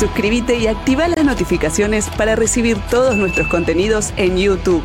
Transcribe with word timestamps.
Suscríbete 0.00 0.56
y 0.56 0.66
activa 0.66 1.08
las 1.08 1.22
notificaciones 1.26 2.08
para 2.16 2.34
recibir 2.34 2.78
todos 2.90 3.16
nuestros 3.18 3.48
contenidos 3.48 4.14
en 4.16 4.38
YouTube. 4.38 4.82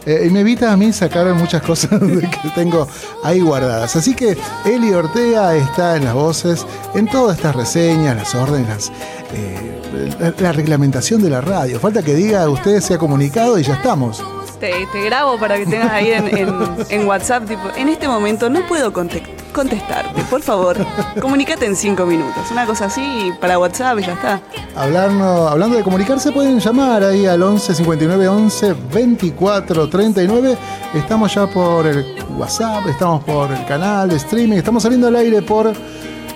eh, 0.07 0.25
y 0.27 0.31
me 0.31 0.41
evita 0.41 0.73
a 0.73 0.77
mí 0.77 0.93
sacar 0.93 1.27
muchas 1.35 1.63
cosas 1.63 2.01
que 2.01 2.49
tengo 2.55 2.87
ahí 3.25 3.41
guardadas. 3.41 3.97
Así 3.97 4.15
que 4.15 4.37
Eli 4.65 4.93
Ortega 4.93 5.55
está 5.57 5.97
en 5.97 6.05
las 6.05 6.15
voces, 6.15 6.65
en 6.95 7.09
todas 7.09 7.37
estas 7.37 7.57
reseñas, 7.57 8.17
las 8.17 8.35
órdenes, 8.35 8.93
eh, 9.35 10.15
la, 10.21 10.33
la 10.39 10.53
reglamentación 10.53 11.21
de 11.23 11.31
la 11.31 11.41
radio. 11.41 11.81
Falta 11.81 12.03
que 12.03 12.15
diga 12.15 12.49
usted 12.49 12.81
se 12.81 12.95
ha 12.95 12.99
comunicado 12.99 13.59
y 13.59 13.65
ya 13.65 13.75
estamos. 13.75 14.23
Te, 14.61 14.73
te 14.93 15.03
grabo 15.05 15.39
para 15.39 15.57
que 15.57 15.65
tengas 15.67 15.91
ahí 15.91 16.13
en, 16.13 16.37
en- 16.37 16.55
en 16.91 17.07
WhatsApp, 17.09 17.47
tipo, 17.49 17.63
en 17.77 17.89
este 17.89 18.07
momento 18.09 18.51
no 18.51 18.67
puedo 18.69 18.93
conte- 18.93 19.23
contestarte, 19.51 20.23
por 20.25 20.43
favor, 20.43 20.77
comunícate 21.21 21.67
en 21.67 21.77
cinco 21.77 22.07
minutos. 22.07 22.51
Una 22.51 22.67
cosa 22.67 22.87
así 22.87 23.33
para 23.41 23.59
WhatsApp 23.59 23.99
y 23.99 24.03
ya 24.03 24.13
está. 24.13 24.41
Hablando, 24.77 25.49
hablando 25.49 25.77
de 25.77 25.83
comunicarse, 25.83 26.33
pueden 26.33 26.59
llamar 26.61 27.03
ahí 27.03 27.27
al 27.27 27.43
11 27.43 27.75
59 27.75 28.29
11 28.29 28.75
24 28.93 29.89
39. 29.89 30.57
Estamos 30.95 31.35
ya 31.35 31.47
por 31.47 31.87
el 31.87 32.05
WhatsApp, 32.37 32.87
estamos 32.89 33.25
por 33.25 33.53
el 33.53 33.65
canal 33.67 34.09
de 34.09 34.17
streaming, 34.17 34.57
estamos 34.57 34.83
saliendo 34.83 35.09
al 35.09 35.17
aire 35.17 35.43
por 35.43 35.73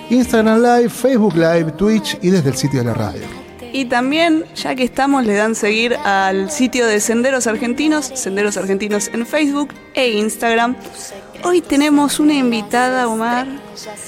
Instagram 0.09 0.61
Live, 0.61 0.89
Facebook 0.89 1.35
Live, 1.35 1.71
Twitch 1.73 2.17
y 2.21 2.29
desde 2.29 2.49
el 2.49 2.55
sitio 2.55 2.79
de 2.79 2.85
la 2.85 2.93
radio. 2.93 3.45
Y 3.75 3.85
también, 3.85 4.45
ya 4.55 4.73
que 4.73 4.85
estamos, 4.85 5.25
le 5.25 5.33
dan 5.33 5.53
seguir 5.53 5.97
al 6.05 6.49
sitio 6.49 6.87
de 6.87 7.01
Senderos 7.01 7.45
Argentinos, 7.45 8.05
Senderos 8.05 8.55
Argentinos 8.55 9.09
en 9.13 9.25
Facebook 9.25 9.73
e 9.93 10.11
Instagram. 10.11 10.77
Hoy 11.45 11.61
tenemos 11.61 12.19
una 12.19 12.33
invitada, 12.33 13.07
Omar, 13.07 13.45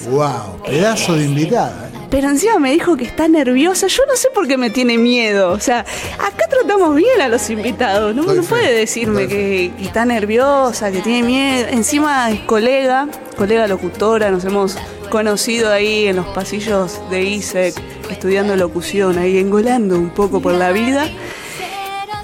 ¡Wow! 0.09 0.63
Pedazo 0.65 1.13
de 1.13 1.25
invitada. 1.25 1.91
pero 2.09 2.29
encima 2.29 2.57
me 2.57 2.71
dijo 2.71 2.97
que 2.97 3.03
está 3.03 3.27
nerviosa. 3.27 3.85
Yo 3.85 4.01
no 4.07 4.15
sé 4.15 4.29
por 4.33 4.47
qué 4.47 4.57
me 4.57 4.71
tiene 4.71 4.97
miedo. 4.97 5.51
O 5.51 5.59
sea, 5.59 5.81
acá 6.17 6.47
tratamos 6.49 6.95
bien 6.95 7.21
a 7.21 7.27
los 7.27 7.47
invitados. 7.51 8.15
No, 8.15 8.23
no 8.23 8.41
puede 8.41 8.73
decirme 8.73 9.27
que, 9.27 9.71
que 9.77 9.83
está 9.83 10.03
nerviosa, 10.03 10.91
que 10.91 11.01
tiene 11.01 11.21
miedo. 11.27 11.67
Encima 11.69 12.31
es 12.31 12.39
colega, 12.39 13.07
colega 13.37 13.67
locutora. 13.67 14.31
Nos 14.31 14.43
hemos 14.43 14.75
conocido 15.11 15.71
ahí 15.71 16.07
en 16.07 16.15
los 16.15 16.25
pasillos 16.29 16.99
de 17.11 17.21
ISEC, 17.21 17.75
estudiando 18.09 18.55
locución, 18.55 19.19
ahí 19.19 19.37
engolando 19.37 19.95
un 19.95 20.09
poco 20.09 20.41
por 20.41 20.53
la 20.53 20.71
vida. 20.71 21.05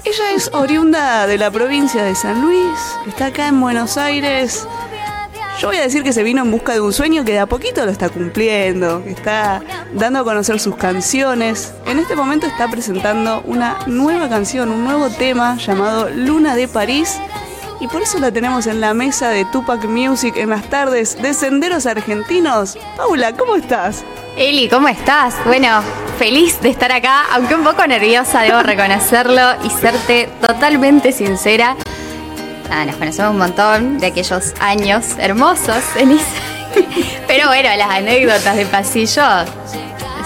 Ella 0.04 0.32
es 0.34 0.50
oriunda 0.52 1.28
de 1.28 1.38
la 1.38 1.52
provincia 1.52 2.02
de 2.02 2.14
San 2.16 2.42
Luis, 2.42 2.78
está 3.06 3.26
acá 3.26 3.48
en 3.48 3.60
Buenos 3.60 3.96
Aires. 3.96 4.66
Yo 5.60 5.68
voy 5.68 5.76
a 5.76 5.82
decir 5.82 6.02
que 6.02 6.12
se 6.12 6.22
vino 6.24 6.42
en 6.42 6.50
busca 6.50 6.72
de 6.72 6.80
un 6.80 6.92
sueño 6.92 7.24
que 7.24 7.32
de 7.32 7.38
a 7.38 7.46
poquito 7.46 7.84
lo 7.84 7.92
está 7.92 8.08
cumpliendo, 8.08 9.04
que 9.04 9.12
está 9.12 9.62
dando 9.92 10.18
a 10.18 10.24
conocer 10.24 10.58
sus 10.58 10.76
canciones. 10.76 11.72
En 11.86 12.00
este 12.00 12.16
momento 12.16 12.46
está 12.46 12.68
presentando 12.68 13.40
una 13.46 13.78
nueva 13.86 14.28
canción, 14.28 14.70
un 14.70 14.84
nuevo 14.84 15.10
tema 15.10 15.56
llamado 15.56 16.10
Luna 16.10 16.56
de 16.56 16.66
París. 16.66 17.18
Y 17.80 17.86
por 17.86 18.02
eso 18.02 18.18
la 18.18 18.32
tenemos 18.32 18.66
en 18.66 18.80
la 18.80 18.94
mesa 18.94 19.28
de 19.28 19.44
Tupac 19.46 19.84
Music 19.84 20.36
en 20.36 20.50
las 20.50 20.68
tardes 20.68 21.20
de 21.22 21.34
Senderos 21.34 21.86
Argentinos. 21.86 22.76
Paula, 22.96 23.32
¿cómo 23.36 23.54
estás? 23.54 24.04
Eli, 24.36 24.68
¿cómo 24.68 24.88
estás? 24.88 25.34
Bueno, 25.44 25.82
feliz 26.18 26.60
de 26.62 26.70
estar 26.70 26.90
acá, 26.90 27.26
aunque 27.32 27.54
un 27.54 27.62
poco 27.62 27.86
nerviosa, 27.86 28.42
debo 28.42 28.62
reconocerlo 28.62 29.54
y 29.62 29.70
serte 29.70 30.28
totalmente 30.40 31.12
sincera. 31.12 31.76
Nada, 32.68 32.86
nos 32.86 32.96
conocemos 32.96 33.30
un 33.32 33.38
montón 33.38 33.98
de 33.98 34.06
aquellos 34.08 34.54
años 34.60 35.04
hermosos, 35.18 35.82
Elisa. 35.96 36.24
Pero 37.26 37.48
bueno, 37.48 37.68
las 37.76 37.90
anécdotas 37.90 38.56
de 38.56 38.66
pasillo 38.66 39.22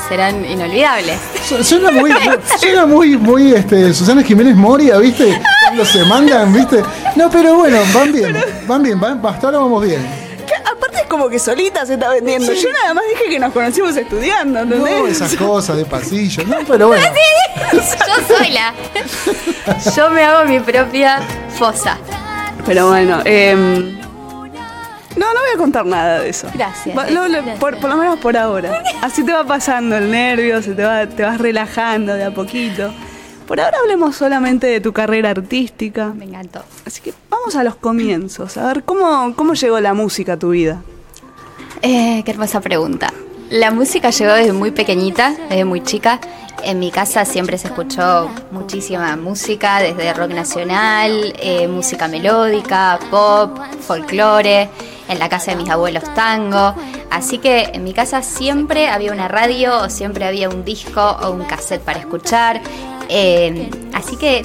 serán 0.09 0.45
inolvidables. 0.45 1.19
Su- 1.47 1.63
Suena 1.63 1.91
muy, 1.91 2.13
suena 2.59 2.87
muy, 2.87 3.17
muy 3.19 3.53
este, 3.53 3.93
Susana 3.93 4.23
Jiménez 4.23 4.57
Moria, 4.57 4.97
¿viste? 4.99 5.39
Cuando 5.65 5.85
se 5.85 6.05
mandan, 6.05 6.53
¿viste? 6.53 6.83
No, 7.17 7.29
pero 7.31 7.57
bueno, 7.57 7.79
van 7.93 8.13
bien, 8.13 8.43
van 8.67 8.83
bien, 8.83 8.99
van, 8.99 9.21
hasta 9.27 9.49
ahora 9.49 9.59
vamos 9.59 9.85
bien. 9.85 10.07
Aparte 10.65 10.99
es 11.01 11.07
como 11.07 11.29
que 11.29 11.39
solita 11.39 11.85
se 11.85 11.95
está 11.95 12.09
vendiendo. 12.11 12.51
Sí. 12.53 12.61
Yo 12.63 12.73
nada 12.73 12.95
más 12.95 13.05
dije 13.13 13.29
que 13.31 13.39
nos 13.39 13.53
conocimos 13.53 13.95
estudiando, 13.97 14.61
¿entendés? 14.61 14.99
No, 14.99 15.07
esas 15.07 15.35
cosas 15.37 15.77
de 15.77 15.85
pasillo, 15.85 16.45
no, 16.47 16.57
pero 16.67 16.89
bueno. 16.89 17.05
Yo 17.73 18.37
soy 18.37 18.51
la. 18.51 18.73
Yo 19.95 20.09
me 20.11 20.23
hago 20.25 20.49
mi 20.49 20.61
propia 20.61 21.21
fosa. 21.59 21.99
Pero 22.69 22.89
bueno, 22.89 23.21
em, 23.25 23.99
no, 25.17 25.27
no 25.35 25.41
voy 25.41 25.51
a 25.55 25.59
contar 25.59 25.85
nada 25.87 26.21
de 26.21 26.29
eso. 26.29 26.49
Gracias, 26.55 26.97
Va- 26.97 27.09
lo- 27.11 27.23
lo- 27.27 27.33
gracias. 27.43 27.59
por, 27.59 27.79
por 27.79 27.91
lo 27.91 27.97
menos 27.97 28.19
por 28.21 28.37
ahora. 28.37 28.83
Así 29.03 29.25
te 29.25 29.33
va 29.33 29.43
pasando 29.45 29.97
el 29.97 30.11
nervio, 30.11 30.63
se 30.63 30.75
te, 30.75 30.85
va, 30.85 31.07
te 31.07 31.23
vas 31.23 31.39
relajando 31.39 32.15
de 32.15 32.25
a 32.25 32.31
poquito. 32.33 32.93
Por 33.47 33.59
ahora 33.61 33.79
hablemos 33.81 34.15
solamente 34.15 34.67
de 34.67 34.81
tu 34.83 34.93
carrera 34.93 35.31
artística. 35.31 36.09
Me 36.15 36.27
encantó. 36.27 36.63
Así 36.87 37.01
que 37.01 37.15
vamos 37.31 37.57
a 37.57 37.65
los 37.65 37.75
comienzos. 37.77 38.59
A 38.59 38.67
ver, 38.67 38.85
¿cómo, 38.85 39.35
cómo 39.35 39.55
llegó 39.55 39.81
la 39.81 39.95
música 39.95 40.35
a 40.35 40.37
tu 40.39 40.51
vida? 40.51 40.83
Eh, 41.81 42.23
qué 42.25 42.31
hermosa 42.31 42.61
pregunta. 42.61 43.13
La 43.51 43.71
música 43.71 44.11
llegó 44.11 44.35
desde 44.35 44.53
muy 44.53 44.71
pequeñita, 44.73 45.35
desde 45.49 45.65
muy 45.65 45.83
chica, 45.83 46.21
En 46.63 46.79
mi 46.81 46.91
casa 46.91 47.25
siempre 47.25 47.57
se 47.57 47.69
escuchó 47.69 48.29
muchísima 48.51 49.17
música, 49.17 49.81
desde 49.81 50.13
rock 50.13 50.31
nacional, 50.31 51.35
eh, 51.39 51.69
música 51.69 52.09
melódica, 52.09 52.99
pop, 53.11 53.59
folclore, 53.81 54.69
en 55.09 55.19
la 55.19 55.29
casa 55.29 55.53
de 55.53 55.57
mis 55.57 55.71
abuelos 55.71 56.03
tango. 56.15 56.75
Así 57.11 57.39
que 57.39 57.71
en 57.73 57.85
mi 57.85 57.95
casa 57.95 58.23
siempre 58.23 58.89
había 58.89 59.13
una 59.13 59.29
radio 59.29 59.83
o 59.83 59.91
siempre 59.91 60.27
había 60.27 60.49
un 60.49 60.65
disco 60.65 61.01
o 61.23 61.31
un 61.31 61.45
cassette 61.45 61.83
para 61.83 62.01
escuchar. 62.01 62.61
Eh, 63.09 63.71
así 63.95 64.17
que 64.17 64.45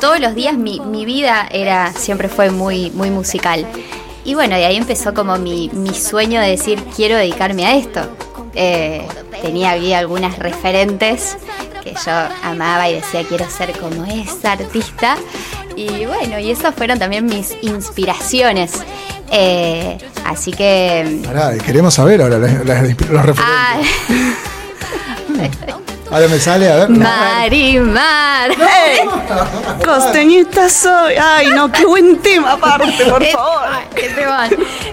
todos 0.00 0.18
los 0.18 0.34
días 0.34 0.56
mi, 0.56 0.80
mi, 0.80 1.04
vida 1.04 1.46
era 1.50 1.92
siempre 1.92 2.28
fue 2.28 2.50
muy, 2.50 2.90
muy 2.90 3.10
musical. 3.10 3.66
Y 4.24 4.34
bueno, 4.34 4.56
de 4.56 4.64
ahí 4.64 4.76
empezó 4.76 5.14
como 5.14 5.36
mi, 5.36 5.70
mi 5.72 5.94
sueño 5.94 6.40
de 6.40 6.48
decir 6.48 6.82
quiero 6.96 7.16
dedicarme 7.16 7.66
a 7.66 7.76
esto. 7.76 8.00
Eh, 8.54 9.06
tenía 9.42 9.72
había 9.72 9.98
algunas 9.98 10.38
referentes 10.38 11.36
que 11.82 11.94
yo 11.94 12.12
amaba 12.42 12.88
y 12.88 12.94
decía 12.94 13.24
quiero 13.28 13.48
ser 13.48 13.72
como 13.78 14.04
esa 14.04 14.52
artista. 14.52 15.16
Y 15.76 16.06
bueno, 16.06 16.38
y 16.38 16.50
esas 16.50 16.74
fueron 16.74 16.98
también 16.98 17.26
mis 17.26 17.56
inspiraciones. 17.62 18.72
Eh, 19.30 19.98
así 20.24 20.50
que. 20.50 21.20
Pará, 21.24 21.56
queremos 21.58 21.94
saber 21.94 22.22
ahora 22.22 22.38
los 22.38 22.66
referentes. 22.66 23.36
Ah. 23.38 23.78
Ahora 26.10 26.26
me 26.26 26.40
sale, 26.40 26.68
a 26.68 26.76
ver. 26.76 26.88
Marimar. 26.90 28.50
Hey, 28.58 29.08
costeñita 29.84 30.68
soy. 30.68 31.14
Ay, 31.14 31.50
no, 31.54 31.70
qué 31.70 31.86
buen 31.86 32.18
tema 32.18 32.52
aparte, 32.52 33.04
por 33.04 33.24
favor. 33.26 33.68
Qué 33.94 34.08
tema. 34.08 34.48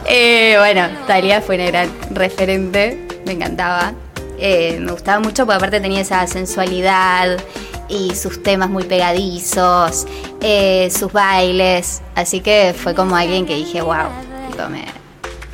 Eh, 0.06 0.56
bueno, 0.60 0.88
Talia 1.08 1.42
fue 1.42 1.56
una 1.56 1.66
gran 1.66 1.90
referente. 2.12 3.08
Me 3.26 3.34
encantaba. 3.34 3.94
Eh, 4.38 4.78
me 4.80 4.92
gustaba 4.92 5.20
mucho 5.20 5.46
porque 5.46 5.58
aparte 5.58 5.80
tenía 5.80 6.02
esa 6.02 6.26
sensualidad 6.28 7.38
y 7.90 8.14
sus 8.16 8.44
temas 8.44 8.70
muy 8.70 8.84
pegadizos, 8.84 10.06
eh, 10.42 10.90
sus 10.92 11.12
bailes. 11.12 12.02
Así 12.14 12.42
que 12.42 12.76
fue 12.78 12.94
como 12.94 13.16
alguien 13.16 13.48
que 13.48 13.56
dije, 13.56 13.82
wow, 13.82 14.10
me, 14.70 14.86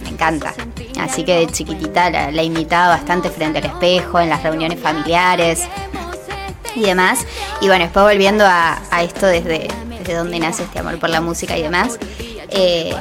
me 0.03 0.09
encanta. 0.09 0.53
Así 0.99 1.23
que 1.23 1.39
de 1.39 1.47
chiquitita 1.47 2.09
la, 2.09 2.31
la, 2.31 2.43
imitaba 2.43 2.89
bastante 2.89 3.29
frente 3.29 3.59
al 3.59 3.65
espejo, 3.65 4.19
en 4.19 4.29
las 4.29 4.43
reuniones 4.43 4.79
familiares 4.79 5.67
y 6.75 6.81
demás. 6.81 7.25
Y 7.61 7.67
bueno, 7.67 7.83
después 7.83 8.05
volviendo 8.05 8.45
a, 8.45 8.77
esto 9.01 9.27
desde, 9.27 9.67
desde 9.99 10.13
donde 10.13 10.39
nace 10.39 10.63
este 10.63 10.79
amor 10.79 10.99
por 10.99 11.09
la 11.09 11.21
música 11.21 11.57
y 11.57 11.63
demás. 11.63 11.97
Eh, 12.49 12.93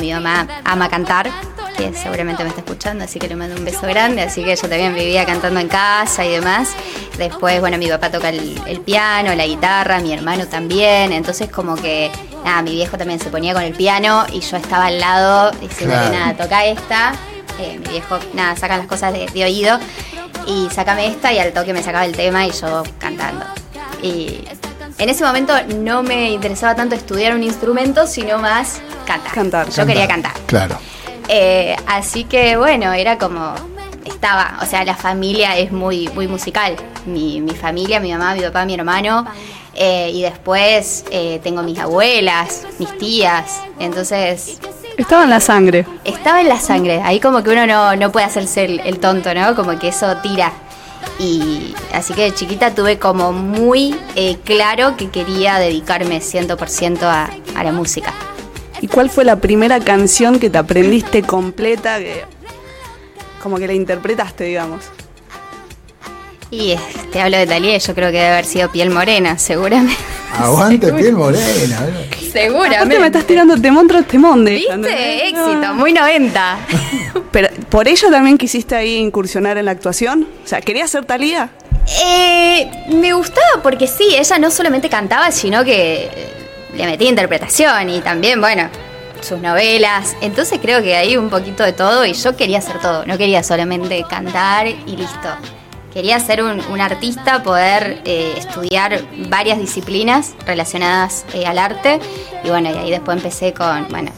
mi 0.00 0.12
mamá 0.12 0.46
ama 0.64 0.88
cantar, 0.88 1.30
que 1.80 1.96
seguramente 1.96 2.42
me 2.42 2.50
está 2.50 2.60
escuchando, 2.60 3.04
así 3.04 3.18
que 3.18 3.28
le 3.28 3.36
mando 3.36 3.56
un 3.56 3.64
beso 3.64 3.82
grande. 3.82 4.22
Así 4.22 4.44
que 4.44 4.54
yo 4.54 4.68
también 4.68 4.94
vivía 4.94 5.24
cantando 5.24 5.60
en 5.60 5.68
casa 5.68 6.24
y 6.24 6.30
demás. 6.30 6.70
Después, 7.16 7.60
bueno, 7.60 7.78
mi 7.78 7.88
papá 7.88 8.10
toca 8.10 8.28
el, 8.28 8.60
el 8.66 8.80
piano, 8.80 9.34
la 9.34 9.46
guitarra, 9.46 10.00
mi 10.00 10.12
hermano 10.12 10.46
también. 10.46 11.12
Entonces, 11.12 11.50
como 11.50 11.76
que 11.76 12.10
nada, 12.44 12.62
mi 12.62 12.72
viejo 12.72 12.98
también 12.98 13.20
se 13.20 13.30
ponía 13.30 13.54
con 13.54 13.62
el 13.62 13.72
piano 13.72 14.26
y 14.32 14.40
yo 14.40 14.56
estaba 14.56 14.86
al 14.86 15.00
lado 15.00 15.50
diciendo 15.52 15.96
claro. 15.96 16.12
nada, 16.12 16.34
toca 16.34 16.64
esta. 16.64 17.12
Eh, 17.58 17.78
mi 17.78 17.90
viejo, 17.90 18.18
nada, 18.34 18.56
saca 18.56 18.78
las 18.78 18.86
cosas 18.86 19.12
de, 19.12 19.26
de, 19.26 19.44
oído 19.44 19.78
y 20.46 20.68
sácame 20.70 21.06
esta 21.06 21.32
y 21.32 21.38
al 21.38 21.52
toque 21.52 21.72
me 21.72 21.82
sacaba 21.82 22.04
el 22.04 22.16
tema 22.16 22.46
y 22.46 22.52
yo 22.52 22.82
cantando. 22.98 23.44
Y 24.02 24.44
en 24.98 25.08
ese 25.08 25.24
momento 25.24 25.54
no 25.76 26.02
me 26.02 26.30
interesaba 26.30 26.74
tanto 26.74 26.94
estudiar 26.94 27.34
un 27.34 27.42
instrumento, 27.42 28.06
sino 28.06 28.38
más 28.38 28.80
cantar. 29.06 29.32
Cantar. 29.32 29.66
Yo 29.66 29.76
cantar. 29.76 29.86
quería 29.86 30.08
cantar. 30.08 30.32
Claro. 30.46 30.78
Eh, 31.32 31.76
así 31.86 32.24
que 32.24 32.56
bueno, 32.56 32.92
era 32.92 33.16
como 33.16 33.54
estaba, 34.04 34.58
o 34.60 34.66
sea, 34.66 34.84
la 34.84 34.96
familia 34.96 35.56
es 35.56 35.70
muy, 35.70 36.08
muy 36.08 36.26
musical. 36.26 36.74
Mi, 37.06 37.40
mi 37.40 37.52
familia, 37.52 38.00
mi 38.00 38.10
mamá, 38.10 38.34
mi 38.34 38.42
papá, 38.42 38.64
mi 38.64 38.74
hermano. 38.74 39.24
Eh, 39.74 40.10
y 40.12 40.22
después 40.22 41.04
eh, 41.12 41.40
tengo 41.44 41.62
mis 41.62 41.78
abuelas, 41.78 42.66
mis 42.80 42.98
tías. 42.98 43.62
Entonces. 43.78 44.58
Estaba 44.98 45.22
en 45.22 45.30
la 45.30 45.40
sangre. 45.40 45.86
Estaba 46.04 46.40
en 46.40 46.48
la 46.48 46.58
sangre. 46.58 47.00
Ahí 47.02 47.20
como 47.20 47.44
que 47.44 47.50
uno 47.50 47.64
no, 47.64 47.94
no 47.94 48.10
puede 48.10 48.26
hacerse 48.26 48.64
el, 48.64 48.80
el, 48.80 48.98
tonto, 48.98 49.32
¿no? 49.32 49.54
Como 49.54 49.78
que 49.78 49.88
eso 49.88 50.16
tira. 50.16 50.52
Y 51.20 51.74
así 51.94 52.12
que 52.12 52.22
de 52.22 52.34
chiquita 52.34 52.74
tuve 52.74 52.98
como 52.98 53.32
muy 53.32 53.96
eh, 54.16 54.36
claro 54.44 54.96
que 54.96 55.10
quería 55.10 55.58
dedicarme 55.58 56.18
100% 56.18 57.02
a, 57.04 57.30
a 57.54 57.64
la 57.64 57.72
música. 57.72 58.12
¿Y 58.80 58.88
cuál 58.88 59.10
fue 59.10 59.24
la 59.24 59.36
primera 59.36 59.80
canción 59.80 60.38
que 60.38 60.48
te 60.50 60.58
aprendiste 60.58 61.22
completa, 61.22 61.98
que 61.98 62.24
como 63.42 63.58
que 63.58 63.66
la 63.66 63.74
interpretaste, 63.74 64.44
digamos? 64.44 64.84
Y 66.50 66.74
te 67.12 67.20
hablo 67.20 67.36
de 67.36 67.46
Talía, 67.46 67.78
yo 67.78 67.94
creo 67.94 68.10
que 68.10 68.16
debe 68.16 68.28
haber 68.28 68.44
sido 68.44 68.70
piel 68.72 68.90
morena, 68.90 69.38
seguramente. 69.38 70.02
Aguante 70.36 70.92
piel 70.92 71.12
morena. 71.12 71.86
Seguramente. 72.32 72.76
Aparte 72.76 72.98
me 72.98 73.06
estás 73.06 73.24
tirando 73.24 73.60
temón 73.60 73.86
tras 73.86 74.06
temón 74.06 74.44
de 74.44 74.52
¿Viste? 74.52 74.76
¿no? 74.76 74.88
Éxito, 74.88 75.74
muy 75.74 75.92
90. 75.92 76.58
Pero, 77.30 77.48
¿por 77.68 77.86
ello 77.86 78.10
también 78.10 78.36
quisiste 78.36 78.74
ahí 78.74 78.96
incursionar 78.96 79.58
en 79.58 79.66
la 79.66 79.70
actuación? 79.72 80.26
O 80.44 80.48
sea, 80.48 80.60
¿querías 80.60 80.90
ser 80.90 81.04
Talía? 81.04 81.50
Eh, 82.04 82.70
me 82.88 83.12
gustaba 83.12 83.62
porque 83.62 83.86
sí, 83.86 84.08
ella 84.16 84.38
no 84.38 84.50
solamente 84.50 84.88
cantaba, 84.88 85.30
sino 85.30 85.64
que 85.64 86.39
le 86.74 86.86
metía 86.86 87.08
interpretación 87.08 87.90
y 87.90 88.00
también, 88.00 88.40
bueno, 88.40 88.68
sus 89.22 89.38
novelas. 89.38 90.16
Entonces 90.20 90.58
creo 90.60 90.82
que 90.82 90.96
hay 90.96 91.16
un 91.16 91.30
poquito 91.30 91.62
de 91.62 91.72
todo 91.72 92.04
y 92.04 92.12
yo 92.12 92.36
quería 92.36 92.58
hacer 92.58 92.80
todo, 92.80 93.04
no 93.06 93.18
quería 93.18 93.42
solamente 93.42 94.04
cantar 94.08 94.66
y 94.66 94.96
listo. 94.96 95.28
Quería 95.92 96.20
ser 96.20 96.42
un, 96.44 96.80
artista, 96.80 97.42
poder 97.42 98.00
eh, 98.04 98.34
estudiar 98.36 99.00
varias 99.28 99.58
disciplinas 99.58 100.34
relacionadas 100.46 101.26
eh, 101.34 101.46
al 101.46 101.58
arte. 101.58 101.98
Y 102.44 102.48
bueno, 102.48 102.70
y 102.70 102.78
ahí 102.78 102.90
después 102.92 103.16
empecé 103.16 103.52
con, 103.52 103.88
bueno, 103.88 104.12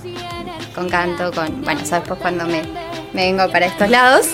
con 0.75 0.90
canto, 0.90 1.32
con, 1.32 1.62
bueno, 1.62 1.81
sabes 1.87 2.06
pues 2.06 2.20
cuando 2.20 2.44
me, 2.44 2.62
me 3.14 3.25
vengo 3.25 3.50
para 3.50 3.66
estos 3.66 3.88
lados. 3.88 4.26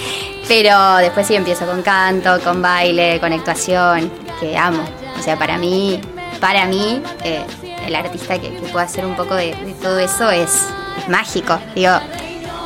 Pero 0.48 0.96
después 0.96 1.26
sí 1.26 1.34
empiezo 1.34 1.66
con 1.66 1.82
canto, 1.82 2.40
con 2.42 2.62
baile, 2.62 3.20
con 3.20 3.30
actuación, 3.30 4.10
que 4.40 4.56
amo. 4.56 4.84
O 5.18 5.22
sea, 5.22 5.36
para 5.36 5.58
mí, 5.58 6.00
para 6.40 6.64
mí, 6.64 7.02
eh, 7.24 7.44
el 7.86 7.94
artista 7.94 8.38
que, 8.38 8.50
que, 8.50 8.68
pueda 8.68 8.84
hacer 8.84 9.06
un 9.06 9.16
poco 9.16 9.34
de, 9.34 9.54
todo 9.82 9.98
eso 9.98 10.30
es, 10.30 10.68
mágico. 11.08 11.58
Digo, 11.74 11.92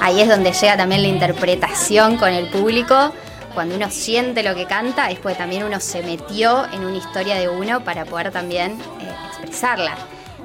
ahí 0.00 0.20
es 0.20 0.28
donde 0.28 0.52
llega 0.52 0.76
también 0.76 1.02
la 1.02 1.08
interpretación 1.08 2.16
con 2.16 2.30
el 2.30 2.48
público 2.48 3.12
cuando 3.54 3.74
uno 3.74 3.90
siente 3.90 4.42
lo 4.42 4.54
que 4.54 4.66
canta 4.66 5.10
es 5.10 5.18
porque 5.18 5.36
también 5.36 5.64
uno 5.64 5.80
se 5.80 6.02
metió 6.02 6.64
en 6.72 6.84
una 6.84 6.96
historia 6.96 7.36
de 7.36 7.48
uno 7.48 7.82
para 7.82 8.04
poder 8.04 8.30
también 8.30 8.72
eh, 9.00 9.12
expresarla. 9.28 9.96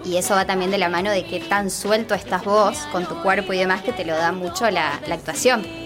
Y 0.04 0.18
eso 0.18 0.36
va 0.36 0.46
también 0.46 0.72
de 0.72 0.78
la 0.78 0.90
mano 0.90 1.12
de 1.12 1.24
qué 1.26 1.40
tan 1.40 1.70
suelto 1.70 2.14
estás 2.16 2.44
vos 2.44 2.78
con 2.92 3.06
tu 3.06 3.22
cuerpo 3.22 3.54
y 3.54 3.58
demás 3.60 3.82
que 3.82 3.94
te 3.94 4.06
lo 4.06 4.16
da 4.16 4.32
mucho 4.32 4.70
la 4.70 5.00
actuación. 5.12 5.85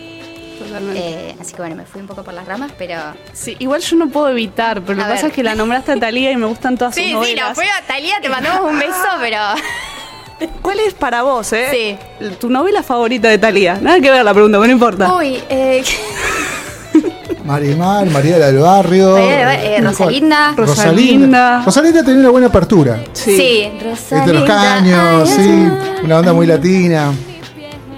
Eh, 0.96 1.36
así 1.40 1.54
que 1.54 1.62
bueno, 1.62 1.76
me 1.76 1.86
fui 1.86 2.02
un 2.02 2.08
poco 2.08 2.24
por 2.24 2.34
las 2.34 2.46
ramas, 2.46 2.72
pero... 2.78 2.96
Sí, 3.34 3.56
igual 3.60 3.82
yo 3.82 3.96
no 3.96 4.10
puedo 4.10 4.30
evitar, 4.30 4.82
pero 4.82 4.94
a 4.94 4.96
lo 4.96 5.08
que 5.08 5.14
pasa 5.16 5.28
es 5.28 5.34
que 5.34 5.44
la 5.44 5.56
nombraste 5.56 5.94
a 5.94 6.00
Talía 6.00 6.32
y 6.32 6.38
me 6.38 6.46
gustan 6.46 6.78
todas 6.78 6.96
sí, 6.96 7.04
sus 7.04 7.14
novelas. 7.14 7.30
Sí, 7.30 7.32
sí, 7.32 7.48
la 7.48 7.56
fue 7.56 7.66
a 7.66 7.88
Talía, 7.88 8.16
te 8.22 8.30
mandamos 8.30 8.72
un 8.72 8.80
beso, 8.80 9.08
pero... 9.20 9.38
¿Cuál 10.62 10.80
es 10.80 10.94
para 10.94 11.24
vos, 11.24 11.52
eh? 11.52 11.98
Sí. 12.20 12.30
Tu 12.40 12.50
novela 12.50 12.82
favorita 12.82 13.28
de 13.28 13.38
Talía. 13.38 13.78
Nada 13.82 14.00
que 14.00 14.10
ver 14.10 14.24
la 14.24 14.34
pregunta, 14.34 14.58
pero 14.58 14.68
no 14.68 14.74
importa. 14.74 15.16
Uy, 15.16 15.42
eh... 15.50 15.84
Marimar, 17.44 18.06
María 18.10 18.38
del 18.38 18.60
Barrio. 18.60 19.18
Eh, 19.18 19.78
eh, 19.78 19.82
Rosalinda. 19.82 20.54
Rosalinda. 20.56 21.64
Rosalinda 21.66 22.04
tenía 22.04 22.20
una 22.20 22.30
buena 22.30 22.48
apertura. 22.48 23.00
Sí, 23.14 23.36
sí 23.36 23.72
Rosalinda. 23.84 24.32
De 24.32 24.34
los 24.34 24.44
caños, 24.48 25.30
Ay, 25.30 25.36
sí. 25.36 26.04
Una 26.04 26.20
onda 26.20 26.32
muy 26.32 26.46
latina. 26.46 27.12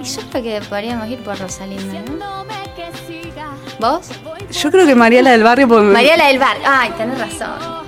Y 0.02 0.04
yo 0.04 0.22
creo 0.32 0.44
que 0.44 0.62
podríamos 0.68 1.08
ir 1.10 1.20
por 1.20 1.38
Rosalinda, 1.40 2.02
¿no? 2.20 2.42
¿Vos? 3.80 4.10
Yo 4.52 4.72
creo 4.72 4.86
que 4.86 4.96
Mariela 4.96 5.32
del 5.32 5.44
Barrio. 5.44 5.68
Porque 5.68 5.86
Mariela 5.88 6.28
del 6.28 6.40
Barrio. 6.40 6.64
Ay, 6.68 6.92
tenés 6.98 7.18
razón. 7.20 7.82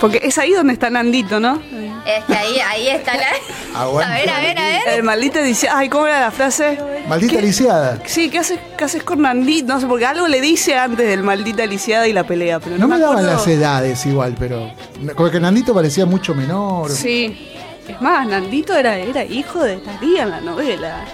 Porque 0.00 0.20
es 0.22 0.36
ahí 0.38 0.52
donde 0.52 0.72
está 0.72 0.90
Nandito, 0.90 1.38
¿no? 1.40 1.60
Es 2.04 2.24
que 2.24 2.34
ahí, 2.36 2.58
ahí 2.60 2.88
está 2.88 3.14
la. 3.16 3.26
Aguante. 3.80 4.12
A 4.12 4.18
ver, 4.18 4.30
a 4.30 4.40
ver, 4.40 4.58
a 4.58 4.62
ver. 4.62 4.88
El 4.98 5.02
maldita 5.04 5.40
dice, 5.42 5.68
ay, 5.72 5.88
¿cómo 5.88 6.06
era 6.06 6.20
la 6.20 6.30
frase? 6.30 6.78
Maldita 7.08 7.36
¿Qué? 7.36 7.42
lisiada. 7.42 7.98
Sí, 8.04 8.28
¿qué 8.28 8.38
haces, 8.40 8.58
¿qué 8.76 8.84
haces 8.84 9.02
con 9.02 9.22
Nandito? 9.22 9.72
No 9.72 9.80
sé, 9.80 9.86
porque 9.86 10.04
algo 10.06 10.28
le 10.28 10.40
dice 10.40 10.76
antes 10.76 11.06
del 11.08 11.22
maldita 11.22 11.64
lisiada 11.64 12.06
y 12.06 12.12
la 12.12 12.24
pelea, 12.24 12.60
pero 12.60 12.76
no, 12.76 12.82
No 12.86 12.88
me 12.88 12.98
daban 13.00 13.18
acuerdo. 13.18 13.36
las 13.36 13.46
edades 13.48 14.04
igual, 14.06 14.34
pero. 14.38 14.70
Como 15.14 15.30
que 15.30 15.40
Nandito 15.40 15.72
parecía 15.74 16.04
mucho 16.06 16.34
menor. 16.34 16.90
Sí. 16.90 17.50
Es 17.88 18.00
más, 18.00 18.26
Nandito 18.26 18.74
era, 18.76 18.96
era 18.98 19.24
hijo 19.24 19.62
de 19.62 19.76
Talía 19.76 20.24
en 20.24 20.30
la 20.30 20.40
novela. 20.40 21.04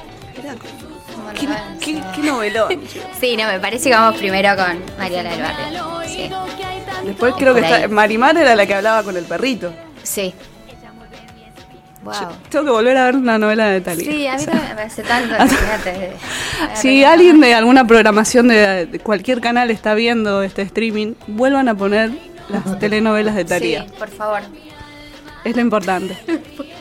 ¿Qué, 1.38 1.46
qué, 1.80 2.02
qué 2.14 2.22
novelón? 2.22 2.80
Sí, 3.20 3.36
no, 3.36 3.46
me 3.46 3.60
parece 3.60 3.90
que 3.90 3.94
vamos 3.94 4.18
primero 4.18 4.56
con 4.56 4.80
Mariela 4.98 5.30
del 5.30 5.42
Barrio. 5.42 6.00
Sí. 6.06 6.30
Después 7.04 7.34
creo 7.36 7.54
que 7.54 7.60
está, 7.60 7.88
Marimar 7.88 8.36
era 8.36 8.54
la 8.54 8.66
que 8.66 8.74
hablaba 8.74 9.02
con 9.02 9.16
el 9.16 9.24
perrito. 9.24 9.72
Sí. 10.02 10.34
Wow. 12.02 12.14
Tengo 12.48 12.64
que 12.64 12.70
volver 12.70 12.96
a 12.96 13.04
ver 13.06 13.16
una 13.16 13.38
novela 13.38 13.66
de 13.66 13.82
Talía. 13.82 14.10
Sí, 14.10 14.26
a 14.26 14.36
mí 14.38 14.44
también 14.46 14.68
me 14.70 14.74
parece 14.74 15.02
tanto. 15.02 15.34
fíjate. 15.48 16.12
Si 16.74 17.04
alguien 17.04 17.40
de 17.40 17.54
alguna 17.54 17.86
programación 17.86 18.48
de, 18.48 18.86
de 18.86 18.98
cualquier 19.00 19.42
canal 19.42 19.70
está 19.70 19.92
viendo 19.94 20.42
este 20.42 20.62
streaming, 20.62 21.12
vuelvan 21.26 21.68
a 21.68 21.74
poner 21.74 22.10
las 22.48 22.78
telenovelas 22.78 23.34
de 23.34 23.44
Talía. 23.44 23.84
Sí, 23.84 23.94
por 23.98 24.08
favor. 24.08 24.40
Es 25.44 25.54
lo 25.54 25.60
importante. 25.60 26.16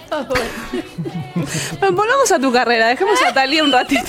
Bueno, 0.10 1.96
volvamos 1.96 2.32
a 2.32 2.40
tu 2.40 2.52
carrera, 2.52 2.88
dejemos 2.88 3.20
a 3.22 3.34
Talía 3.34 3.64
un 3.64 3.72
ratito. 3.72 4.02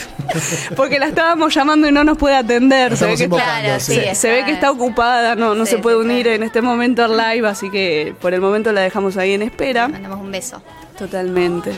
Porque 0.77 0.99
la 0.99 1.07
estábamos 1.07 1.53
llamando 1.55 1.89
y 1.89 1.93
no 1.93 2.05
nos 2.05 2.17
puede 2.17 2.37
atender. 2.37 2.97
Se 2.97 3.07
ve, 3.07 3.17
que, 3.17 3.25
invocando, 3.25 3.63
Claro, 3.65 3.81
sí. 3.81 3.95
sí. 3.95 4.01
se- 4.01 4.15
se 4.15 4.31
ve 4.31 4.45
que 4.45 4.53
está 4.53 4.71
ocupada, 4.71 5.35
no, 5.35 5.55
no 5.55 5.65
Sí, 5.67 5.73
se 5.73 5.79
puede 5.79 5.97
sí, 5.97 6.03
unir 6.05 6.29
en 6.29 6.43
este 6.43 6.63
momento 6.63 7.05
al 7.05 7.17
live, 7.17 7.49
así 7.49 7.71
que 7.71 8.15
por 8.21 8.33
el 8.35 8.41
momento 8.41 8.73
la 8.73 8.81
dejamos 8.83 9.17
ahí 9.17 9.33
en 9.35 9.43
espera. 9.43 9.89
Mandamos 9.89 10.21
un 10.21 10.31
beso. 10.31 10.63
Totalmente. 10.99 11.73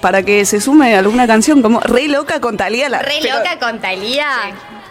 Para 0.00 0.22
que 0.22 0.44
se 0.44 0.60
sume 0.60 0.94
alguna 0.96 1.26
canción 1.26 1.62
como 1.62 1.80
Re 1.80 2.08
loca 2.08 2.40
con 2.40 2.56
Talía. 2.56 2.88
La, 2.88 2.98
Re 3.00 3.14
pero- 3.22 3.38
loca 3.38 3.58
con 3.58 3.80
Talía. 3.80 4.26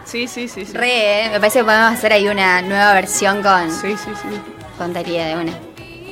Sí, 0.06 0.28
sí, 0.28 0.48
sí. 0.48 0.66
sí. 0.66 0.74
Re, 0.74 1.26
¿eh? 1.26 1.30
me 1.32 1.40
parece 1.40 1.60
que 1.60 1.66
podemos 1.66 1.94
hacer 1.94 2.14
ahí 2.14 2.28
una 2.28 2.62
nueva 2.62 2.94
versión 2.94 3.42
con, 3.42 3.72
Sí, 3.72 3.92
sí, 3.92 4.12
sí. 4.22 4.40
con 4.78 4.92
Talía 4.94 5.26
de 5.28 5.36
una. 5.36 5.54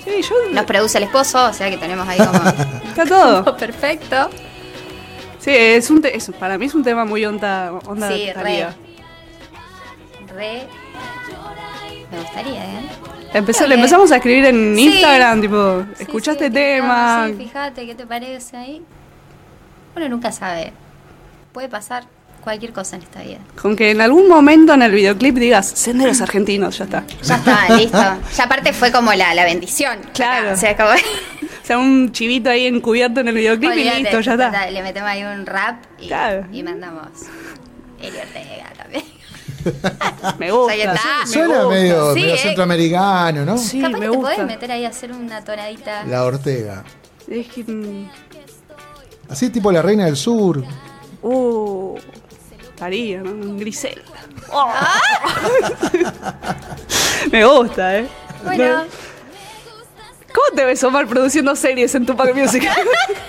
Sí, 0.03 0.21
yo. 0.21 0.35
Nos 0.51 0.65
produce 0.65 0.97
el 0.97 1.05
esposo, 1.05 1.45
o 1.45 1.53
sea 1.53 1.69
que 1.69 1.77
tenemos 1.77 2.07
ahí 2.07 2.17
como 2.17 2.39
Está 2.89 3.05
todo. 3.05 3.57
perfecto. 3.57 4.29
Sí, 5.39 5.51
es 5.51 5.89
un 5.89 6.01
te- 6.01 6.15
es- 6.15 6.31
para 6.39 6.57
mí 6.57 6.65
es 6.65 6.75
un 6.75 6.83
tema 6.83 7.05
muy 7.05 7.25
onda, 7.25 7.71
onda 7.85 8.09
Sí, 8.09 8.31
re. 8.33 8.67
Re. 10.35 10.67
Me 12.11 12.19
gustaría, 12.19 12.63
¿eh? 12.63 12.83
Empezó, 13.33 13.65
le 13.65 13.75
empezamos 13.75 14.11
a 14.11 14.17
escribir 14.17 14.45
en 14.45 14.75
Sí. 14.75 14.83
Instagram, 14.85 15.41
tipo, 15.41 15.83
Sí, 15.95 16.03
escuchaste 16.03 16.45
sí, 16.47 16.51
tema. 16.53 17.25
sí, 17.27 17.33
fíjate, 17.35 17.85
¿qué 17.87 17.95
te 17.95 18.05
parece 18.05 18.55
ahí? 18.57 18.83
Uno 19.95 20.09
nunca 20.09 20.31
sabe. 20.31 20.71
Puede 21.51 21.69
pasar 21.69 22.03
cualquier 22.43 22.73
cosa 22.73 22.95
en 22.97 23.03
esta 23.03 23.21
vida. 23.21 23.37
Con 23.61 23.75
que 23.75 23.91
en 23.91 24.01
algún 24.01 24.27
momento 24.27 24.73
en 24.73 24.81
el 24.83 24.91
videoclip 24.91 25.35
digas, 25.37 25.67
senderos 25.67 26.21
argentinos, 26.21 26.77
ya 26.77 26.85
está. 26.85 27.05
Ya 27.23 27.35
está, 27.37 27.75
listo. 27.75 27.97
Ya 27.97 28.43
aparte 28.43 28.73
fue 28.73 28.91
como 28.91 29.13
la, 29.13 29.33
la 29.33 29.43
bendición. 29.45 29.99
Claro. 30.13 30.53
O 30.53 30.57
sea, 30.57 30.75
como... 30.77 30.89
O 31.63 31.65
sea, 31.65 31.77
un 31.77 32.11
chivito 32.11 32.49
ahí 32.49 32.65
encubierto 32.65 33.21
en 33.21 33.29
el 33.29 33.35
videoclip 33.35 33.71
y 33.71 33.83
listo, 33.85 34.19
ya 34.19 34.33
está. 34.33 34.69
Le 34.69 34.83
metemos 34.83 35.09
ahí 35.09 35.23
un 35.23 35.45
rap 35.45 35.77
y, 35.97 36.07
Claro. 36.07 36.45
y 36.51 36.61
mandamos 36.61 37.07
Eli 38.01 38.17
Ortega 38.17 38.73
también. 38.77 39.03
Me 40.39 40.51
gusta. 40.51 40.73
Ahí 40.73 40.81
está. 40.81 40.99
me 41.21 41.25
Suena 41.27 41.63
gusta. 41.63 41.69
medio, 41.69 42.13
Sí, 42.13 42.19
medio 42.19 42.35
eh. 42.35 42.37
centroamericano, 42.37 43.45
¿no? 43.45 43.57
Sí, 43.57 43.79
Capaz 43.79 43.93
me 43.93 43.99
que 43.99 44.01
te 44.11 44.17
gusta. 44.17 44.33
podés 44.35 44.45
meter 44.47 44.71
ahí 44.73 44.83
a 44.83 44.89
hacer 44.89 45.13
una 45.13 45.41
tonadita. 45.41 46.03
La 46.03 46.25
Ortega. 46.25 46.83
Es 47.29 47.47
que. 47.47 47.63
mm, 47.63 48.09
Así 49.29 49.49
tipo 49.49 49.71
la 49.71 49.81
reina 49.81 50.03
del 50.03 50.17
sur. 50.17 50.65
Uh. 51.21 51.95
Estaría, 52.83 53.21
¿no? 53.21 53.55
Griselda. 53.55 54.01
Oh. 54.51 54.73
me 57.31 57.45
gusta, 57.45 57.99
¿eh? 57.99 58.07
Bueno, 58.43 58.83
¿Cómo 60.33 60.47
te 60.53 60.65
ves, 60.65 60.83
Omar, 60.83 61.07
produciendo 61.07 61.55
series 61.55 61.95
en 61.95 62.05
Tupac 62.05 62.35
Music? 62.35 62.69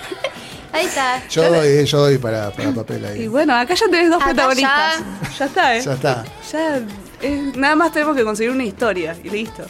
ahí 0.73 0.87
está. 0.87 1.25
Yo 1.29 1.49
doy, 1.49 1.85
yo 1.85 1.99
doy 1.99 2.17
para, 2.17 2.51
para 2.51 2.71
papel 2.71 3.03
y 3.03 3.05
ahí. 3.05 3.27
bueno, 3.29 3.55
acá 3.55 3.75
ya 3.75 3.85
tenés 3.85 4.09
dos 4.09 4.21
Acá 4.21 4.33
protagonistas. 4.33 5.03
Ya. 5.39 5.45
está, 5.45 5.77
¿eh? 5.77 5.81
Ya 5.81 5.93
está. 5.93 6.25
Ya, 6.51 6.81
eh, 7.21 7.51
nada 7.55 7.77
más 7.77 7.93
tenemos 7.93 8.17
que 8.17 8.25
conseguir 8.25 8.51
una 8.51 8.65
historia 8.65 9.15
y 9.23 9.29
listo. 9.29 9.63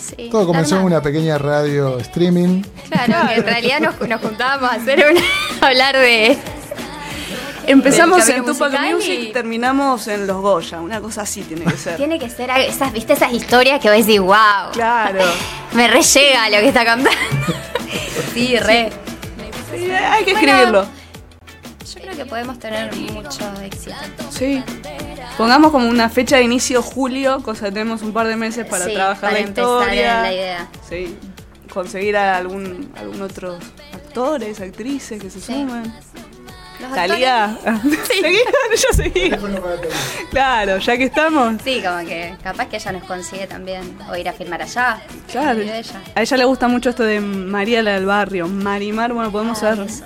Sí, 0.00 0.30
Todo 0.32 0.46
comenzó 0.46 0.78
en 0.78 0.82
una 0.82 1.00
pequeña 1.00 1.38
radio 1.38 1.96
streaming. 1.98 2.64
Claro, 2.88 3.28
que 3.28 3.34
en 3.36 3.44
realidad 3.44 3.78
nos, 3.78 4.08
nos 4.08 4.20
juntábamos 4.20 4.68
a 4.68 4.74
hacer 4.74 5.04
una, 5.08 5.20
a 5.60 5.66
hablar 5.68 5.96
de. 5.96 6.36
Empezamos 7.70 8.28
en 8.28 8.44
Tupac 8.44 8.72
Music 8.92 9.18
y- 9.28 9.32
terminamos 9.32 10.06
en 10.08 10.26
Los 10.26 10.38
Goya. 10.38 10.80
Una 10.80 11.00
cosa 11.00 11.22
así 11.22 11.42
tiene 11.42 11.64
que 11.64 11.76
ser. 11.76 11.96
Tiene 11.96 12.18
que 12.18 12.28
ser 12.28 12.50
esas, 12.50 12.92
¿viste 12.92 13.12
esas 13.12 13.32
historias 13.32 13.80
que 13.80 13.88
vos 13.88 13.98
decís, 14.06 14.20
wow? 14.20 14.70
Claro. 14.72 15.20
Me 15.72 15.86
re 15.88 16.02
llega 16.02 16.48
lo 16.50 16.56
que 16.56 16.68
está 16.68 16.84
cantando. 16.84 17.10
sí, 18.34 18.56
re. 18.58 18.90
Sí, 19.72 19.90
hay 19.90 20.24
que 20.24 20.32
Bueno. 20.32 20.48
escribirlo. 20.48 20.86
Yo 21.94 22.00
creo 22.02 22.16
que 22.16 22.26
podemos 22.26 22.58
tener 22.58 22.94
mucho 23.12 23.44
éxito. 23.62 23.94
Sí. 24.30 24.62
Pongamos 25.38 25.70
como 25.70 25.88
una 25.88 26.08
fecha 26.08 26.36
de 26.36 26.42
inicio 26.42 26.82
julio, 26.82 27.40
cosa 27.42 27.66
que 27.66 27.72
tenemos 27.72 28.02
un 28.02 28.12
par 28.12 28.26
de 28.26 28.36
meses 28.36 28.66
para 28.66 28.84
Sí, 28.86 28.94
trabajar 28.94 29.20
para 29.30 29.32
la 29.34 29.40
historia. 29.40 30.22
la 30.22 30.32
idea. 30.32 30.68
Sí. 30.88 31.16
Conseguir 31.72 32.16
a 32.16 32.36
algún, 32.36 32.92
algún 32.98 33.22
otros 33.22 33.62
actores, 33.94 34.60
actrices 34.60 35.22
que 35.22 35.30
se 35.30 35.40
Sí. 35.40 35.66
Talía. 36.94 37.56
Seguí, 38.06 38.38
yo 38.72 38.94
seguí. 38.94 39.30
Claro, 40.30 40.78
ya 40.78 40.96
que 40.96 41.04
estamos. 41.04 41.54
Sí, 41.62 41.82
como 41.84 41.98
que 42.06 42.34
capaz 42.42 42.66
que 42.66 42.76
ella 42.76 42.92
nos 42.92 43.04
consigue 43.04 43.46
también. 43.46 43.98
O 44.10 44.16
ir 44.16 44.28
a 44.28 44.32
filmar 44.32 44.62
allá. 44.62 45.02
Claro. 45.30 45.58
De 45.60 45.78
ella. 45.78 46.02
A 46.14 46.22
ella 46.22 46.36
le 46.36 46.44
gusta 46.44 46.68
mucho 46.68 46.90
esto 46.90 47.02
de 47.04 47.20
María 47.20 47.82
la 47.82 47.92
del 47.92 48.06
barrio. 48.06 48.46
Marimar, 48.48 49.12
bueno, 49.12 49.30
podemos 49.30 49.62
Ay, 49.62 49.88
ser. 49.88 50.04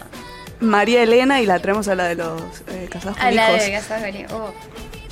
María 0.61 1.03
Elena 1.03 1.41
y 1.41 1.47
la 1.47 1.59
traemos 1.59 1.89
a 1.89 1.95
la 1.95 2.05
de 2.05 2.15
los 2.15 2.41
eh, 2.69 2.89
casados 2.91 3.17
con 3.19 3.27
A 3.27 3.31
la 3.33 3.51
hijos. 3.51 3.65
de 3.67 3.73
Casas 3.73 4.03
Gori- 4.03 4.27
oh, 4.33 4.53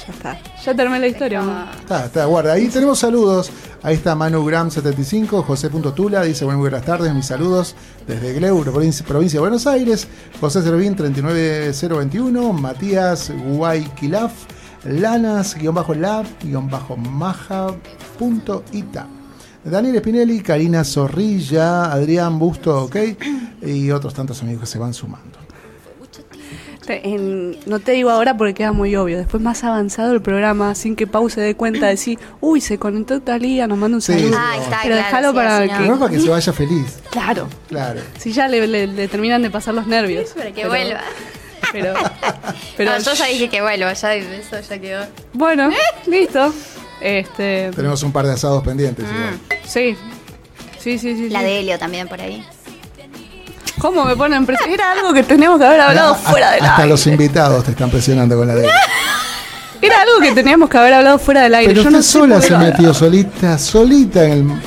Ya 0.07 0.13
está. 0.13 0.39
Ya 0.65 0.75
terminé 0.75 1.01
la 1.01 1.07
historia. 1.07 1.43
Está, 1.81 2.07
está, 2.07 2.25
guarda. 2.25 2.55
Ahí 2.55 2.69
tenemos 2.69 2.99
saludos. 2.99 3.51
Ahí 3.85 3.97
está 3.97 4.15
Manu 4.15 4.45
Gram 4.45 4.71
75, 4.71 5.43
José.tula, 5.43 6.23
dice 6.23 6.45
muy 6.45 6.55
buenas 6.55 6.85
tardes, 6.85 7.13
mis 7.13 7.27
saludos 7.27 7.75
desde 8.07 8.33
Gleur, 8.33 8.71
provincia, 8.71 9.05
provincia 9.05 9.39
de 9.39 9.41
Buenos 9.41 9.67
Aires. 9.67 10.07
José 10.41 10.63
Servín 10.63 10.95
39021, 10.95 12.53
Matías 12.53 13.33
Guayquilaf, 13.45 14.33
Lanas, 14.85 15.57
guion 15.57 15.75
bajo 15.75 15.95
lab, 15.95 16.27
guion 16.41 16.71
bajo 16.71 16.97
maja, 16.97 17.75
punto 18.21 18.63
ita. 18.71 19.09
Daniel 19.65 19.99
Spinelli, 19.99 20.41
Karina 20.43 20.85
Zorrilla, 20.85 21.93
Adrián 21.93 22.39
Busto, 22.39 22.85
ok, 22.85 22.97
y 23.63 23.91
otros 23.91 24.15
tantos 24.15 24.43
amigos 24.43 24.61
que 24.61 24.67
se 24.67 24.79
van 24.79 24.95
sumando. 24.95 25.42
Te- 26.87 27.07
en- 27.09 27.57
no 27.67 27.79
te 27.79 27.93
digo 27.93 28.11
ahora 28.11 28.37
porque 28.37 28.55
queda 28.55 28.73
muy 28.73 28.97
obvio. 28.97 29.17
Después 29.19 29.43
más 29.43 29.62
avanzado 29.62 30.12
el 30.12 30.21
programa, 30.21 30.75
sin 30.75 30.97
que 30.97 31.07
Pau 31.07 31.31
se 31.31 31.41
dé 31.41 31.55
cuenta 31.55 31.87
de 31.87 31.93
decir, 31.93 32.19
uy, 32.41 32.61
se 32.61 32.79
conectó 32.79 33.21
Talía, 33.21 33.67
nos 33.69 33.79
manda 33.79 33.97
un 33.97 34.03
Sí, 34.03 34.12
saludo. 34.15 34.29
sí. 34.31 34.35
Ah, 34.39 34.57
está, 34.57 34.79
Pero 34.83 34.97
claro, 34.97 34.97
déjalo 34.97 35.29
sí, 35.31 35.35
para 35.37 35.79
que- 35.79 35.89
no. 35.89 35.99
Para 36.01 36.11
que 36.12 36.21
se 36.21 36.29
vaya 36.31 36.53
feliz, 36.53 36.99
Claro. 37.11 37.49
claro. 37.69 38.01
Si 38.19 38.33
ya 38.33 38.49
le, 38.49 38.67
le- 38.67 38.87
le 38.89 39.09
terminan 39.09 39.43
de 39.43 39.51
pasar 39.51 39.75
los 39.75 39.87
nervios. 39.87 40.31
Para 40.31 40.47
que 40.51 40.55
Pero- 40.62 40.69
vuelva. 40.71 41.01
Pero, 41.71 41.95
pero 42.77 42.91
no, 42.91 42.99
yo 42.99 43.15
ya 43.15 43.27
dije 43.27 43.49
que 43.49 43.62
vuelva, 43.62 43.93
ya 43.93 44.15
eso 44.15 44.57
ya 44.69 44.79
quedó. 44.79 45.07
Bueno, 45.33 45.71
listo. 46.07 46.53
Este, 47.01 47.71
Tenemos 47.75 48.03
un 48.03 48.12
par 48.12 48.27
de 48.27 48.33
asados 48.33 48.62
pendientes. 48.65 49.05
igual. 49.05 49.39
sí. 49.65 49.97
Sí, 50.79 50.99
sí, 50.99 51.17
sí. 51.17 51.29
La 51.31 51.39
sí. 51.39 51.45
de 51.45 51.61
Helio 51.61 51.79
también 51.79 52.09
por 52.09 52.21
ahí. 52.21 52.45
¿Cómo 53.83 54.05
me 54.05 54.17
ponen 54.17 54.47
presión? 54.47 54.71
Era 54.71 54.93
algo 54.93 55.12
que 55.12 55.23
teníamos 55.25 55.59
que 55.59 55.67
haber 55.67 55.81
hablado 55.81 56.15
fuera 56.15 56.53
del 56.53 56.62
Hasta 56.62 56.77
aire. 56.77 56.89
los 56.89 57.07
invitados 57.07 57.65
te 57.65 57.73
están 57.73 57.91
presionando 57.91 58.37
con 58.37 58.47
la 58.49 58.55
de. 58.55 58.69
Era 59.83 60.01
algo 60.03 60.21
que 60.21 60.33
teníamos 60.33 60.71
que 60.71 60.79
haber 60.79 60.95
hablado 60.95 61.19
fuera 61.19 61.43
del 61.43 61.55
aire. 61.57 61.71
Pero 61.75 61.83
Yo 61.83 61.89
usted 61.89 61.97
no 61.99 62.03
sé 62.03 62.09
sola 62.12 62.41
se 62.41 62.57
metió, 62.57 62.95
solita, 62.95 63.59
solita 63.59 64.25
en 64.25 64.33
el. 64.33 64.62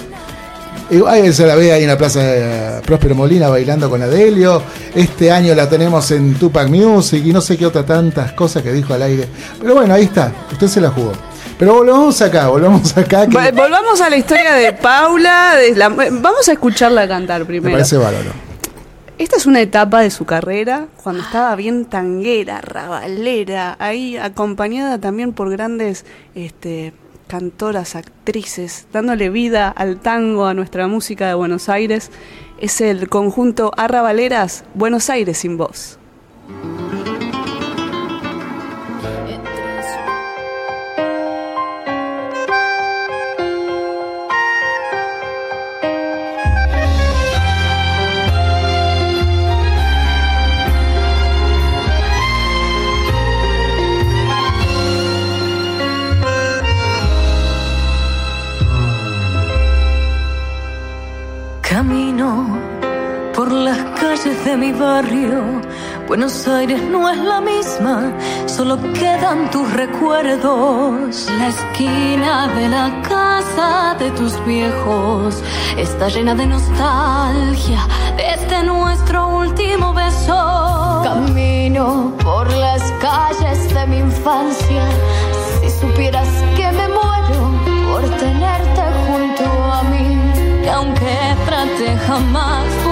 Y 0.97 1.01
ahí 1.07 1.33
se 1.33 1.47
la 1.47 1.55
ve 1.55 1.71
ahí 1.71 1.81
en 1.83 1.87
la 1.89 1.97
plaza 1.97 2.19
de 2.19 2.81
Próspero 2.81 3.15
Molina 3.15 3.47
bailando 3.47 3.89
con 3.89 4.03
Helio. 4.03 4.61
Este 4.93 5.31
año 5.31 5.55
la 5.55 5.67
tenemos 5.67 6.11
en 6.11 6.35
Tupac 6.35 6.67
Music 6.67 7.23
y 7.25 7.33
no 7.33 7.41
sé 7.41 7.57
qué 7.57 7.65
otra 7.65 7.83
tantas 7.85 8.33
cosas 8.33 8.61
que 8.61 8.71
dijo 8.71 8.93
al 8.93 9.01
aire. 9.01 9.27
Pero 9.59 9.73
bueno, 9.73 9.93
ahí 9.95 10.03
está, 10.03 10.31
usted 10.51 10.67
se 10.67 10.79
la 10.81 10.89
jugó. 10.91 11.13
Pero 11.57 11.73
volvamos 11.75 12.21
acá, 12.21 12.47
volvamos 12.49 12.95
acá. 12.97 13.25
Que 13.25 13.51
Volvamos 13.51 13.99
a 14.01 14.09
la 14.09 14.17
historia 14.17 14.53
de 14.53 14.73
Paula. 14.73 15.55
de 15.55 15.73
la- 15.75 15.89
vamos 15.89 16.47
a 16.49 16.51
escucharla 16.51 17.07
cantar 17.07 17.39
me 17.39 17.45
primero. 17.45 17.71
parece 17.73 17.97
bárbaro. 17.97 18.44
Esta 19.17 19.37
es 19.37 19.45
una 19.45 19.61
etapa 19.61 20.01
de 20.01 20.11
su 20.11 20.25
carrera 20.25 20.87
cuando 21.01 21.23
estaba 21.23 21.55
bien 21.55 21.85
tanguera, 21.85 22.59
rabalera, 22.59 23.77
ahí 23.79 24.17
acompañada 24.17 24.99
también 24.99 25.31
por 25.31 25.49
grandes 25.49 26.05
este, 26.35 26.91
cantoras, 27.27 27.95
actrices, 27.95 28.87
dándole 28.91 29.29
vida 29.29 29.69
al 29.69 30.01
tango, 30.01 30.47
a 30.47 30.53
nuestra 30.53 30.87
música 30.87 31.29
de 31.29 31.33
Buenos 31.33 31.69
Aires. 31.69 32.11
Es 32.59 32.81
el 32.81 33.07
conjunto 33.07 33.71
Arrabaleras 33.77 34.65
Buenos 34.73 35.09
Aires 35.09 35.37
sin 35.37 35.55
voz. 35.55 35.97
Buenos 66.15 66.47
Aires 66.47 66.81
no 66.81 67.09
es 67.09 67.17
la 67.17 67.41
misma, 67.41 68.13
solo 68.45 68.77
quedan 68.93 69.51
tus 69.51 69.69
recuerdos. 69.73 71.27
La 71.37 71.49
esquina 71.49 72.47
de 72.55 72.69
la 72.69 73.01
casa 73.01 73.97
de 73.99 74.11
tus 74.11 74.33
viejos 74.45 75.43
está 75.77 76.07
llena 76.07 76.33
de 76.33 76.45
nostalgia 76.45 77.85
desde 78.15 78.63
nuestro 78.63 79.27
último 79.27 79.93
beso. 79.93 81.01
Camino 81.03 82.13
por 82.23 82.49
las 82.49 82.81
calles 83.01 83.73
de 83.73 83.85
mi 83.85 83.97
infancia. 83.97 84.83
Si 85.59 85.69
supieras 85.69 86.29
que 86.55 86.71
me 86.71 86.87
muero 86.87 87.41
por 87.91 88.03
tenerte 88.17 88.83
junto 89.05 89.43
a 89.43 89.83
mí. 89.83 90.63
Y 90.63 90.67
aunque 90.69 91.35
trate 91.45 91.97
jamás 92.07 92.84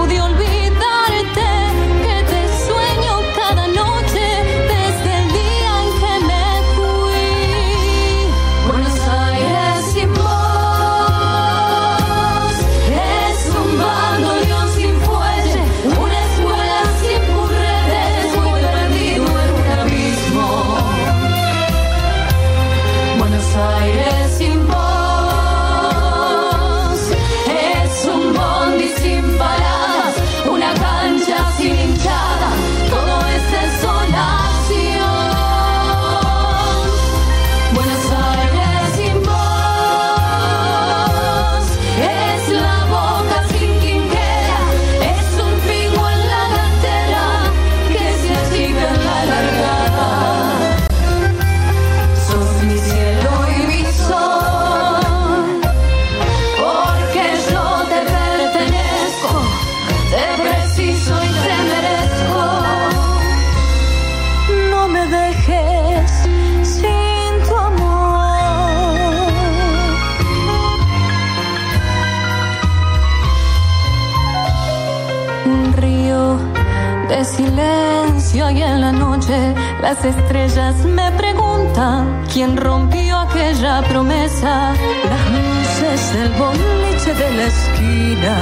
las 79.83 80.05
estrellas 80.05 80.75
me 80.85 81.11
preguntan 81.11 82.23
quién 82.31 82.55
rompió 82.55 83.17
aquella 83.17 83.81
promesa. 83.81 84.73
Las 85.11 85.23
luces 85.35 86.13
del 86.13 86.29
boliche 86.41 87.13
de 87.13 87.29
la 87.37 87.45
esquina, 87.53 88.35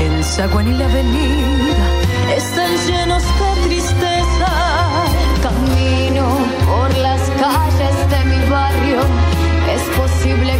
el 0.00 0.24
zaguán 0.24 0.68
y 0.68 0.72
la 0.72 0.86
avenida 0.86 1.86
están 2.34 2.70
llenos 2.86 3.22
de 3.40 3.68
tristeza. 3.68 4.50
Camino 5.42 6.24
por 6.66 6.96
las 6.96 7.20
calles 7.42 7.96
de 8.12 8.20
mi 8.30 8.50
barrio. 8.50 9.00
Es 9.74 9.82
posible 10.00 10.52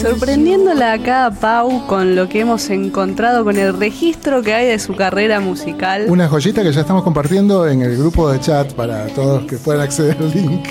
Sorprendiéndola 0.00 0.94
acá 0.94 1.26
a 1.26 1.30
Pau 1.30 1.86
con 1.86 2.16
lo 2.16 2.28
que 2.28 2.40
hemos 2.40 2.70
encontrado 2.70 3.44
con 3.44 3.56
el 3.56 3.78
registro 3.78 4.42
que 4.42 4.54
hay 4.54 4.66
de 4.66 4.78
su 4.78 4.96
carrera 4.96 5.40
musical. 5.40 6.06
Una 6.08 6.28
joyita 6.28 6.62
que 6.62 6.72
ya 6.72 6.80
estamos 6.80 7.02
compartiendo 7.02 7.68
en 7.68 7.82
el 7.82 7.96
grupo 7.96 8.30
de 8.30 8.40
chat 8.40 8.72
para 8.72 9.06
todos 9.08 9.44
que 9.44 9.56
puedan 9.56 9.82
acceder 9.82 10.16
al 10.18 10.30
link. 10.30 10.66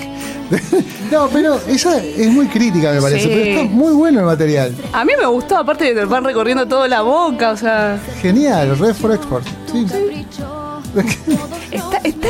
no, 1.12 1.28
pero 1.28 1.60
esa 1.66 1.98
es 1.98 2.28
muy 2.30 2.46
crítica, 2.46 2.92
me 2.92 3.00
parece. 3.00 3.22
Sí. 3.22 3.28
Pero 3.28 3.60
está 3.60 3.74
muy 3.74 3.92
bueno 3.92 4.20
el 4.20 4.26
material. 4.26 4.74
A 4.92 5.04
mí 5.04 5.12
me 5.18 5.26
gustó, 5.26 5.56
aparte 5.56 5.84
de 5.84 5.94
que 5.94 6.00
te 6.00 6.06
van 6.06 6.24
recorriendo 6.24 6.66
toda 6.66 6.88
la 6.88 7.02
boca, 7.02 7.50
o 7.52 7.56
sea, 7.56 8.00
Genial, 8.20 8.78
Red 8.78 8.94
for 8.94 9.12
Export. 9.12 9.46
Sí. 9.70 9.86
está, 11.70 11.96
está, 12.04 12.28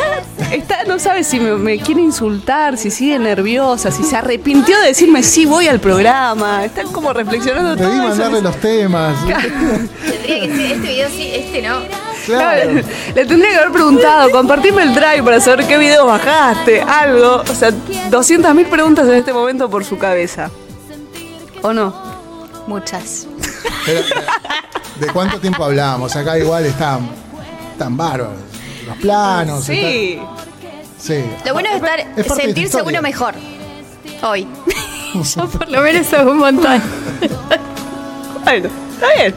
está, 0.52 0.84
no 0.84 0.98
sabe 0.98 1.24
si 1.24 1.40
me, 1.40 1.52
me 1.56 1.78
quiere 1.78 2.00
insultar, 2.00 2.76
si 2.76 2.90
sigue 2.90 3.18
nerviosa, 3.18 3.90
si 3.90 4.02
se 4.04 4.16
arrepintió 4.16 4.78
de 4.80 4.88
decirme 4.88 5.22
sí 5.22 5.46
voy 5.46 5.68
al 5.68 5.80
programa. 5.80 6.64
Está 6.64 6.82
como 6.84 7.12
reflexionando 7.12 7.76
todo 7.76 7.88
Pedí 7.88 7.98
eso. 7.98 8.08
mandarle 8.08 8.40
los 8.42 8.56
temas. 8.56 9.16
Tendría 9.26 10.40
que 10.40 10.56
ser 10.56 10.72
este 10.72 10.88
video 10.88 11.08
sí, 11.08 11.30
este 11.34 11.62
no. 11.62 11.80
Claro. 12.26 12.70
Le 13.14 13.26
tendría 13.26 13.50
que 13.50 13.56
haber 13.56 13.72
preguntado, 13.72 14.30
compartime 14.30 14.82
el 14.82 14.94
drive 14.94 15.22
para 15.24 15.40
saber 15.40 15.66
qué 15.66 15.76
video 15.78 16.06
bajaste, 16.06 16.80
algo. 16.80 17.42
O 17.42 17.54
sea, 17.54 17.70
200.000 17.70 18.66
preguntas 18.68 19.08
en 19.08 19.14
este 19.14 19.32
momento 19.32 19.68
por 19.68 19.84
su 19.84 19.98
cabeza. 19.98 20.50
¿O 21.62 21.72
no? 21.72 21.92
Muchas. 22.66 23.26
Pero, 23.84 24.02
¿De 25.00 25.06
cuánto 25.08 25.40
tiempo 25.40 25.64
hablamos? 25.64 26.14
Acá 26.14 26.38
igual 26.38 26.64
están 26.64 27.08
tan 27.76 27.96
bárbaros. 27.96 28.36
Los 28.92 28.98
planos. 29.02 29.64
Sí. 29.64 30.18
está- 30.20 30.44
sí. 30.98 31.24
Lo 31.46 31.52
bueno 31.55 31.68
es 31.70 31.76
estar, 31.76 32.00
Es 32.16 32.26
sentirse 32.35 32.83
uno 32.83 33.02
mejor. 33.02 33.35
Hoy. 34.22 34.46
Yo 35.14 35.46
por 35.48 35.68
lo 35.68 35.81
menos 35.83 36.12
es 36.12 36.20
un 36.20 36.38
montón. 36.38 36.81
Bueno, 38.44 38.68
está 38.94 39.07
bien. 39.14 39.35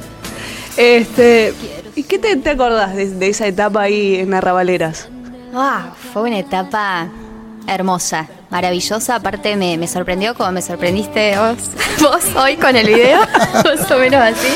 Este, 0.78 1.54
¿Y 1.96 2.04
qué 2.04 2.18
te, 2.18 2.36
te 2.38 2.50
acordás 2.50 2.96
de, 2.96 3.08
de 3.12 3.30
esa 3.30 3.46
etapa 3.46 3.82
ahí 3.84 4.16
en 4.16 4.34
Arrabaleras? 4.34 5.10
Ah, 5.54 5.90
fue 6.12 6.24
una 6.24 6.40
etapa 6.40 7.08
hermosa, 7.68 8.28
maravillosa. 8.50 9.16
Aparte 9.16 9.56
me, 9.58 9.78
me 9.78 9.88
sorprendió 9.88 10.34
como 10.34 10.52
me 10.54 10.62
sorprendiste 10.64 11.38
vos, 11.38 11.58
vos 12.02 12.26
hoy 12.36 12.56
con 12.58 12.76
el 12.76 12.88
video, 12.88 13.20
más 13.64 13.92
o 13.92 13.98
menos 14.00 14.22
así. 14.22 14.54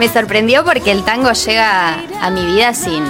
Me 0.00 0.08
sorprendió 0.08 0.64
porque 0.64 0.90
el 0.90 1.04
tango 1.04 1.30
llega 1.32 1.94
a 2.20 2.30
mi 2.30 2.44
vida 2.44 2.74
sin, 2.74 3.04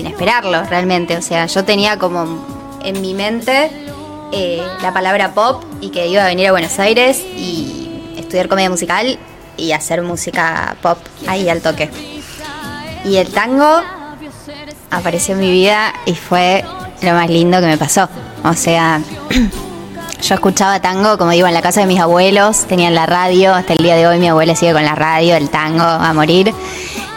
sin 0.00 0.06
esperarlo 0.06 0.62
realmente. 0.64 1.16
O 1.18 1.22
sea, 1.22 1.44
yo 1.44 1.64
tenía 1.64 1.98
como 1.98 2.78
en 2.82 3.02
mi 3.02 3.12
mente 3.12 3.70
eh, 4.32 4.62
la 4.80 4.94
palabra 4.94 5.34
pop 5.34 5.62
y 5.82 5.90
que 5.90 6.06
iba 6.06 6.24
a 6.24 6.26
venir 6.26 6.48
a 6.48 6.52
Buenos 6.52 6.78
Aires 6.78 7.22
y 7.36 8.14
estudiar 8.16 8.48
comedia 8.48 8.70
musical 8.70 9.18
y 9.58 9.72
hacer 9.72 10.00
música 10.00 10.76
pop 10.80 10.98
ahí 11.28 11.50
al 11.50 11.60
toque. 11.60 11.90
Y 13.04 13.16
el 13.16 13.28
tango 13.28 13.82
apareció 14.90 15.34
en 15.34 15.40
mi 15.40 15.50
vida 15.50 15.92
y 16.06 16.14
fue 16.14 16.64
lo 17.02 17.12
más 17.12 17.28
lindo 17.28 17.60
que 17.60 17.66
me 17.66 17.76
pasó. 17.76 18.08
O 18.42 18.54
sea, 18.54 19.02
yo 20.22 20.34
escuchaba 20.34 20.80
tango, 20.80 21.18
como 21.18 21.32
digo, 21.32 21.46
en 21.46 21.52
la 21.52 21.60
casa 21.60 21.80
de 21.80 21.86
mis 21.86 22.00
abuelos, 22.00 22.64
tenían 22.64 22.94
la 22.94 23.04
radio, 23.04 23.54
hasta 23.54 23.74
el 23.74 23.82
día 23.82 23.96
de 23.96 24.06
hoy 24.06 24.18
mi 24.18 24.28
abuela 24.28 24.56
sigue 24.56 24.72
con 24.72 24.84
la 24.84 24.94
radio, 24.94 25.36
el 25.36 25.50
tango 25.50 25.82
a 25.82 26.10
morir. 26.14 26.54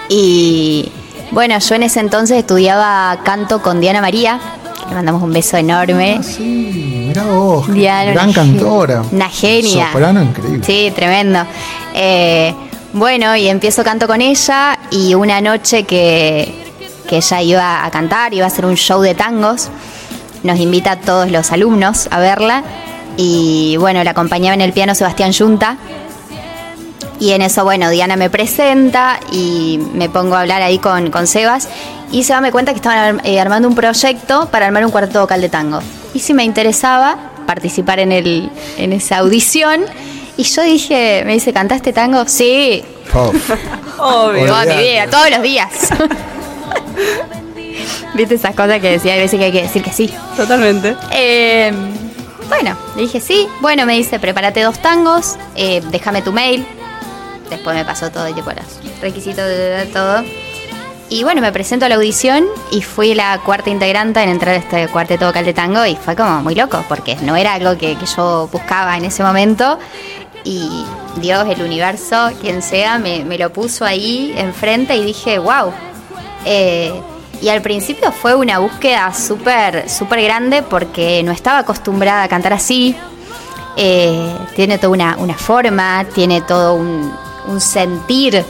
Y 0.09 0.91
bueno, 1.33 1.57
yo 1.57 1.75
en 1.75 1.83
ese 1.83 1.99
entonces 1.99 2.37
estudiaba 2.37 3.19
canto 3.23 3.61
con 3.61 3.81
Diana 3.81 4.01
María, 4.01 4.39
le 4.87 4.95
mandamos 4.95 5.23
un 5.23 5.33
beso 5.33 5.57
enorme. 5.57 6.17
Ah, 6.19 6.23
sí, 6.23 7.05
mirá 7.07 7.23
vos. 7.23 7.73
Diana, 7.73 8.11
gran 8.11 8.29
una 8.29 8.35
cantora. 8.35 9.01
Una 9.11 9.29
genia. 9.29 9.87
Soprano 9.87 10.21
increíble. 10.21 10.63
Sí, 10.63 10.91
tremendo. 10.95 11.39
Eh, 11.95 12.53
bueno, 12.93 13.35
y 13.35 13.47
empiezo 13.47 13.83
canto 13.83 14.05
con 14.05 14.21
ella 14.21 14.77
y 14.91 15.15
una 15.15 15.41
noche 15.41 15.83
que, 15.83 16.53
que 17.09 17.17
ella 17.17 17.41
iba 17.41 17.85
a 17.85 17.89
cantar, 17.89 18.33
iba 18.35 18.45
a 18.45 18.47
hacer 18.47 18.65
un 18.65 18.75
show 18.75 19.01
de 19.01 19.15
tangos, 19.15 19.69
nos 20.43 20.59
invita 20.59 20.91
a 20.91 20.99
todos 20.99 21.31
los 21.31 21.51
alumnos 21.51 22.07
a 22.11 22.19
verla 22.19 22.63
y 23.17 23.75
bueno, 23.77 24.03
la 24.03 24.11
acompañaba 24.11 24.53
en 24.53 24.61
el 24.61 24.73
piano 24.73 24.93
Sebastián 24.93 25.31
Yunta. 25.31 25.77
Y 27.19 27.31
en 27.31 27.41
eso, 27.41 27.63
bueno, 27.63 27.89
Diana 27.89 28.15
me 28.15 28.29
presenta 28.29 29.19
y 29.31 29.79
me 29.93 30.09
pongo 30.09 30.35
a 30.35 30.41
hablar 30.41 30.61
ahí 30.61 30.79
con, 30.79 31.09
con 31.11 31.27
Sebas. 31.27 31.69
Y 32.11 32.23
Seba 32.23 32.41
me 32.41 32.51
cuenta 32.51 32.73
que 32.73 32.77
estaban 32.77 33.21
eh, 33.23 33.39
armando 33.39 33.67
un 33.67 33.75
proyecto 33.75 34.47
para 34.51 34.67
armar 34.67 34.85
un 34.85 34.91
cuarteto 34.91 35.21
vocal 35.21 35.41
de 35.41 35.49
tango. 35.49 35.79
Y 36.13 36.19
si 36.19 36.33
me 36.33 36.43
interesaba 36.43 37.17
participar 37.43 37.99
en, 37.99 38.11
el, 38.11 38.49
en 38.77 38.93
esa 38.93 39.17
audición. 39.17 39.85
Y 40.37 40.43
yo 40.43 40.63
dije, 40.63 41.23
me 41.25 41.33
dice, 41.33 41.53
¿cantaste 41.53 41.93
tango? 41.93 42.25
Sí. 42.27 42.83
Obvio. 43.99 44.45
toda 44.47 44.65
mi 44.65 44.75
vida, 44.77 45.07
todos 45.09 45.29
los 45.29 45.41
días. 45.41 45.69
¿Viste 48.15 48.35
esas 48.35 48.55
cosas 48.55 48.79
que 48.79 48.91
decía? 48.91 49.13
Hay 49.13 49.19
veces 49.19 49.39
que 49.39 49.45
hay 49.45 49.51
que 49.51 49.61
decir 49.63 49.83
que 49.83 49.91
sí. 49.91 50.13
Totalmente. 50.35 50.95
Eh, 51.11 51.71
bueno, 52.47 52.75
le 52.95 53.03
dije 53.03 53.19
sí. 53.19 53.47
Bueno, 53.61 53.85
me 53.85 53.93
dice, 53.93 54.19
prepárate 54.19 54.61
dos 54.61 54.79
tangos, 54.79 55.35
eh, 55.55 55.81
déjame 55.91 56.21
tu 56.21 56.31
mail. 56.31 56.65
Después 57.49 57.75
me 57.75 57.85
pasó 57.85 58.11
todo, 58.11 58.33
tipo 58.33 58.51
los 58.51 59.01
requisitos 59.01 59.47
de, 59.47 59.89
todo. 59.93 60.23
Y 61.09 61.23
bueno, 61.23 61.41
me 61.41 61.51
presento 61.51 61.85
a 61.85 61.89
la 61.89 61.95
audición 61.95 62.45
y 62.71 62.81
fui 62.81 63.13
la 63.13 63.39
cuarta 63.39 63.69
integrante 63.69 64.21
en 64.23 64.29
entrar 64.29 64.55
a 64.55 64.57
este 64.57 64.87
cuarteto 64.87 65.27
vocal 65.27 65.45
de 65.45 65.53
tango 65.53 65.85
y 65.85 65.95
fue 65.95 66.15
como 66.15 66.41
muy 66.41 66.55
loco 66.55 66.83
porque 66.89 67.15
no 67.17 67.35
era 67.35 67.53
algo 67.53 67.77
que, 67.77 67.95
yo 68.15 68.49
buscaba 68.51 68.97
en 68.97 69.05
ese 69.05 69.21
momento 69.23 69.77
y 70.43 70.85
Dios, 71.17 71.47
el 71.47 71.61
universo, 71.61 72.31
quien 72.41 72.61
sea, 72.61 72.97
me, 72.97 73.23
me 73.25 73.37
lo 73.37 73.51
puso 73.51 73.85
ahí 73.85 74.33
enfrente 74.37 74.95
y 74.95 75.05
dije, 75.05 75.37
wow. 75.37 75.71
Eh, 76.45 76.91
y 77.43 77.49
al 77.49 77.61
principio 77.61 78.11
fue 78.11 78.35
una 78.35 78.59
búsqueda 78.59 79.13
súper, 79.13 79.89
súper 79.89 80.21
grande 80.23 80.63
porque 80.63 81.21
no 81.23 81.33
estaba 81.33 81.59
acostumbrada 81.59 82.23
a 82.23 82.27
cantar 82.29 82.53
así. 82.53 82.95
Eh, 83.75 84.33
tiene 84.55 84.77
toda 84.77 84.93
una, 84.93 85.17
una 85.17 85.33
forma, 85.33 86.05
tiene 86.13 86.41
todo 86.41 86.75
un, 86.75 87.11
un 87.47 87.61
sentir 87.61 88.43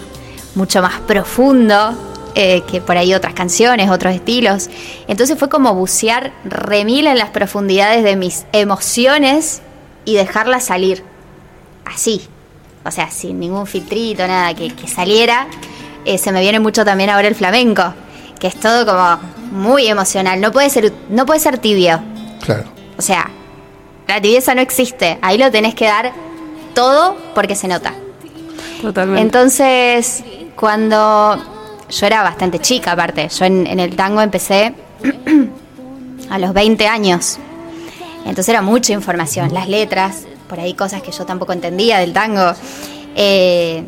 mucho 0.55 0.81
más 0.81 0.99
profundo 1.01 1.93
eh, 2.35 2.63
que 2.69 2.81
por 2.81 2.97
ahí 2.97 3.13
otras 3.13 3.33
canciones, 3.33 3.89
otros 3.89 4.15
estilos. 4.15 4.69
Entonces 5.07 5.37
fue 5.37 5.49
como 5.49 5.75
bucear 5.75 6.33
remil 6.45 7.05
en 7.07 7.17
las 7.17 7.29
profundidades 7.29 8.03
de 8.03 8.15
mis 8.15 8.45
emociones 8.53 9.61
y 10.05 10.15
dejarlas 10.15 10.65
salir 10.65 11.03
así. 11.85 12.27
O 12.85 12.91
sea, 12.91 13.11
sin 13.11 13.39
ningún 13.39 13.67
filtrito, 13.67 14.27
nada, 14.27 14.53
que, 14.53 14.73
que 14.73 14.87
saliera. 14.87 15.47
Eh, 16.05 16.17
se 16.17 16.31
me 16.31 16.41
viene 16.41 16.59
mucho 16.59 16.83
también 16.83 17.09
ahora 17.11 17.27
el 17.27 17.35
flamenco, 17.35 17.93
que 18.39 18.47
es 18.47 18.59
todo 18.59 18.85
como 18.85 19.19
muy 19.51 19.87
emocional. 19.87 20.41
No 20.41 20.51
puede 20.51 20.69
ser, 20.69 20.91
no 21.09 21.25
puede 21.25 21.39
ser 21.39 21.59
tibio. 21.59 22.01
Claro. 22.43 22.65
O 22.97 23.01
sea, 23.01 23.29
la 24.07 24.19
tibieza 24.21 24.55
no 24.55 24.61
existe. 24.61 25.19
Ahí 25.21 25.37
lo 25.37 25.51
tenés 25.51 25.75
que 25.75 25.85
dar 25.85 26.11
todo 26.73 27.15
porque 27.35 27.55
se 27.55 27.67
nota. 27.67 27.93
Entonces, 29.17 30.23
cuando 30.55 31.41
yo 31.89 32.05
era 32.05 32.23
bastante 32.23 32.59
chica, 32.59 32.93
aparte, 32.93 33.29
yo 33.29 33.45
en, 33.45 33.67
en 33.67 33.79
el 33.79 33.95
tango 33.95 34.21
empecé 34.21 34.73
a 36.29 36.39
los 36.39 36.53
20 36.53 36.87
años. 36.87 37.37
Entonces 38.25 38.49
era 38.49 38.61
mucha 38.61 38.93
información, 38.93 39.53
las 39.53 39.67
letras, 39.67 40.23
por 40.47 40.59
ahí 40.59 40.73
cosas 40.73 41.01
que 41.01 41.11
yo 41.11 41.25
tampoco 41.25 41.53
entendía 41.53 41.99
del 41.99 42.13
tango. 42.13 42.53
Eh, 43.15 43.83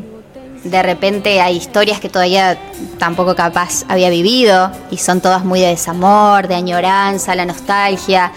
de 0.64 0.82
repente 0.82 1.40
hay 1.40 1.56
historias 1.56 2.00
que 2.00 2.08
todavía 2.08 2.58
tampoco 2.98 3.34
capaz 3.34 3.84
había 3.88 4.10
vivido 4.10 4.70
y 4.90 4.98
son 4.98 5.20
todas 5.20 5.44
muy 5.44 5.60
de 5.60 5.68
desamor, 5.68 6.48
de 6.48 6.56
añoranza, 6.56 7.34
la 7.34 7.46
nostalgia. 7.46 8.32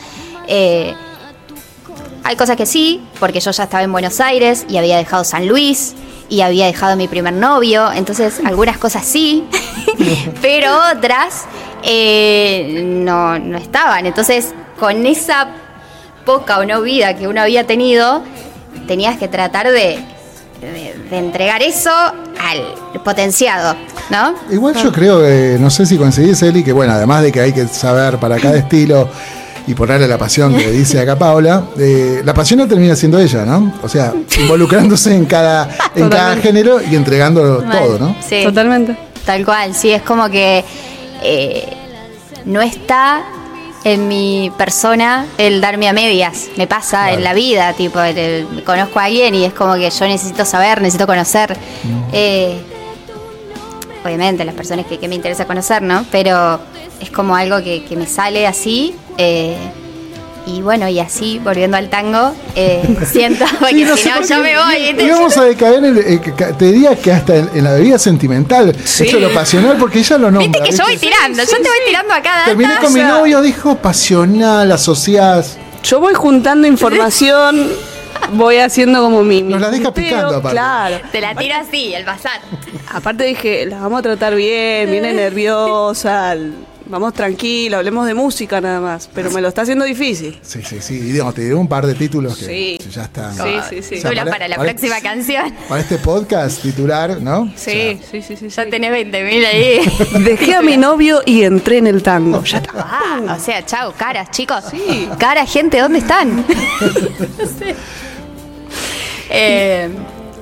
Eh, 0.47 0.93
hay 2.23 2.35
cosas 2.35 2.55
que 2.55 2.65
sí, 2.65 3.01
porque 3.19 3.39
yo 3.39 3.51
ya 3.51 3.63
estaba 3.63 3.83
en 3.83 3.91
Buenos 3.91 4.19
Aires 4.19 4.65
y 4.69 4.77
había 4.77 4.97
dejado 4.97 5.23
San 5.23 5.47
Luis 5.47 5.95
y 6.29 6.41
había 6.41 6.67
dejado 6.67 6.93
a 6.93 6.95
mi 6.95 7.07
primer 7.07 7.33
novio, 7.33 7.91
entonces 7.91 8.39
algunas 8.45 8.77
cosas 8.77 9.03
sí, 9.05 9.47
pero 10.41 10.71
otras 10.95 11.45
eh, 11.83 12.81
no, 12.85 13.39
no 13.39 13.57
estaban. 13.57 14.05
Entonces, 14.05 14.53
con 14.79 15.05
esa 15.05 15.47
poca 16.25 16.59
o 16.59 16.65
no 16.65 16.81
vida 16.81 17.15
que 17.15 17.27
uno 17.27 17.41
había 17.41 17.65
tenido, 17.65 18.21
tenías 18.87 19.17
que 19.17 19.27
tratar 19.27 19.67
de, 19.71 19.99
de- 20.61 20.95
de 21.09 21.17
entregar 21.17 21.61
eso 21.63 21.89
al 21.91 23.01
potenciado, 23.03 23.75
¿no? 24.11 24.35
Igual 24.51 24.75
yo 24.75 24.91
creo 24.91 25.21
que, 25.21 25.57
no 25.59 25.69
sé 25.71 25.85
si 25.87 25.97
coincidís, 25.97 26.41
Eli, 26.43 26.63
que 26.63 26.71
bueno, 26.73 26.93
además 26.93 27.23
de 27.23 27.31
que 27.31 27.39
hay 27.41 27.51
que 27.53 27.67
saber 27.67 28.17
para 28.19 28.37
cada 28.37 28.57
estilo 28.57 29.09
y 29.69 29.75
ponerle 29.75 30.07
la 30.07 30.17
pasión 30.17 30.57
que 30.57 30.71
dice 30.71 30.99
acá 30.99 31.17
Paula, 31.17 31.63
eh, 31.77 32.21
la 32.25 32.33
pasión 32.33 32.59
no 32.59 32.67
termina 32.67 32.95
siendo 32.95 33.19
ella, 33.19 33.45
¿no? 33.45 33.73
O 33.83 33.87
sea, 33.87 34.13
involucrándose 34.39 35.13
en 35.15 35.25
cada, 35.25 35.69
en 35.95 36.09
cada 36.09 36.35
género 36.37 36.79
y 36.81 36.95
entregándolo 36.95 37.61
Mal. 37.63 37.79
todo, 37.79 37.99
¿no? 37.99 38.15
Sí. 38.27 38.43
Totalmente. 38.43 38.97
Tal 39.25 39.45
cual, 39.45 39.75
sí, 39.75 39.91
es 39.91 40.01
como 40.01 40.27
que 40.29 40.63
eh, 41.21 41.67
no 42.45 42.61
está 42.61 43.23
en 43.83 44.07
mi 44.07 44.51
persona 44.57 45.27
el 45.37 45.61
darme 45.61 45.87
a 45.87 45.93
medias. 45.93 46.47
Me 46.57 46.65
pasa 46.65 47.03
Claro. 47.03 47.17
en 47.17 47.23
la 47.23 47.33
vida, 47.33 47.73
tipo, 47.73 48.01
el- 48.01 48.17
el- 48.17 48.63
conozco 48.65 48.99
a 48.99 49.03
alguien 49.03 49.35
y 49.35 49.45
es 49.45 49.53
como 49.53 49.75
que 49.75 49.89
yo 49.89 50.05
necesito 50.07 50.45
saber, 50.45 50.81
necesito 50.81 51.05
conocer. 51.05 51.55
Eh, 52.11 52.59
obviamente, 54.03 54.43
las 54.45 54.55
personas 54.55 54.85
que, 54.85 54.97
que 54.97 55.07
me 55.07 55.15
interesa 55.15 55.45
conocer, 55.45 55.81
¿no? 55.81 56.05
Pero 56.11 56.59
es 56.99 57.11
como 57.11 57.35
algo 57.35 57.57
que, 57.63 57.83
que 57.85 57.95
me 57.95 58.05
sale 58.07 58.47
así. 58.47 58.95
Eh, 59.19 59.55
y 60.47 60.61
bueno, 60.63 60.87
y 60.89 60.99
así, 60.99 61.37
volviendo 61.43 61.77
al 61.77 61.89
tango, 61.89 62.33
eh, 62.55 62.81
siento, 63.11 63.45
porque 63.59 63.75
Sí, 63.75 63.83
no 63.83 63.95
si 63.97 64.09
no, 64.09 64.21
yo 64.25 64.39
me 64.41 64.55
voy. 64.57 64.95
Y 65.05 65.09
vamos 65.09 65.37
a 65.37 65.43
decaer, 65.43 65.75
en 65.75 65.85
el- 65.85 65.97
eh, 65.99 66.21
te 66.57 66.65
diría 66.71 66.95
que 66.95 67.11
hasta 67.11 67.35
en, 67.35 67.49
en 67.53 67.63
la 67.65 67.73
bebida 67.73 67.99
sentimental, 67.99 68.75
Sí. 68.83 69.03
esto 69.03 69.17
es 69.17 69.23
lo 69.23 69.31
pasional, 69.33 69.77
porque 69.77 69.99
ella 69.99 70.17
lo 70.17 70.31
nombra. 70.31 70.47
Viste 70.59 70.69
que 70.71 70.75
yo 70.75 70.83
voy 70.85 70.97
tirando, 70.97 71.43
yo 71.43 71.51
te 71.51 71.57
voy 71.57 71.77
tirando 71.85 72.13
a 72.15 72.21
cada 72.23 72.45
Terminé 72.45 72.77
con 72.81 72.93
mi 72.93 73.01
novio, 73.01 73.41
dijo 73.41 73.75
pasional, 73.75 74.71
asociadas. 74.71 75.57
Yo 75.83 75.99
voy 75.99 76.13
juntando 76.15 76.67
información, 76.67 77.69
voy 78.33 78.57
haciendo 78.57 79.01
como 79.01 79.23
mi. 79.23 79.43
Nos 79.43 79.61
la 79.61 79.69
deja 79.69 79.93
picando, 79.93 80.37
aparte. 80.37 80.51
Claro. 80.51 80.97
Te 81.11 81.21
la 81.21 81.35
tiro 81.35 81.55
así, 81.55 81.93
al 81.93 82.05
pasar. 82.05 82.41
Aparte 82.91 83.23
dije, 83.23 83.65
la 83.67 83.79
vamos 83.81 83.99
a 83.99 84.01
tratar 84.01 84.33
bien, 84.35 84.89
viene 84.89 85.13
nerviosa, 85.13 86.35
vamos 86.89 87.13
tranquilo, 87.13 87.77
hablemos 87.77 88.05
de 88.07 88.13
música 88.13 88.59
nada 88.59 88.81
más. 88.81 89.09
Pero 89.13 89.31
me 89.31 89.39
lo 89.41 89.47
está 89.47 89.61
haciendo 89.61 89.85
difícil. 89.85 90.37
Sí, 90.41 90.61
sí, 90.63 90.77
sí. 90.81 90.95
Y 90.95 91.11
digamos, 91.11 91.33
te 91.35 91.41
diré 91.41 91.53
un 91.55 91.67
par 91.67 91.85
de 91.85 91.93
títulos 91.95 92.37
que 92.37 92.45
Sí. 92.45 92.89
ya 92.91 93.03
están. 93.03 93.33
Sí, 93.35 93.41
sí, 93.69 93.81
sí. 93.83 93.95
O 94.05 94.11
sea, 94.11 94.25
para, 94.25 94.47
la 94.47 94.57
próxima 94.57 94.99
canción. 95.01 95.53
Para 95.69 95.81
este 95.81 95.97
podcast 95.99 96.61
titular, 96.61 97.21
¿no? 97.21 97.51
Sí, 97.55 97.99
sí, 98.11 98.21
sí, 98.21 98.35
sí. 98.35 98.49
Ya 98.49 98.63
sí. 98.65 98.69
tenés 98.69 98.91
20.000 98.91 99.45
ahí. 99.45 99.79
Dejé 100.25 100.55
a 100.55 100.61
mi 100.61 100.75
novio 100.77 101.21
y 101.25 101.43
entré 101.43 101.77
en 101.77 101.87
el 101.87 102.01
tango. 102.03 102.43
Ya 102.43 102.57
está. 102.57 102.71
Ah, 102.77 103.35
o 103.37 103.39
sea, 103.39 103.65
chao, 103.65 103.93
caras, 103.95 104.31
chicos. 104.31 104.63
Caras, 105.17 105.51
gente, 105.51 105.79
¿dónde 105.79 105.99
están? 105.99 106.45
Eh, 109.31 109.87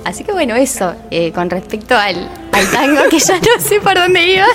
así 0.04 0.24
que 0.24 0.32
bueno, 0.32 0.54
eso, 0.56 0.94
eh, 1.10 1.30
con 1.32 1.50
respecto 1.50 1.94
al, 1.94 2.26
al 2.52 2.70
tango, 2.70 3.02
que 3.10 3.18
ya 3.18 3.38
no 3.38 3.62
sé 3.62 3.80
por 3.80 3.94
dónde 3.94 4.26
iba. 4.32 4.46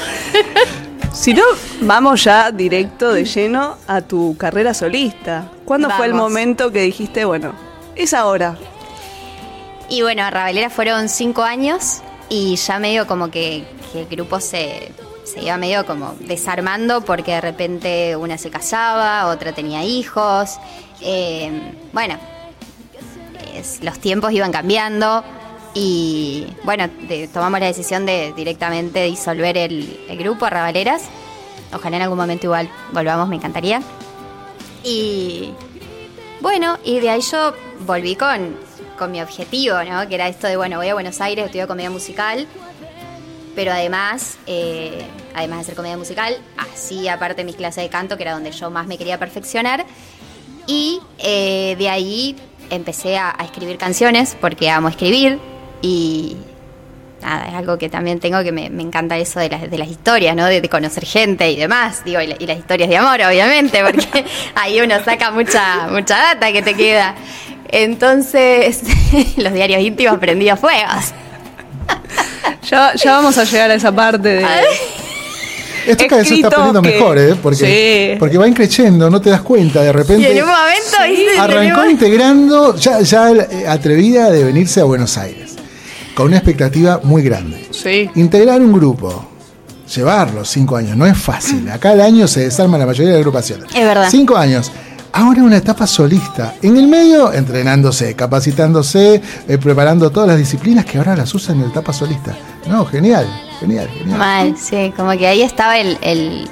Si 1.13 1.34
no, 1.34 1.43
vamos 1.82 2.23
ya 2.23 2.52
directo 2.52 3.13
de 3.13 3.23
lleno 3.26 3.78
a 3.88 4.02
tu 4.02 4.36
carrera 4.38 4.73
solista. 4.73 5.45
¿Cuándo 5.63 5.89
fue 5.91 6.08
el 6.08 6.13
momento 6.13 6.71
que 6.71 6.82
dijiste, 6.82 7.23
bueno, 7.26 7.54
es 7.95 8.13
ahora? 8.13 8.58
Y 9.89 10.02
bueno, 10.02 10.23
a 10.23 10.32
Ravalera 10.32 10.69
fueron 10.69 11.08
cinco 11.10 11.43
años 11.43 12.02
y 12.30 12.56
ya 12.56 12.80
medio 12.80 13.06
como 13.06 13.30
que, 13.30 13.63
que 13.91 14.02
el 14.02 14.08
grupo 14.08 14.39
se, 14.39 14.91
se 15.23 15.43
iba 15.43 15.56
medio 15.58 15.86
como 15.86 16.15
desarmando 16.21 17.02
porque 17.02 17.34
de 17.34 17.41
repente 17.41 18.15
una 18.15 18.38
se 18.39 18.49
casaba, 18.49 19.28
otra 19.28 19.54
tenía 19.54 19.84
hijos. 19.84 20.58
Eh, 20.99 21.52
bueno, 21.93 22.17
es- 23.54 23.84
los 23.84 23.99
tiempos 23.99 24.32
iban 24.32 24.52
cambiando 24.52 25.23
y 25.73 26.45
bueno, 26.63 26.88
de- 27.07 27.27
tomamos 27.27 27.59
la 27.59 27.67
decisión 27.67 28.05
de 28.05 28.33
directamente 28.36 29.03
disolver 29.05 29.57
el, 29.57 30.05
el 30.07 30.17
grupo 30.17 30.45
Arrabaleras. 30.45 31.03
Ojalá 31.73 31.97
en 31.97 32.03
algún 32.03 32.17
momento 32.17 32.45
igual 32.45 32.69
volvamos, 32.91 33.27
me 33.27 33.36
encantaría. 33.36 33.81
Y 34.83 35.51
bueno, 36.41 36.77
y 36.83 36.99
de 36.99 37.09
ahí 37.09 37.21
yo 37.21 37.53
volví 37.86 38.15
con, 38.15 38.55
con 38.97 39.12
mi 39.12 39.21
objetivo, 39.21 39.81
¿no? 39.83 40.07
Que 40.07 40.15
era 40.15 40.27
esto 40.27 40.47
de, 40.47 40.57
bueno, 40.57 40.77
voy 40.77 40.89
a 40.89 40.93
Buenos 40.93 41.19
Aires, 41.21 41.45
estudio 41.45 41.67
comedia 41.67 41.89
musical, 41.89 42.45
pero 43.55 43.71
además, 43.71 44.38
eh, 44.45 45.05
además 45.33 45.59
de 45.59 45.62
hacer 45.63 45.75
comedia 45.75 45.97
musical, 45.97 46.38
así 46.57 47.07
aparte 47.07 47.43
mis 47.43 47.55
clases 47.55 47.83
de 47.83 47.89
canto, 47.89 48.17
que 48.17 48.23
era 48.23 48.33
donde 48.33 48.51
yo 48.51 48.69
más 48.69 48.88
me 48.88 48.97
quería 48.97 49.17
perfeccionar. 49.17 49.86
Y 50.67 50.99
eh, 51.17 51.75
de 51.77 51.89
ahí 51.89 52.36
empecé 52.69 53.17
a 53.17 53.36
escribir 53.43 53.77
canciones, 53.77 54.38
porque 54.39 54.69
amo 54.69 54.89
escribir, 54.89 55.39
y 55.83 56.35
nada, 57.21 57.47
es 57.49 57.53
algo 57.53 57.77
que 57.77 57.87
también 57.89 58.19
tengo 58.19 58.41
que 58.43 58.51
me, 58.51 58.69
me 58.71 58.81
encanta 58.83 59.17
eso 59.17 59.39
de 59.39 59.49
las, 59.49 59.69
de 59.69 59.77
las 59.77 59.87
historias, 59.87 60.35
¿no? 60.35 60.45
De, 60.47 60.59
de 60.61 60.69
conocer 60.69 61.05
gente 61.05 61.51
y 61.51 61.55
demás, 61.57 62.01
digo, 62.03 62.19
y, 62.21 62.27
la- 62.27 62.35
y 62.39 62.47
las 62.47 62.57
historias 62.57 62.89
de 62.89 62.97
amor, 62.97 63.21
obviamente, 63.21 63.81
porque 63.83 64.25
ahí 64.55 64.81
uno 64.81 64.95
saca 65.05 65.29
mucha, 65.31 65.87
mucha 65.91 66.17
data 66.17 66.51
que 66.51 66.61
te 66.63 66.73
queda. 66.73 67.13
Entonces, 67.69 68.81
los 69.37 69.53
diarios 69.53 69.81
íntimos 69.81 70.17
prendidos 70.19 70.59
fuegos. 70.59 71.13
Ya, 72.69 72.93
ya 72.95 73.11
vamos 73.13 73.37
a 73.37 73.43
llegar 73.43 73.69
a 73.71 73.73
esa 73.75 73.91
parte 73.91 74.27
de. 74.29 74.45
Esto 75.85 76.05
cada 76.07 76.21
vez 76.21 76.29
se 76.29 76.35
está 76.35 76.49
poniendo 76.49 76.81
que- 76.81 76.89
mejor, 76.91 77.17
¿eh? 77.17 77.35
Porque, 77.41 78.11
Sí. 78.13 78.17
porque 78.19 78.37
va 78.37 78.47
increciendo, 78.47 79.09
no 79.09 79.19
te 79.19 79.29
das 79.29 79.41
cuenta. 79.41 79.81
De 79.81 79.89
Y 79.89 79.91
repente 79.91 80.31
en 80.37 80.43
un 80.43 80.49
momento, 80.49 80.97
¿viste? 81.09 81.39
arrancó 81.39 81.89
integrando, 81.89 82.75
ya, 82.77 83.01
ya 83.01 83.31
eh, 83.31 83.65
atrevida 83.67 84.29
de 84.31 84.43
venirse 84.45 84.79
a 84.79 84.85
Buenos 84.85 85.17
Aires, 85.17 85.42
con 86.15 86.28
una 86.28 86.38
expectativa 86.38 86.99
muy 87.04 87.23
grande. 87.23 87.67
Sí. 87.71 88.10
Integrar 88.15 88.62
un 88.62 88.73
grupo, 88.73 89.26
llevarlo 89.93 90.45
cinco 90.45 90.76
años, 90.76 90.95
no 90.95 91.06
es 91.06 91.17
fácil. 91.17 91.69
Acá 91.69 91.91
al 91.91 92.02
año 92.02 92.28
se 92.28 92.41
desarma 92.41 92.78
la 92.78 92.86
mayoría 92.86 93.13
de 93.13 93.19
agrupaciones. 93.19 93.69
Es 93.73 93.84
verdad. 93.84 94.08
Cinco 94.10 94.36
años. 94.38 94.71
Ahora 95.15 95.43
una 95.43 95.58
etapa 95.58 95.86
solista. 95.86 96.56
En 96.63 96.76
el 96.76 96.88
medio, 96.88 97.32
entrenándose, 97.34 98.15
capacitándose, 98.15 99.21
eh, 99.47 99.58
preparando 99.60 100.10
todas 100.10 100.28
las 100.28 100.39
disciplinas 100.39 100.86
que 100.86 100.97
ahora 100.97 101.15
las 101.15 101.34
usan 101.36 101.58
en 101.58 101.63
la 101.63 101.67
etapa 101.69 101.93
solista. 101.93 102.36
No, 102.67 102.84
genial, 102.86 103.28
genial, 103.60 103.88
genial. 103.89 104.17
Mal, 104.17 104.58
sí, 104.58 104.91
como 104.97 105.12
que 105.12 105.28
ahí 105.28 105.43
estaba 105.43 105.78
el, 105.78 105.99
el 106.02 106.49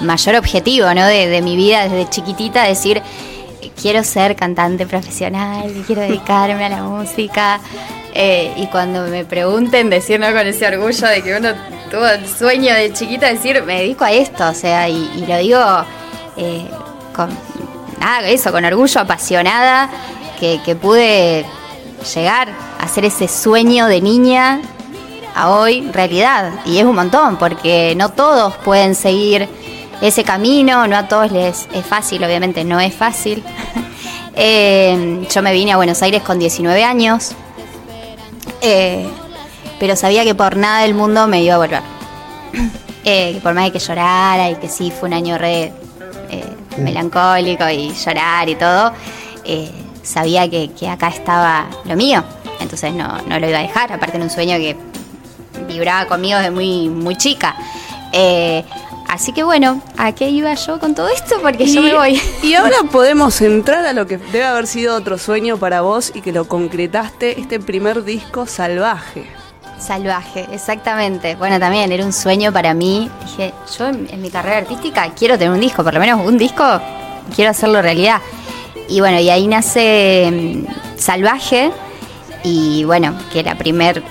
mayor 0.00 0.34
objetivo, 0.34 0.92
¿no? 0.92 1.06
De, 1.06 1.28
de 1.28 1.40
mi 1.40 1.56
vida 1.56 1.84
desde 1.84 2.10
chiquitita, 2.10 2.64
decir, 2.64 3.00
quiero 3.80 4.02
ser 4.04 4.36
cantante 4.36 4.86
profesional, 4.86 5.72
quiero 5.86 6.02
dedicarme 6.02 6.64
a 6.64 6.68
la 6.68 6.82
música. 6.82 7.60
Eh, 8.14 8.52
y 8.56 8.66
cuando 8.68 9.08
me 9.08 9.24
pregunten, 9.24 9.90
decir, 9.90 10.20
¿no? 10.20 10.26
Con 10.26 10.46
ese 10.46 10.66
orgullo 10.66 11.08
de 11.08 11.22
que 11.22 11.36
uno 11.36 11.48
tuvo 11.90 12.06
el 12.06 12.28
sueño 12.28 12.72
de 12.74 12.92
chiquita, 12.92 13.26
decir, 13.26 13.62
me 13.64 13.80
dedico 13.80 14.04
a 14.04 14.12
esto, 14.12 14.48
o 14.48 14.54
sea, 14.54 14.88
y, 14.88 15.10
y 15.16 15.26
lo 15.26 15.36
digo 15.38 15.60
eh, 16.36 16.64
con, 17.14 17.28
eso, 18.24 18.52
con 18.52 18.64
orgullo, 18.64 19.00
apasionada, 19.00 19.90
que, 20.38 20.60
que 20.64 20.76
pude 20.76 21.44
llegar 22.14 22.48
a 22.78 22.84
hacer 22.84 23.04
ese 23.04 23.26
sueño 23.26 23.86
de 23.86 24.00
niña 24.00 24.60
a 25.34 25.50
hoy 25.50 25.88
realidad. 25.92 26.52
Y 26.66 26.78
es 26.78 26.84
un 26.84 26.94
montón, 26.94 27.36
porque 27.36 27.94
no 27.96 28.10
todos 28.10 28.54
pueden 28.58 28.94
seguir 28.94 29.48
ese 30.00 30.24
camino, 30.24 30.86
no 30.86 30.96
a 30.96 31.08
todos 31.08 31.30
les 31.32 31.68
es 31.72 31.86
fácil, 31.86 32.24
obviamente 32.24 32.64
no 32.64 32.80
es 32.80 32.94
fácil. 32.94 33.42
Eh, 34.36 35.28
yo 35.32 35.42
me 35.42 35.52
vine 35.52 35.70
a 35.70 35.76
Buenos 35.76 36.02
Aires 36.02 36.20
con 36.22 36.40
19 36.40 36.82
años, 36.82 37.30
eh, 38.62 39.06
pero 39.78 39.94
sabía 39.94 40.24
que 40.24 40.34
por 40.34 40.56
nada 40.56 40.80
del 40.80 40.92
mundo 40.92 41.28
me 41.28 41.40
iba 41.40 41.54
a 41.54 41.58
volver. 41.58 41.82
Eh, 43.06 43.34
que 43.34 43.40
por 43.40 43.52
más 43.52 43.66
de 43.66 43.72
que 43.72 43.78
llorara 43.78 44.50
y 44.50 44.56
que 44.56 44.66
sí 44.66 44.90
fue 44.90 45.10
un 45.10 45.14
año 45.14 45.36
re 45.36 45.72
eh, 46.30 46.44
melancólico 46.78 47.68
y 47.68 47.92
llorar 47.92 48.48
y 48.48 48.54
todo, 48.54 48.92
sabía 50.02 50.48
que, 50.48 50.70
que 50.72 50.88
acá 50.88 51.08
estaba 51.08 51.66
lo 51.84 51.96
mío. 51.96 52.24
Entonces 52.60 52.92
no, 52.94 53.20
no 53.28 53.38
lo 53.38 53.48
iba 53.48 53.58
a 53.58 53.62
dejar, 53.62 53.92
aparte 53.92 54.16
era 54.16 54.24
un 54.24 54.30
sueño 54.30 54.56
que 54.56 54.74
vibraba 55.68 56.06
conmigo 56.06 56.38
desde 56.38 56.50
muy, 56.50 56.88
muy 56.88 57.16
chica. 57.16 57.54
Eh, 58.12 58.64
así 59.14 59.32
que 59.32 59.42
bueno, 59.42 59.80
¿a 59.96 60.12
qué 60.12 60.28
iba 60.28 60.52
yo 60.54 60.78
con 60.78 60.94
todo 60.94 61.08
esto? 61.08 61.36
Porque 61.40 61.66
yo 61.66 61.80
me 61.80 61.94
voy. 61.94 62.20
y 62.42 62.54
ahora 62.54 62.76
podemos 62.90 63.40
entrar 63.40 63.86
a 63.86 63.92
lo 63.92 64.06
que 64.06 64.18
debe 64.18 64.44
haber 64.44 64.66
sido 64.66 64.96
otro 64.96 65.18
sueño 65.18 65.56
para 65.56 65.80
vos 65.80 66.12
y 66.14 66.20
que 66.20 66.32
lo 66.32 66.46
concretaste, 66.46 67.40
este 67.40 67.60
primer 67.60 68.04
disco 68.04 68.46
salvaje. 68.46 69.26
Salvaje, 69.78 70.46
exactamente. 70.52 71.36
Bueno, 71.36 71.58
también 71.58 71.92
era 71.92 72.04
un 72.04 72.12
sueño 72.12 72.52
para 72.52 72.74
mí. 72.74 73.10
Dije, 73.24 73.52
yo 73.78 73.88
en, 73.88 74.08
en 74.10 74.20
mi 74.20 74.30
carrera 74.30 74.58
artística 74.58 75.08
quiero 75.14 75.38
tener 75.38 75.52
un 75.52 75.60
disco, 75.60 75.82
por 75.84 75.94
lo 75.94 76.00
menos 76.00 76.26
un 76.26 76.38
disco, 76.38 76.64
quiero 77.34 77.50
hacerlo 77.50 77.82
realidad. 77.82 78.20
Y 78.88 79.00
bueno, 79.00 79.18
y 79.20 79.30
ahí 79.30 79.46
nace 79.46 80.30
mm, 80.30 80.98
Salvaje. 80.98 81.70
Y 82.42 82.84
bueno, 82.84 83.14
que 83.32 83.42
la 83.42 83.56
primer, 83.56 84.02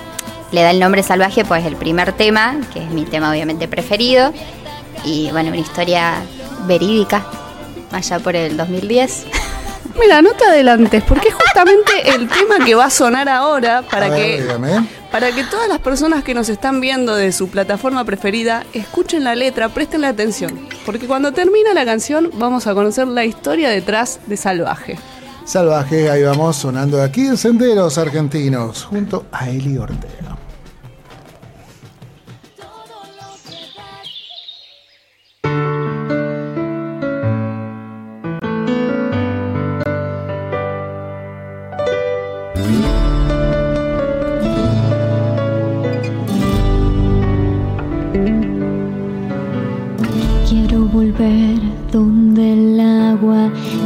le 0.50 0.62
da 0.62 0.70
el 0.70 0.80
nombre 0.80 1.02
Salvaje, 1.02 1.44
pues 1.44 1.64
el 1.66 1.76
primer 1.76 2.12
tema, 2.12 2.56
que 2.72 2.82
es 2.82 2.90
mi 2.90 3.04
tema 3.04 3.30
obviamente 3.30 3.68
preferido. 3.68 4.32
Y 5.04 5.30
bueno, 5.30 5.50
una 5.50 5.58
historia 5.58 6.22
verídica, 6.66 7.24
allá 7.90 8.18
por 8.18 8.36
el 8.36 8.56
2010. 8.56 9.26
Mira, 10.00 10.22
no 10.22 10.32
te 10.32 10.44
adelantes, 10.44 11.04
porque 11.04 11.28
es 11.28 11.34
justamente 11.34 11.92
el 12.14 12.28
tema 12.28 12.64
que 12.64 12.74
va 12.74 12.86
a 12.86 12.90
sonar 12.90 13.28
ahora 13.28 13.82
para 13.82 14.08
ver, 14.08 14.18
que 14.18 14.42
dígame. 14.42 14.88
para 15.12 15.30
que 15.30 15.44
todas 15.44 15.68
las 15.68 15.78
personas 15.78 16.24
que 16.24 16.34
nos 16.34 16.48
están 16.48 16.80
viendo 16.80 17.14
de 17.14 17.30
su 17.30 17.48
plataforma 17.48 18.04
preferida 18.04 18.64
escuchen 18.72 19.22
la 19.22 19.36
letra, 19.36 19.68
presten 19.68 20.00
la 20.00 20.08
atención, 20.08 20.58
porque 20.84 21.06
cuando 21.06 21.32
termina 21.32 21.72
la 21.74 21.84
canción 21.84 22.30
vamos 22.34 22.66
a 22.66 22.74
conocer 22.74 23.06
la 23.06 23.24
historia 23.24 23.70
detrás 23.70 24.18
de 24.26 24.36
Salvaje. 24.36 24.98
Salvaje, 25.44 26.10
ahí 26.10 26.22
vamos 26.22 26.56
sonando 26.56 27.00
aquí 27.00 27.26
en 27.26 27.36
Senderos 27.36 27.98
Argentinos, 27.98 28.84
junto 28.84 29.26
a 29.30 29.48
Eli 29.50 29.76
Ortega. 29.78 30.38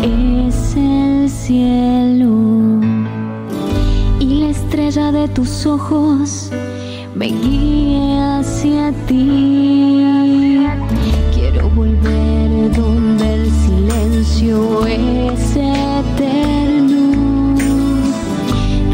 Es 0.03 0.77
el 0.77 1.29
cielo 1.29 2.81
y 4.21 4.41
la 4.41 4.49
estrella 4.49 5.13
de 5.13 5.29
tus 5.29 5.67
ojos 5.67 6.51
me 7.15 7.27
guíe 7.27 8.19
hacia 8.21 8.93
ti. 9.07 10.05
Quiero 11.35 11.69
volver 11.71 12.77
donde 12.77 13.35
el 13.35 13.51
silencio 13.51 14.87
es 14.87 15.57
eterno, 15.57 17.55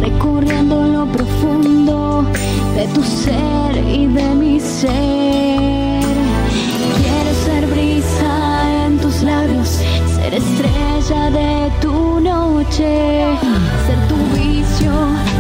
recorriendo 0.01 0.87
lo 0.89 1.07
profundo 1.07 2.25
de 2.77 2.87
tu 2.95 3.03
ser 3.03 3.77
y 3.93 4.07
de 4.07 4.35
mi 4.35 4.61
ser. 4.61 5.44
Estrella 10.37 11.31
de 11.31 11.71
tu 11.81 12.21
noche, 12.21 13.37
ser 13.87 13.99
tu 14.09 14.17
vicio, 14.37 14.93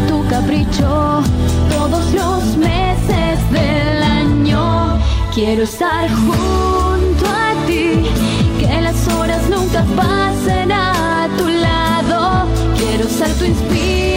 tu 0.09 0.27
capricho, 0.29 1.23
todos 1.71 2.05
los 2.13 2.57
meses 2.57 3.39
del 3.51 4.03
año. 4.03 4.99
Quiero 5.35 5.65
estar 5.65 6.09
junto 6.11 7.25
a 7.27 7.67
ti, 7.67 8.05
que 8.61 8.81
las 8.81 9.09
horas 9.09 9.43
nunca 9.49 9.85
pasen 9.97 10.71
a 10.71 11.29
tu 11.37 11.49
lado. 11.49 12.47
Quiero 12.77 13.09
ser 13.09 13.33
tu 13.35 13.45
inspiración, 13.45 14.14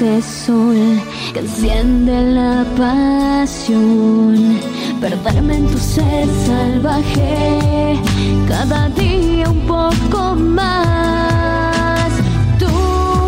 ese 0.00 0.22
sol 0.22 0.98
que 1.34 1.40
enciende 1.40 2.22
la 2.32 2.64
pasión. 2.76 4.58
Perderme 4.98 5.56
en 5.56 5.66
tu 5.66 5.78
ser 5.78 6.26
salvaje, 6.46 8.00
cada 8.48 8.88
día 8.90 9.50
un 9.50 9.60
poco 9.66 10.34
más. 10.36 12.10
Tu 12.58 12.66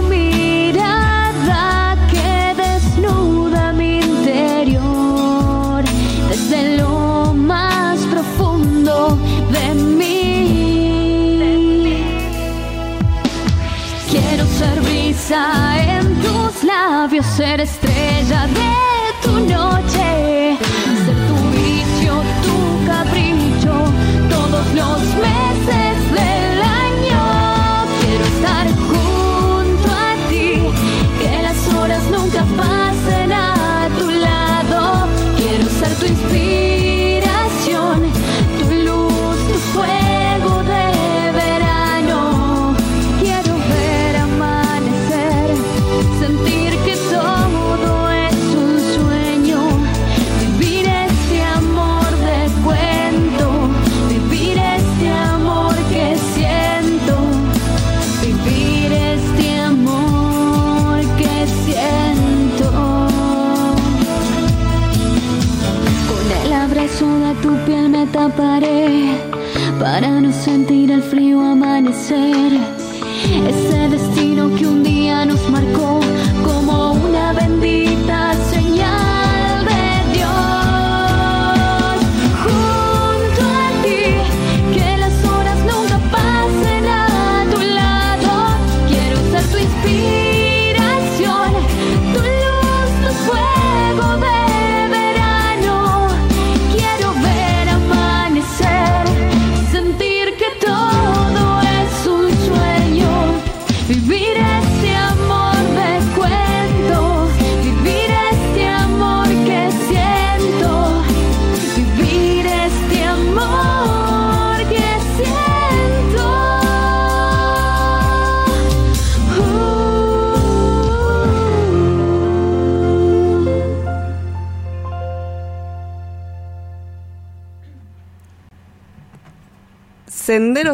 mirada 0.08 1.96
que 2.10 2.54
desnuda 2.62 3.72
mi 3.74 4.00
interior 4.00 5.84
desde 6.30 6.78
lo 6.78 7.34
más 7.34 7.98
profundo 8.06 9.18
de 9.52 9.74
mí. 9.74 11.12
Quiero 14.10 14.46
ser 14.46 14.80
brisa 14.80 15.71
labios, 16.90 17.26
ser 17.26 17.60
estrella 17.60 18.46
de 18.46 18.72
tu 19.22 19.32
noche, 19.40 20.21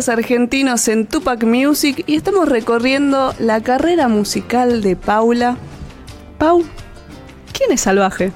Argentinos 0.09 0.87
en 0.87 1.07
Tupac 1.07 1.43
Music 1.43 2.05
y 2.07 2.15
estamos 2.15 2.49
recorriendo 2.49 3.35
la 3.41 3.61
carrera 3.63 4.07
musical 4.07 4.81
de 4.81 4.95
Paula. 4.95 5.57
Pau, 6.39 6.63
¿quién 7.53 7.73
es 7.73 7.81
salvaje? 7.81 8.31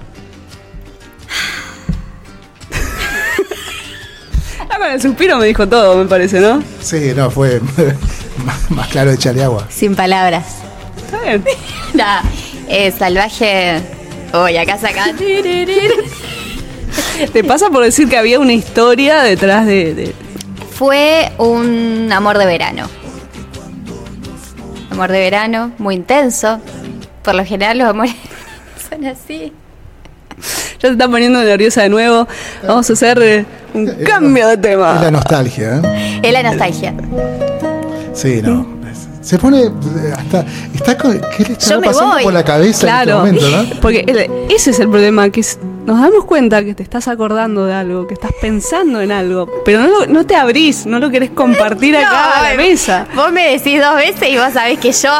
ah, 4.68 4.78
con 4.78 4.90
el 4.90 5.00
suspiro 5.00 5.38
me 5.38 5.46
dijo 5.46 5.68
todo, 5.68 5.96
me 5.96 6.06
parece, 6.06 6.40
¿no? 6.40 6.62
Sí, 6.80 7.12
no, 7.14 7.30
fue 7.30 7.60
más, 8.44 8.70
más 8.70 8.88
claro 8.88 9.12
echarle 9.12 9.44
agua. 9.44 9.66
Sin 9.70 9.94
palabras. 9.94 10.46
Está 11.04 11.20
bien. 11.22 11.44
Nah, 11.94 12.22
eh, 12.68 12.90
salvaje. 12.90 13.78
Uy, 14.32 14.56
acá 14.56 14.78
saca. 14.78 15.12
Te 17.30 17.44
pasa 17.44 17.68
por 17.68 17.84
decir 17.84 18.08
que 18.08 18.16
había 18.16 18.40
una 18.40 18.54
historia 18.54 19.20
detrás 19.22 19.66
de. 19.66 19.94
de- 19.94 20.14
Fue 20.74 21.30
un 21.38 22.10
amor 22.12 22.38
de 22.38 22.46
verano. 22.46 22.86
Amor 24.90 25.10
de 25.10 25.20
verano, 25.20 25.72
muy 25.78 25.94
intenso. 25.94 26.60
Por 27.22 27.34
lo 27.34 27.44
general 27.44 27.78
los 27.78 27.88
amores 27.88 28.14
son 28.90 29.04
así. 29.06 29.52
Ya 30.80 30.88
se 30.88 30.92
está 30.92 31.08
poniendo 31.08 31.42
nerviosa 31.42 31.82
de 31.82 31.88
nuevo. 31.88 32.26
Vamos 32.66 32.88
a 32.90 32.92
hacer 32.92 33.18
eh, 33.22 33.46
un 33.74 33.88
Es 33.88 33.98
la 33.98 34.04
cambio 34.04 34.46
de 34.48 34.54
Es 34.54 34.58
la 34.58 34.62
tema. 34.62 35.10
nostalgia, 35.10 35.76
¿eh? 35.82 36.20
Es 36.22 36.32
la 36.32 36.42
nostalgia. 36.42 36.94
Sí, 38.12 38.40
no. 38.42 38.72
Se 39.20 39.38
pone 39.38 39.62
eh, 39.62 39.70
hasta. 40.18 40.44
Está 40.74 40.98
con, 40.98 41.20
¿Qué 41.36 41.44
le 41.44 41.52
está 41.52 41.70
Yo 41.70 41.80
me 41.80 41.86
pasando 41.86 42.14
voy. 42.14 42.22
por 42.24 42.32
la 42.32 42.44
cabeza 42.44 42.80
Claro, 42.86 43.24
en 43.26 43.36
este 43.36 43.50
momento, 43.50 43.74
no? 43.74 43.80
porque 43.80 44.32
ese 44.50 44.70
es 44.70 44.80
el 44.80 44.88
problema, 44.90 45.30
que 45.30 45.40
es- 45.40 45.58
nos 45.86 46.00
damos 46.00 46.24
cuenta 46.24 46.64
que 46.64 46.74
te 46.74 46.82
estás 46.82 47.08
acordando 47.08 47.66
de 47.66 47.74
algo, 47.74 48.06
que 48.06 48.14
estás 48.14 48.30
pensando 48.40 49.00
en 49.00 49.10
algo, 49.12 49.48
pero 49.64 49.80
no, 49.80 49.88
lo- 49.88 50.06
no 50.06 50.24
te 50.26 50.36
abrís, 50.36 50.86
no 50.86 50.98
lo 50.98 51.10
querés 51.10 51.30
compartir 51.30 51.96
acá 51.96 52.38
a 52.40 52.50
la 52.50 52.56
mesa. 52.56 53.06
Vos 53.14 53.32
me 53.32 53.50
decís 53.52 53.80
dos 53.80 53.96
veces 53.96 54.28
y 54.30 54.36
vos 54.38 54.52
sabés 54.52 54.78
que 54.78 54.92
yo. 54.92 55.10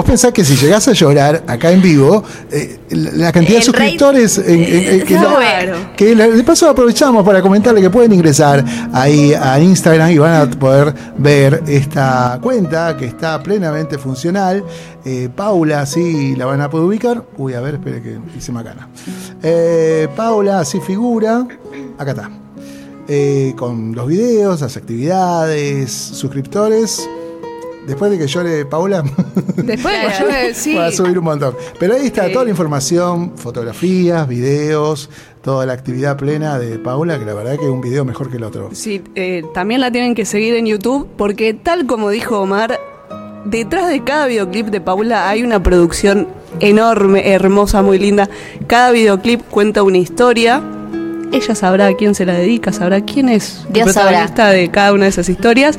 Vos 0.00 0.06
pensás 0.08 0.32
que 0.32 0.42
si 0.42 0.56
llegás 0.56 0.88
a 0.88 0.92
llorar 0.92 1.44
acá 1.46 1.70
en 1.70 1.82
vivo, 1.82 2.24
eh, 2.50 2.78
la 2.88 3.30
cantidad 3.32 3.58
de 3.58 3.64
suscriptores 3.64 4.38
en- 4.38 4.64
en- 4.64 4.88
en- 5.00 5.04
que, 5.04 5.12
la- 5.12 5.20
Claro. 5.36 5.76
que 5.94 6.14
la- 6.16 6.26
de 6.26 6.42
paso 6.42 6.70
aprovechamos 6.70 7.22
para 7.22 7.42
comentarle 7.42 7.82
que 7.82 7.90
pueden 7.90 8.10
ingresar 8.14 8.64
ahí 8.94 9.34
a 9.34 9.60
Instagram 9.60 10.10
y 10.12 10.16
van 10.16 10.32
a 10.40 10.50
poder 10.58 10.94
ver 11.18 11.62
esta 11.66 12.38
cuenta 12.40 12.96
que 12.96 13.04
está 13.04 13.42
plenamente 13.42 13.98
funcional. 13.98 14.64
Eh, 15.04 15.28
Paula, 15.36 15.84
sí, 15.84 16.34
la 16.34 16.46
van 16.46 16.62
a 16.62 16.70
poder 16.70 16.86
ubicar. 16.86 17.22
Uy, 17.36 17.52
a 17.52 17.60
ver, 17.60 17.74
espere 17.74 18.00
que 18.00 18.16
hice 18.38 18.52
macana. 18.52 18.88
Eh, 19.42 20.08
Paula, 20.16 20.60
así 20.60 20.80
figura. 20.80 21.46
Acá 21.98 22.12
está. 22.12 22.30
Eh, 23.06 23.52
con 23.54 23.94
los 23.94 24.06
videos, 24.06 24.62
las 24.62 24.78
actividades, 24.78 25.92
suscriptores. 25.92 27.06
Después 27.90 28.10
de 28.10 28.18
que 28.18 28.26
llore 28.26 28.64
Paula, 28.66 29.02
Después 29.56 29.94
de 29.94 30.06
que 30.08 30.14
yo 30.20 30.28
eh, 30.30 30.50
sí, 30.54 30.74
va 30.74 30.86
a 30.86 30.92
subir 30.92 31.18
un 31.18 31.24
montón. 31.24 31.54
Pero 31.78 31.94
ahí 31.94 32.06
está 32.06 32.26
Sí. 32.26 32.32
toda 32.32 32.44
la 32.44 32.50
información, 32.50 33.32
fotografías, 33.36 34.26
videos, 34.28 35.10
toda 35.42 35.66
la 35.66 35.72
actividad 35.72 36.16
plena 36.16 36.58
de 36.58 36.78
Paula, 36.78 37.18
que 37.18 37.24
la 37.24 37.34
verdad 37.34 37.56
que 37.56 37.64
es 37.64 37.70
un 37.70 37.80
video 37.80 38.04
mejor 38.04 38.30
que 38.30 38.36
el 38.36 38.44
otro. 38.44 38.70
sí, 38.72 39.02
eh, 39.14 39.42
también 39.54 39.80
la 39.80 39.90
tienen 39.90 40.14
que 40.14 40.24
seguir 40.24 40.54
en 40.54 40.66
YouTube, 40.66 41.08
porque 41.16 41.52
tal 41.54 41.86
como 41.86 42.10
dijo 42.10 42.40
Omar, 42.40 42.78
detrás 43.44 43.88
de 43.88 44.04
cada 44.04 44.26
videoclip 44.26 44.66
de 44.68 44.80
Paula 44.80 45.28
hay 45.28 45.42
una 45.42 45.62
producción 45.62 46.28
enorme, 46.60 47.32
hermosa, 47.32 47.82
muy 47.82 47.98
linda. 47.98 48.28
Cada 48.66 48.90
videoclip 48.92 49.42
cuenta 49.50 49.82
una 49.82 49.98
historia. 49.98 50.62
Ella 51.32 51.54
sabrá 51.54 51.86
a 51.86 51.94
quién 51.94 52.14
se 52.16 52.26
la 52.26 52.34
dedica, 52.34 52.72
sabrá 52.72 53.00
quién 53.02 53.28
es 53.28 53.60
el 53.72 53.76
sabrá. 53.76 53.84
protagonista 53.84 54.48
de 54.50 54.68
cada 54.70 54.92
una 54.92 55.04
de 55.04 55.10
esas 55.10 55.28
historias. 55.28 55.78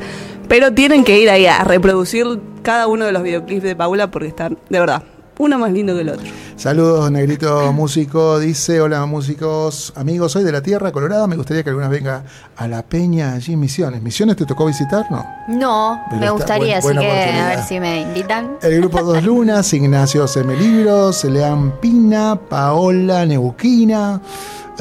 Pero 0.52 0.74
tienen 0.74 1.06
que 1.06 1.18
ir 1.18 1.30
ahí 1.30 1.46
a 1.46 1.64
reproducir 1.64 2.26
cada 2.62 2.88
uno 2.88 3.06
de 3.06 3.14
los 3.14 3.24
videoclips 3.24 3.64
de 3.64 3.74
Paula 3.74 4.12
porque 4.12 4.28
están, 4.28 4.58
de 4.70 4.82
verdad, 4.82 5.02
uno 5.38 5.58
más 5.58 5.72
lindo 5.72 5.96
que 5.96 6.02
el 6.02 6.10
otro. 6.10 6.28
Saludos, 6.58 7.10
Negrito 7.10 7.72
Músico. 7.72 8.38
Dice, 8.38 8.82
hola 8.82 9.06
músicos, 9.06 9.94
amigos, 9.96 10.34
soy 10.34 10.44
de 10.44 10.52
la 10.52 10.62
Tierra 10.62 10.92
Colorada. 10.92 11.26
Me 11.26 11.38
gustaría 11.38 11.64
que 11.64 11.70
alguna 11.70 11.88
vez 11.88 12.02
venga 12.02 12.24
a 12.58 12.68
La 12.68 12.84
Peña, 12.84 13.32
allí 13.32 13.54
en 13.54 13.62
Misiones. 13.62 14.02
¿Misiones 14.02 14.36
te 14.36 14.46
tocó 14.46 14.66
visitar? 14.66 15.06
No. 15.10 15.26
No, 15.48 16.02
Pero 16.10 16.20
me 16.20 16.30
gustaría, 16.32 16.82
buen- 16.82 16.98
así 16.98 17.08
que 17.08 17.12
a 17.40 17.48
ver 17.48 17.64
si 17.64 17.80
me 17.80 18.02
invitan. 18.02 18.58
El 18.62 18.78
grupo 18.82 19.02
Dos 19.04 19.24
Lunas, 19.24 19.72
Ignacio 19.74 20.28
Seme 20.28 20.58
Libros, 20.58 21.24
Leán 21.24 21.80
Pina, 21.80 22.36
Paola 22.36 23.26
Neuquina. 23.26 24.20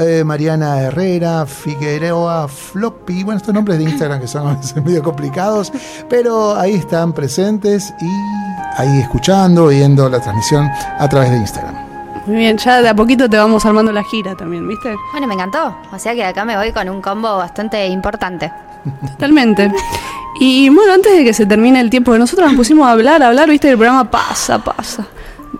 Eh, 0.01 0.25
Mariana 0.25 0.81
Herrera, 0.81 1.47
Figueroa, 1.47 2.49
Floppy. 2.49 3.23
Bueno, 3.23 3.39
estos 3.39 3.55
nombres 3.55 3.79
de 3.79 3.85
Instagram 3.85 4.21
que 4.21 4.27
son 4.27 4.49
a 4.49 4.55
veces 4.55 4.83
medio 4.85 5.03
complicados, 5.03 5.73
pero 6.09 6.57
ahí 6.57 6.75
están 6.75 7.13
presentes 7.13 7.93
y 8.01 8.81
ahí 8.81 9.01
escuchando, 9.01 9.69
viendo 9.69 10.09
la 10.09 10.21
transmisión 10.21 10.69
a 10.99 11.09
través 11.09 11.31
de 11.31 11.37
Instagram. 11.39 11.75
Muy 12.27 12.37
bien, 12.37 12.59
ya 12.59 12.83
de 12.83 12.89
a 12.89 12.95
poquito 12.95 13.29
te 13.29 13.37
vamos 13.37 13.65
armando 13.65 13.93
la 13.93 14.05
gira 14.05 14.35
también, 14.37 14.67
¿viste? 14.69 14.95
Bueno, 15.13 15.27
me 15.27 15.35
encantó. 15.35 15.75
O 15.93 15.99
sea 15.99 16.15
que 16.15 16.25
acá 16.25 16.45
me 16.45 16.57
voy 16.57 16.73
con 16.73 16.89
un 16.89 17.01
combo 17.01 17.37
bastante 17.37 17.87
importante. 17.87 18.53
Totalmente. 19.13 19.71
Y 20.39 20.69
bueno, 20.71 20.95
antes 20.95 21.17
de 21.17 21.25
que 21.25 21.35
se 21.35 21.47
termine 21.47 21.81
el 21.81 21.91
tiempo, 21.91 22.13
que 22.13 22.19
nosotros 22.19 22.49
nos 22.49 22.57
pusimos 22.57 22.87
a 22.87 22.93
hablar, 22.93 23.23
a 23.23 23.29
hablar, 23.29 23.49
viste, 23.49 23.69
el 23.71 23.77
programa 23.77 24.11
pasa, 24.11 24.59
pasa. 24.59 25.07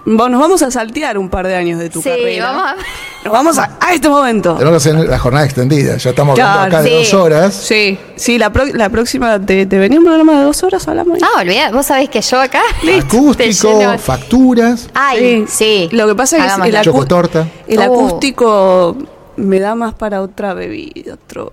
Vos, 0.05 0.31
nos 0.31 0.41
vamos 0.41 0.63
a 0.63 0.71
saltear 0.71 1.19
un 1.19 1.29
par 1.29 1.47
de 1.47 1.55
años 1.57 1.79
de 1.79 1.91
tu 1.91 2.01
sí, 2.01 2.09
carrera. 2.09 2.53
vamos 2.53 2.65
a... 2.69 2.77
Nos 3.25 3.33
vamos 3.33 3.59
a, 3.59 3.77
a 3.81 3.93
este 3.93 4.09
momento. 4.09 4.55
Tenemos 4.57 4.83
que 4.83 4.89
hacer 4.91 5.09
la 5.09 5.19
jornada 5.19 5.45
extendida, 5.45 5.97
ya 5.99 6.11
estamos 6.11 6.39
hablando 6.39 6.59
Claro, 6.71 6.77
acá 6.77 6.83
de 6.83 6.91
dos 6.99 7.13
horas. 7.15 7.55
Sí, 7.55 7.99
sí, 8.17 8.39
la, 8.39 8.51
pro- 8.53 8.65
la 8.67 8.89
próxima, 8.89 9.45
te, 9.45 9.67
te 9.67 9.79
venía 9.79 9.99
un 9.99 10.05
programa 10.07 10.39
de 10.39 10.45
dos 10.45 10.63
horas, 10.63 10.87
hablamos 10.89 11.17
ahí. 11.17 11.21
Ah, 11.37 11.41
olvidá, 11.43 11.71
vos 11.73 11.85
sabés 11.87 12.09
que 12.09 12.21
yo 12.23 12.41
acá... 12.41 12.63
Acústico, 12.99 13.79
lleno- 13.81 13.99
facturas, 13.99 14.89
Ay, 14.95 15.45
sí. 15.49 15.89
Lo 15.93 16.07
que 16.07 16.15
pasa 16.15 16.37
es 16.39 16.43
que 16.55 16.69
el, 16.69 16.75
acu- 16.77 17.51
el 17.69 17.79
Oh. 17.81 17.83
acústico 17.83 18.97
me 19.37 19.59
da 19.61 19.75
más 19.75 19.95
para 19.95 20.23
otra 20.23 20.55
bebida, 20.55 21.15
otro, 21.15 21.53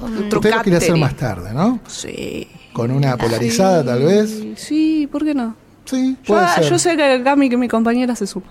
otro 0.00 0.38
Usted 0.38 0.54
lo 0.54 0.62
quiere 0.62 0.78
hacer 0.78 0.96
más 0.96 1.14
tarde, 1.16 1.52
¿no? 1.52 1.80
Sí. 1.88 2.48
Con 2.72 2.90
una 2.90 3.16
polarizada 3.18 3.84
tal 3.84 4.02
vez. 4.04 4.32
Sí, 4.56 5.06
¿por 5.12 5.24
qué 5.24 5.34
no? 5.34 5.56
Sí, 5.92 6.16
Yo, 6.24 6.34
puede 6.34 6.48
ser. 6.54 6.64
yo 6.64 6.78
sé 6.78 6.96
que 6.96 7.04
acá 7.04 7.36
mi, 7.36 7.48
que 7.50 7.56
mi 7.56 7.68
compañera 7.68 8.16
se 8.16 8.26
suma. 8.26 8.46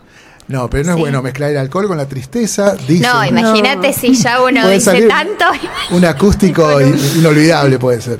No, 0.48 0.70
pero 0.70 0.84
no 0.84 0.90
es 0.92 0.96
Sí. 0.96 1.02
bueno 1.02 1.22
mezclar 1.22 1.52
el 1.52 1.58
alcohol 1.58 1.88
con 1.88 1.98
la 1.98 2.08
tristeza. 2.08 2.76
Dicen. 2.76 3.02
No, 3.10 3.24
imagínate 3.26 3.88
No. 3.90 3.94
si 3.94 4.14
ya 4.16 4.42
uno 4.42 4.68
dice 4.68 5.08
tanto. 5.08 5.46
Un 5.92 6.06
acústico 6.06 6.80
in- 6.82 6.98
inolvidable 7.18 7.80
puede 7.80 8.02
ser. 8.02 8.20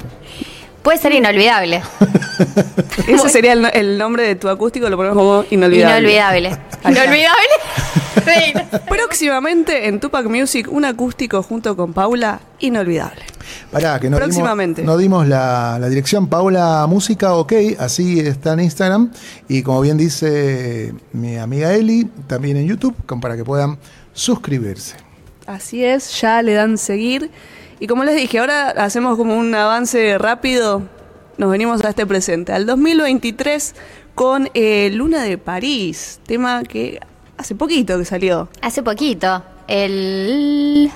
Puede 0.82 0.98
ser 0.98 1.14
inolvidable. 1.14 1.82
Ese 3.08 3.30
sería 3.30 3.54
el, 3.54 3.66
el 3.74 3.98
nombre 4.00 4.24
de 4.24 4.36
tu 4.36 4.50
acústico, 4.50 4.90
lo 4.90 4.98
ponemos 4.98 5.16
como 5.18 5.46
inolvidable. 5.52 6.00
Inolvidable. 6.00 6.58
Inolvidable. 6.86 7.50
Próximamente 8.88 9.88
en 9.88 10.00
Tupac 10.00 10.26
Music, 10.26 10.68
un 10.70 10.86
acústico 10.86 11.44
junto 11.44 11.76
con 11.76 11.94
Paula, 11.94 12.42
inolvidable. 12.60 13.22
Pará, 13.72 14.00
que 14.00 14.10
no 14.10 14.18
dimos, 14.18 14.28
Próximamente. 14.28 14.84
no 14.84 14.98
dimos 14.98 15.28
la, 15.28 15.78
la 15.80 15.90
dirección 15.90 16.28
Paula 16.28 16.86
Música, 16.88 17.36
ok, 17.36 17.54
así 17.80 18.20
está 18.20 18.54
en 18.54 18.62
Instagram. 18.62 19.12
Y 19.48 19.64
como 19.64 19.82
bien 19.82 19.98
dice 19.98 20.94
mi 21.14 21.38
amiga 21.38 21.74
Eli, 21.74 22.06
también 22.28 22.58
en 22.58 22.68
YouTube, 22.68 22.96
como 23.06 23.22
para 23.22 23.36
que 23.36 23.44
puedan 23.44 23.78
suscribirse. 24.14 24.96
Así 25.48 25.84
es, 25.84 26.20
ya 26.22 26.42
le 26.42 26.54
dan 26.54 26.78
seguir. 26.78 27.32
Y 27.80 27.88
como 27.88 28.04
les 28.04 28.16
dije, 28.16 28.40
ahora 28.40 28.70
hacemos 28.70 29.18
como 29.18 29.36
un 29.36 29.54
avance 29.56 30.18
rápido. 30.18 30.84
Nos 31.38 31.50
venimos 31.50 31.84
a 31.84 31.90
este 31.90 32.06
presente, 32.06 32.54
al 32.54 32.66
2023, 32.66 33.74
con 34.14 34.50
eh, 34.54 34.92
Luna 34.94 35.24
de 35.24 35.38
París, 35.38 36.20
tema 36.28 36.64
que 36.64 37.00
hace 37.42 37.56
poquito 37.56 37.98
que 37.98 38.06
salió. 38.06 38.48
Hace 38.62 38.84
poquito, 38.84 39.44
el... 39.68 40.92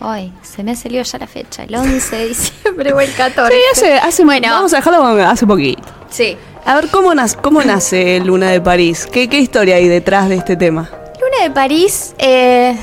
Ay, 0.00 0.32
se 0.42 0.62
me 0.62 0.72
ha 0.72 0.76
salido 0.76 1.02
ya 1.02 1.18
la 1.18 1.26
fecha, 1.26 1.64
el 1.64 1.74
11 1.74 2.16
de 2.16 2.28
diciembre 2.28 2.92
o 2.92 3.00
el 3.00 3.12
14. 3.12 3.52
Sí, 3.52 3.60
hace, 3.72 3.92
hace 3.94 4.24
Bueno. 4.24 4.48
Vamos 4.50 4.72
a 4.74 4.76
dejarlo 4.76 5.00
con 5.00 5.20
hace 5.20 5.46
poquito. 5.46 5.82
Sí. 6.10 6.36
A 6.64 6.76
ver, 6.76 6.88
¿cómo, 6.90 7.14
nace, 7.14 7.36
cómo 7.38 7.62
nace 7.62 8.20
Luna 8.20 8.50
de 8.50 8.60
París? 8.60 9.08
¿Qué, 9.10 9.28
¿Qué 9.28 9.38
historia 9.40 9.76
hay 9.76 9.88
detrás 9.88 10.28
de 10.28 10.36
este 10.36 10.56
tema? 10.56 10.90
Luna 11.20 11.42
de 11.42 11.50
París, 11.50 12.14
eh, 12.18 12.76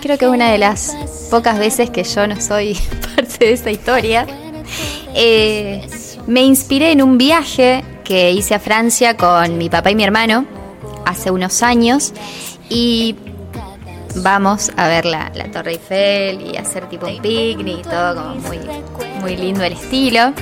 creo 0.00 0.16
que 0.16 0.24
es 0.24 0.30
una 0.30 0.50
de 0.50 0.58
las 0.58 0.96
pocas 1.30 1.58
veces 1.58 1.90
que 1.90 2.02
yo 2.04 2.26
no 2.26 2.40
soy 2.40 2.76
parte 3.16 3.44
de 3.44 3.52
esa 3.52 3.70
historia. 3.70 4.26
Eh, 5.14 5.86
me 6.26 6.40
inspiré 6.40 6.92
en 6.92 7.02
un 7.02 7.18
viaje 7.18 7.84
que 8.02 8.32
hice 8.32 8.54
a 8.54 8.58
Francia 8.58 9.16
con 9.16 9.58
mi 9.58 9.68
papá 9.68 9.90
y 9.90 9.94
mi 9.94 10.04
hermano 10.04 10.59
hace 11.10 11.30
unos 11.30 11.62
años 11.62 12.12
y 12.68 13.16
vamos 14.16 14.70
a 14.76 14.88
ver 14.88 15.04
la, 15.04 15.30
la 15.34 15.50
Torre 15.50 15.72
Eiffel 15.72 16.40
y 16.40 16.56
hacer 16.56 16.88
tipo 16.88 17.06
un 17.06 17.20
picnic 17.20 17.78
y 17.78 17.82
todo 17.82 18.16
como 18.16 18.34
muy, 18.36 18.58
muy 19.20 19.36
lindo 19.36 19.62
el 19.64 19.74
estilo. 19.74 20.32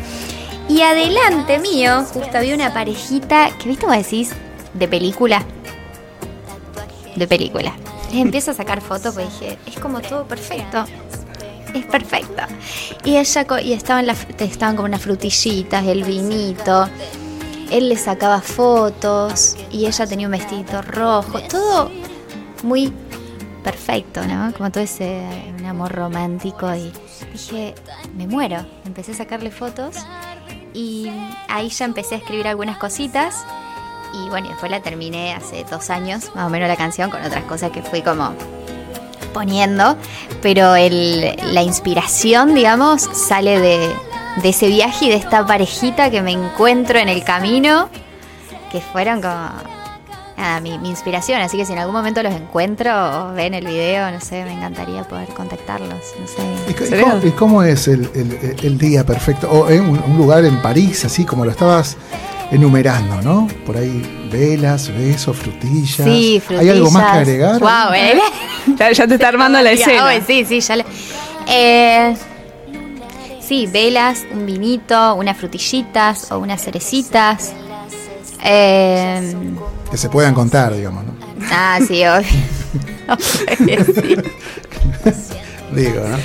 Y 0.68 0.82
adelante 0.82 1.58
mío, 1.58 2.04
justo 2.12 2.38
había 2.38 2.54
una 2.54 2.72
parejita 2.72 3.50
que, 3.58 3.68
¿viste 3.68 3.86
cómo 3.86 3.96
decís? 3.96 4.32
De 4.74 4.86
película 4.86 5.44
de 7.18 7.26
película. 7.26 7.74
Les 8.12 8.22
empiezo 8.22 8.52
a 8.52 8.54
sacar 8.54 8.80
fotos 8.80 9.14
porque 9.14 9.28
dije, 9.28 9.58
es 9.66 9.78
como 9.78 10.00
todo 10.00 10.24
perfecto. 10.26 10.84
Es 11.74 11.84
perfecto. 11.84 12.42
Y 13.04 13.16
ella 13.16 13.46
y 13.62 13.72
estaban 13.72 14.08
estaban 14.38 14.76
como 14.76 14.86
unas 14.86 15.02
frutillitas, 15.02 15.86
el 15.86 16.04
vinito. 16.04 16.88
Él 17.70 17.88
le 17.88 17.96
sacaba 17.96 18.40
fotos 18.40 19.56
y 19.70 19.86
ella 19.86 20.06
tenía 20.06 20.26
un 20.26 20.32
vestidito 20.32 20.82
rojo, 20.82 21.40
todo 21.42 21.90
muy 22.62 22.92
perfecto, 23.62 24.24
¿no? 24.26 24.52
Como 24.54 24.70
todo 24.70 24.84
ese 24.84 25.22
un 25.58 25.66
amor 25.66 25.92
romántico 25.92 26.74
y 26.74 26.92
dije, 27.32 27.74
me 28.16 28.26
muero. 28.26 28.64
Empecé 28.86 29.12
a 29.12 29.14
sacarle 29.16 29.50
fotos 29.50 29.96
y 30.72 31.10
ahí 31.48 31.68
ya 31.68 31.84
empecé 31.84 32.14
a 32.14 32.18
escribir 32.18 32.48
algunas 32.48 32.78
cositas 32.78 33.44
y 34.14 34.28
bueno, 34.28 34.48
después 34.48 34.70
la 34.70 34.80
terminé 34.80 35.34
hace 35.34 35.64
dos 35.64 35.90
años, 35.90 36.30
más 36.34 36.46
o 36.46 36.50
menos 36.50 36.68
la 36.68 36.76
canción, 36.76 37.10
con 37.10 37.22
otras 37.22 37.44
cosas 37.44 37.70
que 37.70 37.82
fui 37.82 38.02
como 38.02 38.32
poniendo. 39.32 39.96
Pero 40.40 40.74
el, 40.76 41.36
la 41.52 41.62
inspiración, 41.62 42.54
digamos, 42.54 43.02
sale 43.02 43.60
de, 43.60 43.94
de 44.42 44.50
ese 44.50 44.68
viaje 44.68 45.06
y 45.06 45.08
de 45.10 45.16
esta 45.16 45.44
parejita 45.46 46.10
que 46.10 46.22
me 46.22 46.32
encuentro 46.32 46.98
en 46.98 47.08
el 47.08 47.24
camino, 47.24 47.88
que 48.72 48.80
fueron 48.80 49.20
como 49.20 49.34
nada, 50.36 50.60
mi, 50.60 50.78
mi 50.78 50.90
inspiración. 50.90 51.40
Así 51.40 51.56
que 51.56 51.64
si 51.64 51.72
en 51.72 51.78
algún 51.80 51.94
momento 51.94 52.22
los 52.22 52.32
encuentro 52.34 52.90
o 53.30 53.32
ven 53.32 53.54
el 53.54 53.66
video, 53.66 54.10
no 54.10 54.20
sé, 54.20 54.44
me 54.44 54.52
encantaría 54.52 55.02
poder 55.04 55.28
contactarlos. 55.28 55.88
No 56.18 56.24
¿Y, 56.24 56.72
sé. 56.74 56.96
y 56.96 57.00
cómo, 57.00 57.20
y 57.26 57.30
cómo 57.32 57.62
es 57.62 57.88
el, 57.88 58.08
el- 58.14 58.56
el 58.62 58.78
día 58.78 59.04
perfecto? 59.04 59.50
O 59.50 59.68
en 59.68 59.82
un, 59.82 59.98
un 60.02 60.16
lugar 60.16 60.44
en 60.44 60.60
París, 60.62 61.04
así 61.04 61.24
como 61.24 61.44
lo 61.44 61.50
estabas 61.50 61.96
enumerando, 62.50 63.20
¿no? 63.22 63.48
Por 63.66 63.76
ahí 63.76 64.28
velas, 64.32 64.88
besos, 64.96 65.36
frutillas. 65.36 66.06
Sí, 66.08 66.40
frutillas. 66.44 66.62
¿Hay 66.62 66.70
algo 66.70 66.90
más 66.90 67.12
que 67.12 67.18
agregar? 67.18 67.60
Wow, 67.60 67.92
eh. 67.94 68.18
Ya, 68.78 68.92
ya 68.92 69.06
te 69.08 69.14
está 69.14 69.28
armando 69.28 69.60
la 69.62 69.72
escena. 69.72 70.06
Ay, 70.08 70.22
sí, 70.26 70.44
sí, 70.44 70.60
ya 70.60 70.76
le... 70.76 70.84
Eh, 71.48 72.14
sí, 73.48 73.66
velas, 73.66 74.24
un 74.30 74.44
vinito, 74.46 75.14
unas 75.14 75.36
frutillitas 75.38 76.30
o 76.30 76.38
unas 76.38 76.62
cerecitas. 76.62 77.52
Eh, 78.44 79.34
Que 79.90 79.96
se 79.96 80.08
puedan 80.08 80.34
contar, 80.34 80.74
digamos, 80.74 81.04
¿no? 81.04 81.12
ah, 81.50 81.78
sí, 81.86 82.04
obvio. 82.04 82.28
Sí. 83.18 84.16
Digo, 85.74 86.00
¿no? 86.08 86.16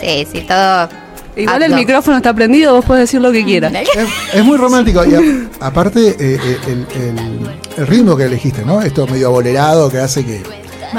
sí, 0.00 0.26
sí, 0.32 0.40
todo. 0.42 0.88
Igual 1.34 1.62
el 1.62 1.74
micrófono 1.74 2.18
está 2.18 2.34
prendido, 2.34 2.74
vos 2.74 2.84
podés 2.84 3.02
decir 3.04 3.20
lo 3.20 3.32
que 3.32 3.44
quieras. 3.44 3.72
Es, 3.74 3.88
es 4.34 4.44
muy 4.44 4.56
romántico. 4.58 5.02
Y 5.04 5.14
a- 5.14 5.48
aparte, 5.66 6.10
eh, 6.10 6.38
eh, 6.44 6.58
el, 6.66 6.86
el- 7.00 7.50
el 7.78 7.86
ritmo 7.86 8.16
que 8.16 8.24
elegiste, 8.24 8.64
¿no? 8.64 8.82
Esto 8.82 9.06
medio 9.06 9.28
abolerado 9.28 9.90
que 9.90 9.98
hace 9.98 10.24
que 10.24 10.42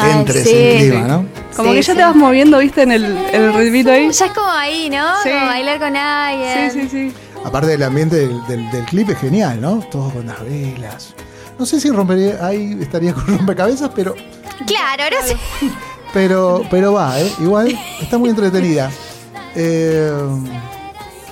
Ay, 0.02 0.12
entres 0.20 0.44
sí. 0.44 0.56
en 0.56 0.78
clima, 0.91 1.08
¿no? 1.08 1.26
Como 1.56 1.70
Sí, 1.70 1.76
que 1.76 1.82
ya 1.84 1.91
sí. 1.94 1.98
te 1.98 2.04
vas 2.04 2.16
moviendo, 2.16 2.58
viste, 2.60 2.82
en 2.84 2.91
el, 2.91 3.04
el 3.06 3.54
ritmito 3.54 3.91
ahí. 3.91 4.10
Ya 4.12 4.26
es 4.26 4.32
como 4.32 4.50
ahí, 4.52 4.89
¿no? 4.89 5.06
Sí. 5.24 5.30
Como 5.30 5.46
bailar 5.46 5.80
con 5.80 5.96
alguien. 5.96 6.72
Sí, 6.72 6.82
sí, 6.82 6.89
sí. 6.89 7.14
Aparte 7.46 7.68
del 7.72 7.84
ambiente 7.84 8.16
del, 8.16 8.48
del- 8.48 8.72
del 8.72 8.86
clip 8.86 9.10
es 9.10 9.18
genial, 9.20 9.60
¿no? 9.62 9.80
Todo 9.91 10.10
con 10.12 10.26
las 10.26 10.41
velas. 10.44 11.14
No 11.60 11.66
sé 11.66 11.80
si 11.80 11.89
rompería, 11.91 12.38
ahí 12.46 12.78
estaría 12.82 13.14
con 13.14 13.28
rompecabezas, 13.38 13.91
pero, 13.96 14.16
Claro, 14.66 15.04
no 15.20 15.28
sé. 15.28 15.36
pero, 16.14 16.64
pero 16.72 16.94
va, 16.94 17.20
¿eh? 17.20 17.32
Igual 17.39 17.78
está 18.02 18.18
muy 18.18 18.30
entretenida. 18.30 18.89
Eh, 19.56 20.12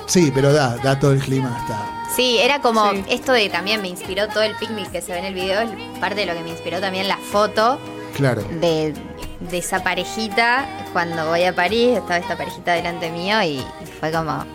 sí, 0.05 0.31
pero 0.33 0.53
da, 0.53 0.77
da 0.77 0.99
todo 0.99 1.13
el 1.13 1.19
clima, 1.19 1.57
está. 1.61 1.87
Sí, 2.15 2.37
era 2.39 2.59
como 2.61 2.91
Sí. 2.91 3.03
esto 3.09 3.31
de 3.31 3.49
también 3.49 3.81
me 3.81 3.87
inspiró 3.87 4.27
todo 4.27 4.43
el 4.43 4.53
picnic 4.55 4.91
que 4.91 5.01
se 5.01 5.13
ve 5.13 5.19
en 5.19 5.25
el 5.25 5.33
video, 5.33 5.61
es 5.61 5.69
parte 5.99 6.19
de 6.21 6.25
lo 6.25 6.33
que 6.33 6.41
me 6.41 6.49
inspiró 6.49 6.79
también 6.81 7.07
la 7.07 7.17
foto 7.17 7.79
Claro. 8.15 8.41
de, 8.59 8.93
de 9.39 9.57
esa 9.57 9.83
parejita 9.83 10.65
cuando 10.93 11.27
voy 11.27 11.43
a 11.43 11.55
París, 11.55 11.97
estaba 11.97 12.17
esta 12.17 12.37
parejita 12.37 12.73
delante 12.73 13.09
mío 13.11 13.41
y, 13.41 13.57
y 13.59 13.65
fue 13.99 14.11
como 14.11 14.45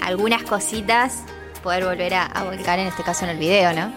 algunas 0.00 0.42
cositas 0.42 1.18
poder 1.62 1.84
volver 1.84 2.14
a, 2.14 2.24
a 2.24 2.44
volcar 2.44 2.78
en 2.78 2.86
este 2.86 3.02
caso 3.02 3.24
en 3.24 3.32
el 3.32 3.38
video, 3.38 3.72
¿no? 3.74 3.92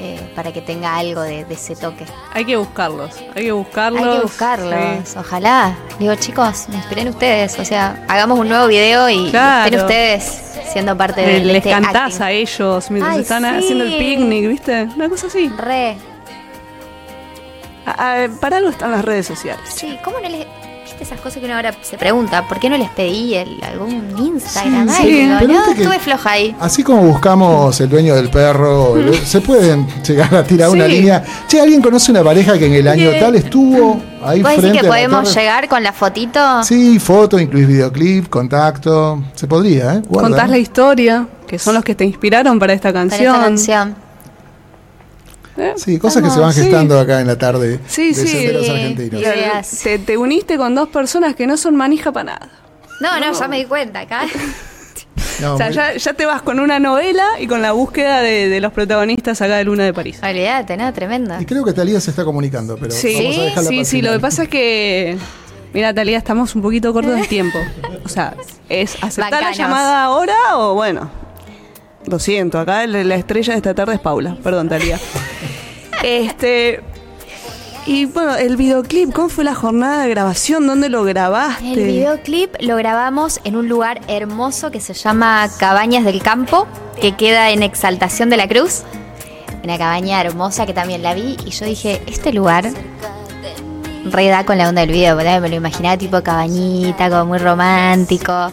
Eh, 0.00 0.20
para 0.36 0.52
que 0.52 0.60
tenga 0.60 0.96
algo 0.96 1.22
de, 1.22 1.44
de 1.44 1.54
ese 1.54 1.74
toque. 1.74 2.04
Hay 2.32 2.44
que 2.44 2.56
buscarlos. 2.56 3.16
Hay 3.34 3.44
que 3.46 3.52
buscarlos. 3.52 4.00
Hay 4.06 4.16
que 4.16 4.22
buscarlos, 4.22 5.08
Sí. 5.08 5.18
ojalá. 5.18 5.76
Digo, 5.98 6.14
chicos, 6.14 6.68
me 6.68 6.76
inspiren 6.76 7.08
ustedes, 7.08 7.58
o 7.58 7.64
sea, 7.64 8.04
hagamos 8.06 8.38
un 8.38 8.48
nuevo 8.48 8.68
video 8.68 9.08
y 9.10 9.30
Claro. 9.30 9.64
estén 9.64 9.80
ustedes 9.80 10.42
siendo 10.72 10.96
parte 10.96 11.22
de 11.22 11.38
Eh, 11.38 11.44
Les 11.44 11.56
este 11.56 11.70
cantás 11.70 12.12
acting. 12.20 12.22
a 12.22 12.30
ellos 12.30 12.90
mientras 12.92 13.16
Ay, 13.16 13.22
están 13.22 13.42
sí. 13.42 13.48
haciendo 13.58 13.84
el 13.84 13.98
picnic, 13.98 14.46
¿viste? 14.48 14.82
Una 14.94 15.08
cosa 15.08 15.26
así. 15.26 15.48
Re. 15.58 15.96
A- 17.86 17.94
ah, 18.24 18.28
para 18.40 18.58
algo 18.58 18.70
están 18.70 18.90
las 18.90 19.04
redes 19.04 19.26
sociales. 19.26 19.64
Sí, 19.74 19.98
¿cómo 20.04 20.18
no 20.22 20.28
les.? 20.28 20.46
¿Viste 20.84 21.04
esas 21.04 21.20
cosas 21.20 21.38
que 21.40 21.44
uno 21.44 21.54
ahora 21.54 21.74
se 21.82 21.98
pregunta? 21.98 22.48
¿Por 22.48 22.58
qué 22.58 22.70
no 22.70 22.76
les 22.78 22.88
pedí 22.90 23.34
el, 23.34 23.62
algún 23.62 24.14
Instagram? 24.18 24.88
Sí, 24.88 24.94
Ay, 25.02 25.38
sí, 25.40 25.46
no, 25.46 25.70
estuve 25.70 25.98
floja 25.98 26.30
ahí. 26.30 26.56
Así 26.58 26.82
como 26.82 27.02
buscamos 27.02 27.78
el 27.82 27.90
dueño 27.90 28.14
del 28.16 28.30
perro, 28.30 28.96
el- 28.96 29.14
se 29.14 29.42
pueden 29.42 29.86
llegar 30.02 30.34
a 30.34 30.42
tirar 30.44 30.70
una 30.70 30.86
Sí. 30.86 30.92
línea. 30.92 31.22
Che, 31.46 31.60
¿alguien 31.60 31.82
conoce 31.82 32.10
una 32.10 32.24
pareja 32.24 32.58
que 32.58 32.66
en 32.66 32.72
el 32.72 32.88
año 32.88 33.10
tal 33.20 33.34
estuvo 33.36 34.00
ahí 34.24 34.40
¿Vos 34.42 34.52
frente 34.52 34.66
decís 34.68 34.80
que 34.80 34.86
a 34.86 34.90
podemos 34.90 35.34
llegar 35.36 35.68
con 35.68 35.82
la 35.82 35.92
fotito? 35.92 36.62
Sí, 36.64 36.98
foto, 36.98 37.38
incluís 37.38 37.68
videoclip, 37.68 38.28
contacto. 38.30 39.22
Se 39.34 39.46
podría, 39.46 39.96
¿eh? 39.96 40.02
Guarda. 40.08 40.28
Contás 40.30 40.48
la 40.50 40.58
historia, 40.58 41.26
que 41.46 41.58
son 41.58 41.74
los 41.74 41.84
que 41.84 41.94
te 41.94 42.04
inspiraron 42.06 42.58
para 42.58 42.72
esta 42.72 42.88
Para 42.92 43.00
canción. 43.06 43.34
esta 43.34 43.44
canción. 43.46 44.07
¿Eh? 45.58 45.74
Sí, 45.76 45.98
cosas 45.98 46.22
que 46.22 46.28
se 46.30 46.36
van 46.36 46.42
Vamos, 46.42 46.54
sí. 46.54 46.62
gestando 46.62 46.98
acá 47.00 47.20
en 47.20 47.26
la 47.26 47.36
tarde 47.36 47.80
Sí, 47.88 48.12
de 48.12 48.14
sí. 48.14 48.26
Sí. 48.28 48.70
Argentinos. 48.70 49.20
Ideas. 49.20 49.80
Te, 49.82 49.98
te 49.98 50.16
uniste 50.16 50.56
con 50.56 50.74
dos 50.74 50.88
personas 50.88 51.34
que 51.34 51.46
no 51.46 51.56
son 51.56 51.74
manija 51.76 52.12
para 52.12 52.24
nada. 52.32 52.48
No, 53.00 53.18
no, 53.20 53.32
ya 53.38 53.48
me 53.48 53.58
di 53.58 53.64
cuenta 53.64 54.00
acá. 54.00 54.22
No, 55.40 55.54
o 55.54 55.56
sea, 55.56 55.70
ya, 55.70 55.94
ya 55.96 56.14
te 56.14 56.26
vas 56.26 56.42
con 56.42 56.58
una 56.58 56.80
novela 56.80 57.24
y 57.38 57.46
con 57.46 57.62
la 57.62 57.70
búsqueda 57.70 58.22
de, 58.22 58.48
de 58.48 58.60
los 58.60 58.72
protagonistas 58.72 59.40
acá 59.40 59.56
de 59.56 59.64
Luna 59.64 59.84
de 59.84 59.94
París. 59.94 60.18
Olvídate, 60.20 60.76
no, 60.76 60.92
tremendo. 60.92 61.40
Y 61.40 61.44
creo 61.46 61.64
que 61.64 61.72
Talía 61.72 62.00
se 62.00 62.10
está 62.10 62.24
comunicando, 62.24 62.76
pero 62.76 62.90
Sí, 62.92 63.14
vamos 63.14 63.38
a 63.38 63.42
dejarla 63.42 63.68
sí, 63.70 63.84
sí. 63.84 64.02
Lo 64.02 64.12
que 64.12 64.18
pasa 64.18 64.42
es 64.44 64.48
que, 64.48 65.16
mira, 65.72 65.94
Talía, 65.94 66.18
estamos 66.18 66.56
un 66.56 66.62
poquito 66.62 66.92
cortos 66.92 67.14
de 67.14 67.26
tiempo. 67.28 67.56
O 68.04 68.08
sea, 68.08 68.34
es 68.68 68.96
aceptar 69.00 69.40
la 69.42 69.52
llamada 69.52 70.02
ahora 70.02 70.34
o 70.56 70.74
bueno. 70.74 71.08
Lo 72.08 72.18
siento, 72.18 72.58
acá 72.58 72.86
la 72.86 73.04
la 73.04 73.16
estrella 73.16 73.52
de 73.52 73.58
esta 73.58 73.74
tarde 73.74 73.94
es 73.94 74.00
Paula. 74.00 74.36
Perdón, 74.42 74.68
Talía. 74.68 74.98
Este. 76.02 76.80
Y 77.86 78.04
bueno, 78.04 78.36
el 78.36 78.56
videoclip, 78.56 79.12
¿cómo 79.12 79.28
fue 79.28 79.44
la 79.44 79.54
jornada 79.54 80.02
de 80.02 80.10
grabación? 80.10 80.66
¿Dónde 80.66 80.90
lo 80.90 81.04
grabaste? 81.04 81.72
El 81.72 81.86
videoclip 81.86 82.54
lo 82.60 82.76
grabamos 82.76 83.40
en 83.44 83.56
un 83.56 83.68
lugar 83.68 84.00
hermoso 84.08 84.70
que 84.70 84.80
se 84.80 84.92
llama 84.92 85.48
Cabañas 85.58 86.04
del 86.04 86.22
Campo, 86.22 86.66
que 87.00 87.16
queda 87.16 87.50
en 87.50 87.62
Exaltación 87.62 88.28
de 88.28 88.36
la 88.36 88.46
Cruz. 88.46 88.82
Una 89.64 89.78
cabaña 89.78 90.20
hermosa 90.20 90.66
que 90.66 90.74
también 90.74 91.02
la 91.02 91.14
vi 91.14 91.36
y 91.46 91.50
yo 91.50 91.64
dije, 91.64 92.02
este 92.06 92.32
lugar 92.32 92.70
re 94.04 94.28
da 94.28 94.44
con 94.44 94.58
la 94.58 94.68
onda 94.68 94.82
del 94.82 94.92
video, 94.92 95.16
¿verdad? 95.16 95.40
me 95.40 95.48
lo 95.48 95.56
imaginaba 95.56 95.96
tipo 95.96 96.22
cabañita, 96.22 97.08
como 97.10 97.26
muy 97.26 97.38
romántico. 97.38 98.52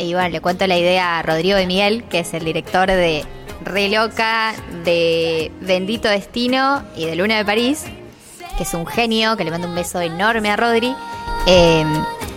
Y 0.00 0.14
bueno, 0.14 0.28
le 0.30 0.40
cuento 0.40 0.66
la 0.66 0.76
idea 0.78 1.18
a 1.18 1.22
Rodrigo 1.22 1.56
de 1.56 1.66
Miguel, 1.66 2.04
que 2.04 2.20
es 2.20 2.32
el 2.34 2.44
director 2.44 2.86
de 2.88 3.24
Re 3.64 3.88
Loca, 3.88 4.52
de 4.84 5.50
Bendito 5.60 6.08
Destino 6.08 6.82
y 6.96 7.04
de 7.06 7.16
Luna 7.16 7.36
de 7.36 7.44
París, 7.44 7.84
que 8.56 8.62
es 8.64 8.74
un 8.74 8.86
genio, 8.86 9.36
que 9.36 9.44
le 9.44 9.50
mando 9.50 9.68
un 9.68 9.74
beso 9.74 10.00
enorme 10.00 10.50
a 10.50 10.56
Rodri. 10.56 10.94
Eh, 11.46 11.84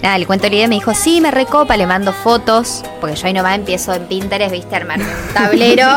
nada, 0.02 0.18
le 0.18 0.26
cuento 0.26 0.48
la 0.50 0.56
idea, 0.56 0.68
me 0.68 0.76
dijo, 0.76 0.94
sí, 0.94 1.20
me 1.22 1.32
recopa, 1.32 1.76
le 1.78 1.86
mando 1.88 2.14
fotos, 2.14 2.84
porque 3.02 3.16
yo 3.16 3.28
ahí 3.28 3.34
nomás 3.34 3.56
empiezo 3.56 3.94
en 3.94 4.06
Pinterest, 4.08 4.52
viste, 4.52 4.76
armar 4.76 5.00
un 5.00 5.08
tablero, 5.34 5.88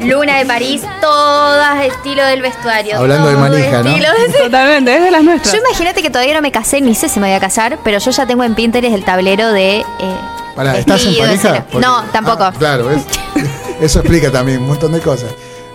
Luna 0.00 0.38
de 0.38 0.46
París, 0.46 0.82
todas 1.00 1.84
estilo 1.84 2.24
del 2.24 2.42
vestuario. 2.42 2.96
Hablando 2.98 3.28
de 3.28 3.36
manija, 3.36 3.82
¿no? 3.82 3.90
de- 3.90 4.38
Totalmente, 4.38 4.96
es 4.96 5.02
de 5.02 5.10
las 5.10 5.22
nuestras. 5.24 5.52
Yo 5.54 5.60
imagínate 5.60 6.02
que 6.02 6.10
todavía 6.10 6.34
no 6.34 6.42
me 6.42 6.52
casé, 6.52 6.80
ni 6.80 6.94
sé 6.94 7.08
si 7.08 7.18
me 7.20 7.26
voy 7.28 7.36
a 7.36 7.40
casar, 7.40 7.78
pero 7.84 7.98
yo 7.98 8.10
ya 8.10 8.26
tengo 8.26 8.44
en 8.44 8.54
Pinterest 8.54 8.94
el 8.94 9.04
tablero 9.04 9.52
de... 9.52 9.78
Eh, 9.78 9.84
Pará, 10.58 10.76
¿estás 10.76 11.04
en 11.06 11.16
pareja? 11.16 11.64
Porque- 11.70 11.86
No, 11.86 12.02
tampoco. 12.10 12.42
Ah, 12.42 12.52
claro, 12.58 12.90
es- 12.90 13.04
eso 13.80 14.00
explica 14.00 14.28
también 14.32 14.58
un 14.60 14.66
montón 14.66 14.90
de 14.90 14.98
cosas. 15.00 15.30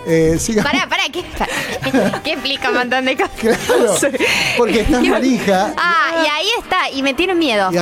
Eh, 0.06 0.36
sigamos. 0.38 0.70
Pará, 0.70 0.86
pará, 0.86 1.04
¿qué, 1.10 1.24
pará, 1.38 2.20
¿qué 2.22 2.32
explica 2.34 2.68
un 2.68 2.74
montón 2.76 3.06
de 3.06 3.16
cosas? 3.16 3.30
Claro, 3.40 3.94
porque 4.58 4.80
estás 4.80 5.02
manija 5.02 5.72
Ah, 5.78 6.10
y 6.22 6.28
ahí 6.28 6.48
está, 6.62 6.90
y 6.94 7.02
me 7.02 7.14
tiene 7.14 7.34
miedo. 7.34 7.70
y 7.72 7.78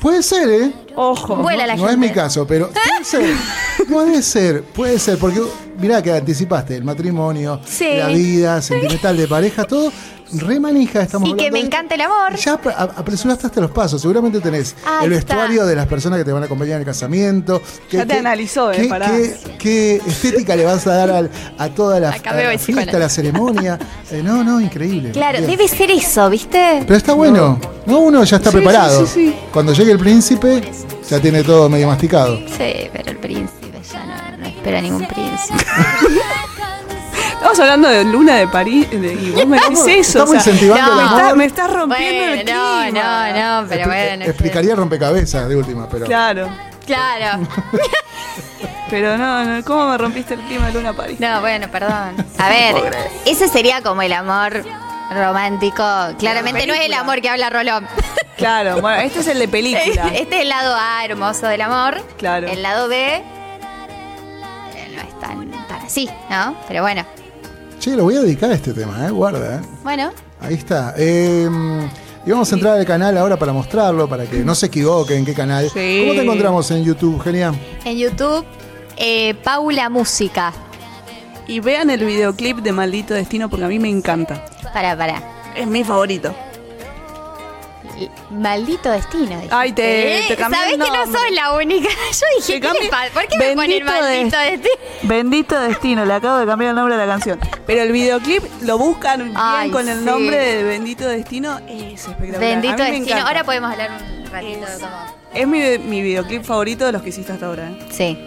Puede 0.00 0.22
ser, 0.22 0.48
¿eh? 0.48 0.72
Ojo. 0.94 1.34
Vuela 1.34 1.66
la 1.66 1.74
no 1.74 1.88
es 1.88 1.98
mi 1.98 2.10
caso, 2.10 2.46
pero 2.46 2.70
puede 2.70 3.04
ser. 3.04 3.34
Puede 3.90 4.22
ser, 4.22 4.62
puede 4.62 4.98
ser, 5.00 5.18
porque 5.18 5.40
mirá 5.76 6.00
que 6.00 6.12
anticipaste 6.12 6.76
el 6.76 6.84
matrimonio, 6.84 7.60
Sí. 7.66 7.88
la 7.96 8.06
vida 8.06 8.62
sentimental 8.62 9.16
de 9.16 9.26
pareja, 9.26 9.64
todo. 9.64 9.92
Re 10.32 10.60
manija 10.60 11.02
estamos 11.02 11.28
Y 11.28 11.34
que 11.34 11.50
me 11.50 11.60
encanta 11.60 11.94
el 11.94 12.02
amor. 12.02 12.34
Ya 12.36 12.54
ap- 12.54 12.66
a- 12.66 12.82
apresuraste 12.96 13.46
hasta 13.46 13.60
los 13.60 13.70
pasos. 13.70 14.00
Seguramente 14.02 14.40
tenés 14.40 14.74
Ahí 14.84 15.06
el 15.06 15.12
está. 15.14 15.34
vestuario 15.36 15.64
de 15.66 15.74
las 15.74 15.86
personas 15.86 16.18
que 16.18 16.24
te 16.24 16.32
van 16.32 16.42
a 16.42 16.46
acompañar 16.46 16.74
en 16.74 16.80
el 16.80 16.86
casamiento. 16.86 17.62
Ya 17.90 18.04
te 18.04 18.18
analizó, 18.18 18.70
eh, 18.72 18.88
qué, 19.58 19.96
estética 20.06 20.54
le 20.54 20.64
vas 20.66 20.86
a 20.86 20.94
dar 20.94 21.10
al- 21.10 21.30
a 21.56 21.68
toda 21.70 21.98
la, 22.00 22.10
a 22.10 22.34
la 22.34 22.58
fiesta, 22.58 22.98
la 22.98 23.08
ceremonia. 23.08 23.78
Eh, 24.10 24.22
no, 24.22 24.42
no, 24.42 24.58
increíble. 24.58 25.10
Claro, 25.10 25.36
Bien. 25.38 25.50
debe 25.50 25.68
ser 25.68 25.90
eso, 25.90 26.30
¿viste? 26.30 26.82
Pero 26.86 26.96
está 26.96 27.12
bueno. 27.12 27.60
No, 27.84 27.98
uno 27.98 28.24
ya 28.24 28.36
está 28.38 28.50
Sí, 28.50 28.56
preparado. 28.56 29.06
sí, 29.06 29.12
sí, 29.12 29.26
sí. 29.32 29.36
Cuando 29.52 29.74
llegue 29.74 29.92
el 29.92 29.98
príncipe, 29.98 30.62
ya 31.10 31.20
tiene 31.20 31.42
todo 31.44 31.68
medio 31.68 31.86
masticado. 31.88 32.38
Sí, 32.56 32.88
pero 32.90 33.10
el 33.10 33.18
príncipe 33.18 33.78
ya 33.92 34.06
no, 34.06 34.38
no 34.38 34.46
espera 34.46 34.80
ningún 34.80 35.06
príncipe. 35.06 35.62
Estamos 37.38 37.58
hablando 37.60 37.88
de 37.88 38.04
Luna 38.04 38.34
de 38.36 38.48
París 38.48 38.90
de- 38.90 39.14
y 39.14 39.30
vos 39.30 39.46
me 39.46 39.56
decís 39.58 39.78
Estamos- 39.78 39.88
eso. 39.88 40.00
estamos 40.18 40.34
incentivando 40.34 40.94
me, 40.96 41.02
el 41.02 41.08
amor. 41.08 41.36
me 41.36 41.44
estás 41.44 41.72
rompiendo 41.72 42.24
el 42.24 42.44
Bueno, 42.44 42.52
no, 42.52 42.82
clima. 42.90 43.30
no, 43.32 43.62
no, 43.62 43.68
pero 43.68 43.84
Expli- 43.84 43.86
bueno. 43.86 44.24
Explicaría 44.24 44.74
rompecabezas 44.74 45.48
de 45.48 45.56
última, 45.56 45.88
pero. 45.88 46.06
Claro. 46.06 46.48
Claro. 46.86 47.46
Pero 48.90 49.18
no, 49.18 49.44
no, 49.44 49.62
¿cómo 49.64 49.90
me 49.90 49.98
rompiste 49.98 50.32
el 50.32 50.40
clima 50.40 50.68
de 50.68 50.72
Luna 50.72 50.94
París? 50.94 51.20
No, 51.20 51.42
bueno, 51.42 51.68
perdón. 51.70 52.16
A 52.38 52.48
ver, 52.48 52.74
ese 53.26 53.46
sería 53.46 53.82
como 53.82 54.00
el 54.00 54.14
amor 54.14 54.64
romántico. 55.14 55.84
Claramente 56.18 56.66
no 56.66 56.72
es 56.72 56.80
el 56.86 56.94
amor 56.94 57.20
que 57.20 57.28
habla 57.28 57.50
Rolón. 57.50 57.86
Claro, 58.38 58.80
bueno, 58.80 59.02
este 59.02 59.20
es 59.20 59.26
el 59.26 59.38
de 59.40 59.48
película. 59.48 60.08
Este 60.14 60.36
es 60.36 60.40
el 60.42 60.48
lado 60.48 60.74
A 60.74 61.04
hermoso 61.04 61.46
del 61.48 61.60
amor. 61.60 62.02
Claro. 62.16 62.46
El 62.48 62.62
lado 62.62 62.88
B 62.88 63.16
eh, 63.16 63.22
no 64.94 65.02
es 65.02 65.20
tan, 65.20 65.50
tan 65.68 65.80
así, 65.84 66.08
¿no? 66.30 66.56
Pero 66.66 66.80
bueno, 66.80 67.04
Che, 67.78 67.94
lo 67.94 68.04
voy 68.04 68.16
a 68.16 68.20
dedicar 68.22 68.50
a 68.50 68.54
este 68.54 68.72
tema, 68.72 69.06
¿eh? 69.06 69.10
Guarda, 69.10 69.56
¿eh? 69.56 69.60
bueno. 69.84 70.10
Ahí 70.40 70.54
está. 70.54 70.94
Eh, 70.96 71.48
y 72.26 72.30
vamos 72.30 72.50
a 72.50 72.54
entrar 72.56 72.76
al 72.76 72.84
canal 72.84 73.16
ahora 73.16 73.38
para 73.38 73.52
mostrarlo, 73.52 74.08
para 74.08 74.26
que 74.26 74.38
no 74.38 74.54
se 74.54 74.66
equivoquen 74.66 75.18
en 75.18 75.24
qué 75.24 75.34
canal. 75.34 75.70
Sí. 75.70 76.00
¿Cómo 76.02 76.14
te 76.14 76.22
encontramos 76.22 76.70
en 76.72 76.84
YouTube, 76.84 77.20
Genial? 77.20 77.58
En 77.84 77.96
YouTube, 77.96 78.44
eh, 78.96 79.34
Paula 79.44 79.88
Música. 79.88 80.52
Y 81.46 81.60
vean 81.60 81.88
el 81.90 82.04
videoclip 82.04 82.58
de 82.58 82.72
Maldito 82.72 83.14
Destino 83.14 83.48
porque 83.48 83.64
a 83.64 83.68
mí 83.68 83.78
me 83.78 83.88
encanta. 83.88 84.44
Para, 84.74 84.96
para. 84.96 85.22
Es 85.56 85.66
mi 85.66 85.84
favorito. 85.84 86.34
Maldito 88.30 88.90
destino. 88.90 89.40
Ay, 89.50 89.72
te- 89.72 90.24
te 90.28 90.36
cambié 90.36 90.58
¿Sabés 90.60 90.74
el 90.78 90.84
que 90.84 90.90
no 90.90 91.18
soy 91.18 91.30
la 91.32 91.52
única? 91.52 91.88
Yo 92.12 92.26
dije, 92.38 92.52
Te 92.54 92.60
¿qué 92.60 92.66
cambié- 92.68 92.82
le 92.84 92.88
pasa? 92.88 93.10
¿por 93.12 93.26
qué 93.28 93.38
me 93.38 93.54
ponen 93.54 93.84
maldito 93.84 94.04
de- 94.38 94.50
destino? 94.58 94.74
Bendito 95.02 95.60
Destino, 95.60 96.04
le 96.04 96.12
acabo 96.14 96.38
de 96.38 96.46
cambiar 96.46 96.70
el 96.70 96.76
nombre 96.76 96.96
de 96.96 97.06
la 97.06 97.12
canción. 97.12 97.38
Pero 97.66 97.82
el 97.82 97.92
videoclip 97.92 98.42
lo 98.62 98.78
buscan 98.78 99.24
bien 99.24 99.34
Ay, 99.36 99.70
con 99.70 99.88
el 99.88 99.98
sí. 100.00 100.04
nombre 100.04 100.36
de 100.36 100.62
Bendito 100.64 101.06
Destino. 101.08 101.58
Es 101.68 102.02
espectacular. 102.06 102.40
Bendito 102.40 102.82
destino. 102.82 103.26
Ahora 103.26 103.44
podemos 103.44 103.70
hablar 103.72 103.90
un 103.92 104.30
ratito 104.30 104.66
de 104.66 104.78
cómo. 104.80 105.18
Es 105.34 105.46
mi, 105.46 105.78
mi 105.78 106.02
videoclip 106.02 106.42
favorito 106.44 106.84
de 106.86 106.92
los 106.92 107.02
que 107.02 107.10
hiciste 107.10 107.32
hasta 107.32 107.46
ahora. 107.46 107.68
¿eh? 107.70 107.78
Sí. 107.90 108.18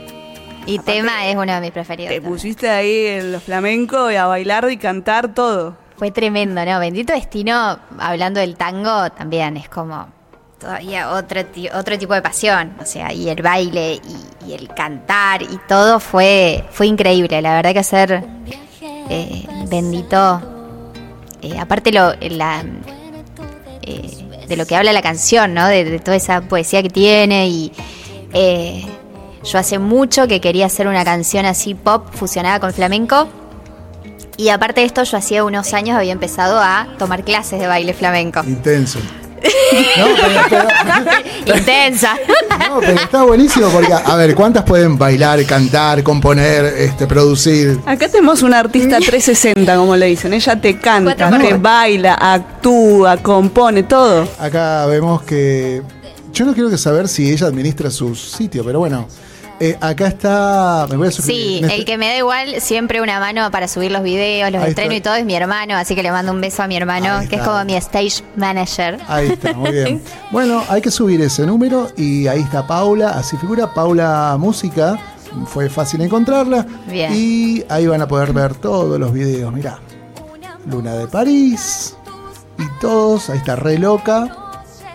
Y 0.67 0.77
tema 0.79 1.25
es 1.27 1.35
uno 1.35 1.53
de 1.55 1.59
mis 1.61 1.71
preferidos. 1.71 2.09
Te 2.09 2.15
también. 2.17 2.33
pusiste 2.33 2.69
ahí 2.69 3.07
en 3.07 3.31
los 3.31 3.41
flamencos 3.43 4.11
y 4.11 4.15
a 4.15 4.27
bailar 4.27 4.69
y 4.71 4.77
cantar 4.77 5.33
todo. 5.33 5.75
Fue 6.01 6.09
tremendo, 6.09 6.65
¿no? 6.65 6.79
Bendito 6.79 7.13
Destino, 7.13 7.77
hablando 7.99 8.39
del 8.39 8.55
tango, 8.55 9.11
también 9.11 9.55
es 9.55 9.69
como 9.69 10.07
todavía 10.59 11.11
otro, 11.11 11.41
otro 11.75 11.99
tipo 11.99 12.15
de 12.15 12.23
pasión. 12.23 12.73
O 12.81 12.85
sea, 12.87 13.13
y 13.13 13.29
el 13.29 13.43
baile 13.43 14.01
y, 14.43 14.51
el 14.51 14.67
cantar 14.69 15.43
y 15.43 15.59
todo 15.67 15.99
fue, 15.99 16.65
fue 16.71 16.87
increíble. 16.87 17.39
La 17.39 17.53
verdad 17.53 17.73
que 17.73 17.77
hacer 17.77 18.23
eh, 19.11 19.45
Bendito, 19.69 20.41
eh, 21.39 21.59
aparte 21.59 21.91
lo, 21.91 22.13
eh, 22.13 22.39
de 24.47 24.57
lo 24.57 24.65
que 24.65 24.75
habla 24.75 24.93
la 24.93 25.03
canción, 25.03 25.53
¿no? 25.53 25.67
De, 25.67 25.83
de 25.83 25.99
toda 25.99 26.17
esa 26.17 26.41
poesía 26.41 26.81
que 26.81 26.89
tiene 26.89 27.47
y... 27.47 27.71
eh, 28.33 28.83
yo 29.43 29.57
hace 29.59 29.77
mucho 29.79 30.27
que 30.27 30.39
quería 30.41 30.67
hacer 30.67 30.87
una 30.87 31.03
canción 31.03 31.45
así 31.45 31.75
pop 31.75 32.07
fusionada 32.11 32.59
con 32.59 32.73
flamenco. 32.73 33.27
Y 34.41 34.49
aparte 34.49 34.81
de 34.81 34.87
esto, 34.87 35.03
yo 35.03 35.17
hacía 35.17 35.43
unos 35.43 35.71
años 35.75 35.95
había 35.95 36.11
empezado 36.13 36.59
a 36.59 36.87
tomar 36.97 37.23
clases 37.23 37.59
de 37.59 37.67
baile 37.67 37.93
flamenco. 37.93 38.41
Intenso. 38.43 38.97
No, 39.97 40.05
pero, 40.19 40.67
pero- 41.45 41.57
Intensa. 41.57 42.15
no, 42.69 42.79
pero 42.79 42.93
está 42.93 43.23
buenísimo 43.23 43.67
porque, 43.69 43.93
a 43.93 44.15
ver, 44.15 44.35
¿cuántas 44.35 44.63
pueden 44.63 44.97
bailar, 44.97 45.43
cantar, 45.45 46.03
componer, 46.03 46.65
este, 46.65 47.05
producir? 47.07 47.79
Acá 47.85 48.07
tenemos 48.09 48.41
una 48.43 48.59
artista 48.59 48.97
360, 48.97 49.75
como 49.77 49.95
le 49.95 50.07
dicen. 50.07 50.33
Ella 50.33 50.59
te 50.59 50.77
canta, 50.79 51.15
te 51.39 51.53
baila, 51.55 52.15
actúa, 52.15 53.17
compone, 53.17 53.83
todo. 53.83 54.27
Acá 54.39 54.85
vemos 54.87 55.21
que. 55.23 55.81
Yo 56.33 56.45
no 56.45 56.53
quiero 56.53 56.69
que 56.69 56.77
saber 56.77 57.07
si 57.07 57.31
ella 57.31 57.47
administra 57.47 57.89
su 57.91 58.15
sitio, 58.15 58.63
pero 58.63 58.79
bueno. 58.79 59.07
Eh, 59.63 59.77
acá 59.79 60.07
está. 60.07 60.87
Me 60.89 60.97
voy 60.97 61.09
a 61.09 61.11
suscribir. 61.11 61.41
Sí, 61.43 61.59
este- 61.61 61.75
el 61.75 61.85
que 61.85 61.97
me 61.99 62.07
da 62.07 62.17
igual 62.17 62.59
siempre 62.61 62.99
una 62.99 63.19
mano 63.19 63.49
para 63.51 63.67
subir 63.67 63.91
los 63.91 64.01
videos, 64.01 64.51
los 64.51 64.63
Ahí 64.63 64.69
estreno 64.69 64.91
está. 64.91 64.97
y 64.97 65.01
todo 65.01 65.15
es 65.15 65.25
mi 65.25 65.35
hermano, 65.35 65.75
así 65.75 65.93
que 65.93 66.01
le 66.01 66.11
mando 66.11 66.31
un 66.31 66.41
beso 66.41 66.63
a 66.63 66.67
mi 66.67 66.75
hermano, 66.75 67.19
que 67.29 67.35
es 67.35 67.41
como 67.43 67.63
mi 67.63 67.75
stage 67.75 68.23
manager. 68.35 68.97
Ahí 69.07 69.27
está, 69.29 69.53
muy 69.53 69.71
bien. 69.71 70.01
Bueno, 70.31 70.63
hay 70.67 70.81
que 70.81 70.89
subir 70.89 71.21
ese 71.21 71.45
número 71.45 71.89
y 71.95 72.25
ahí 72.27 72.39
está 72.39 72.65
Paula, 72.65 73.09
así 73.11 73.37
figura 73.37 73.71
Paula 73.71 74.35
Música, 74.39 74.97
fue 75.45 75.69
fácil 75.69 76.01
encontrarla. 76.01 76.65
Bien. 76.87 77.11
Y 77.15 77.63
ahí 77.69 77.85
van 77.85 78.01
a 78.01 78.07
poder 78.07 78.33
ver 78.33 78.55
todos 78.55 78.99
los 78.99 79.13
videos, 79.13 79.53
mirá. 79.53 79.77
Luna 80.65 80.93
de 80.95 81.07
París 81.07 81.95
y 82.57 82.63
todos, 82.79 83.29
ahí 83.29 83.37
está 83.37 83.55
re 83.55 83.77
loca. 83.77 84.25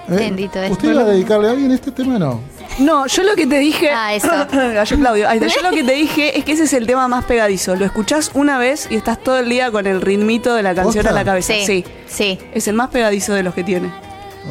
Eh, 0.08 0.14
Bendito. 0.16 0.58
¿Usted 0.70 0.90
iba 0.90 1.02
a 1.02 1.04
dedicarle 1.04 1.48
a 1.48 1.50
alguien 1.52 1.70
este 1.70 1.90
tema 1.92 2.18
no? 2.18 2.40
No, 2.78 3.06
yo 3.06 3.22
lo 3.22 3.34
que 3.36 3.46
te 3.46 3.58
dije. 3.58 3.90
Ah, 3.90 4.14
eso. 4.14 4.28
Gallo 4.52 4.96
Claudio. 4.98 5.28
Ahí 5.28 5.38
está. 5.38 5.48
Yo 5.48 5.62
lo 5.68 5.74
que 5.74 5.82
te 5.82 5.92
dije 5.92 6.38
es 6.38 6.44
que 6.44 6.52
ese 6.52 6.64
es 6.64 6.72
el 6.74 6.86
tema 6.86 7.08
más 7.08 7.24
pegadizo. 7.24 7.74
Lo 7.76 7.84
escuchás 7.84 8.30
una 8.34 8.58
vez 8.58 8.86
y 8.90 8.96
estás 8.96 9.22
todo 9.22 9.38
el 9.38 9.48
día 9.48 9.70
con 9.70 9.86
el 9.86 10.00
ritmito 10.02 10.54
de 10.54 10.62
la 10.62 10.74
canción 10.74 11.06
en 11.06 11.14
la 11.14 11.24
cabeza. 11.24 11.54
Sí, 11.54 11.64
Sí. 11.66 11.84
sí, 12.06 12.38
Es 12.52 12.68
el 12.68 12.74
más 12.74 12.90
pegadizo 12.90 13.32
de 13.34 13.42
los 13.42 13.54
que 13.54 13.64
tiene. 13.64 13.90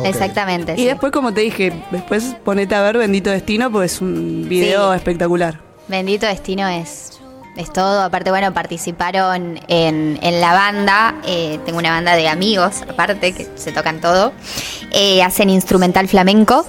Exactamente. 0.03 0.73
Y 0.73 0.77
sí. 0.79 0.85
después, 0.85 1.11
como 1.11 1.33
te 1.33 1.41
dije, 1.41 1.71
después 1.91 2.35
ponete 2.43 2.75
a 2.75 2.81
ver 2.81 2.97
Bendito 2.97 3.29
Destino, 3.29 3.71
pues 3.71 3.93
es 3.93 4.01
un 4.01 4.45
video 4.49 4.91
Sí. 4.91 4.97
espectacular. 4.97 5.59
Bendito 5.87 6.25
Destino 6.25 6.67
es, 6.67 7.19
es 7.55 7.71
todo. 7.71 8.01
Aparte, 8.01 8.29
bueno, 8.31 8.53
participaron 8.53 9.59
en, 9.67 10.19
en 10.21 10.41
la 10.41 10.53
banda. 10.53 11.15
eh, 11.25 11.59
tengo 11.65 11.77
una 11.79 11.91
banda 11.91 12.15
de 12.15 12.27
amigos, 12.27 12.81
aparte, 12.89 13.33
que 13.33 13.47
se 13.55 13.71
tocan 13.71 14.01
todo. 14.01 14.33
Eh, 14.91 15.21
hacen 15.23 15.49
instrumental 15.49 16.07
flamenco. 16.09 16.65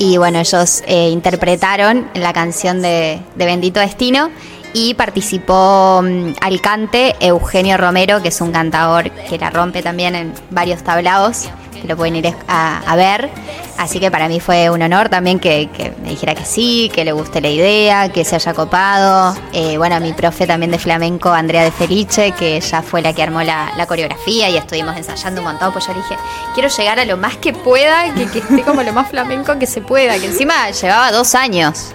Y 0.00 0.16
bueno, 0.16 0.38
ellos 0.38 0.82
eh, 0.86 1.10
interpretaron 1.10 2.08
la 2.14 2.32
canción 2.32 2.80
de, 2.80 3.20
de 3.34 3.44
Bendito 3.44 3.80
Destino. 3.80 4.30
Y 4.72 4.94
participó 4.94 6.02
mm, 6.02 6.34
al 6.40 6.60
cante 6.60 7.16
Eugenio 7.20 7.76
Romero, 7.76 8.22
que 8.22 8.28
es 8.28 8.40
un 8.40 8.52
cantador 8.52 9.10
que 9.10 9.38
la 9.38 9.50
rompe 9.50 9.82
también 9.82 10.14
en 10.14 10.32
varios 10.50 10.82
tablaos, 10.82 11.48
que 11.80 11.88
lo 11.88 11.96
pueden 11.96 12.16
ir 12.16 12.34
a, 12.46 12.96
ver. 12.96 13.30
Así 13.78 13.98
que 13.98 14.10
para 14.10 14.28
mí 14.28 14.40
fue 14.40 14.68
un 14.68 14.82
honor 14.82 15.08
también 15.08 15.40
que, 15.40 15.68
me 16.02 16.10
dijera 16.10 16.34
que 16.34 16.44
sí, 16.44 16.90
que 16.94 17.04
le 17.04 17.12
guste 17.12 17.40
la 17.40 17.48
idea, 17.48 18.10
que 18.10 18.24
se 18.24 18.36
haya 18.36 18.52
copado. 18.52 19.34
Eh, 19.52 19.78
bueno, 19.78 19.98
mi 20.00 20.12
profe 20.12 20.46
también 20.46 20.70
de 20.70 20.78
flamenco, 20.78 21.30
Andrea 21.30 21.64
de 21.64 21.72
Felice, 21.72 22.32
que 22.32 22.56
ella 22.56 22.82
fue 22.82 23.00
la 23.00 23.12
que 23.12 23.22
armó 23.22 23.42
la, 23.42 23.72
coreografía 23.88 24.50
y 24.50 24.56
estuvimos 24.56 24.96
ensayando 24.96 25.40
un 25.40 25.46
montón. 25.46 25.72
Pues 25.72 25.86
yo 25.86 25.94
dije, 25.94 26.16
quiero 26.54 26.68
llegar 26.68 26.98
a 26.98 27.04
lo 27.04 27.16
más 27.16 27.36
que 27.38 27.52
pueda, 27.52 28.14
que, 28.14 28.26
que 28.26 28.38
esté 28.40 28.62
como 28.62 28.82
lo 28.82 28.92
más 28.92 29.08
flamenco 29.08 29.58
que 29.58 29.66
se 29.66 29.80
pueda, 29.80 30.18
que 30.18 30.26
encima 30.26 30.70
llevaba 30.70 31.10
dos 31.10 31.34
años. 31.34 31.92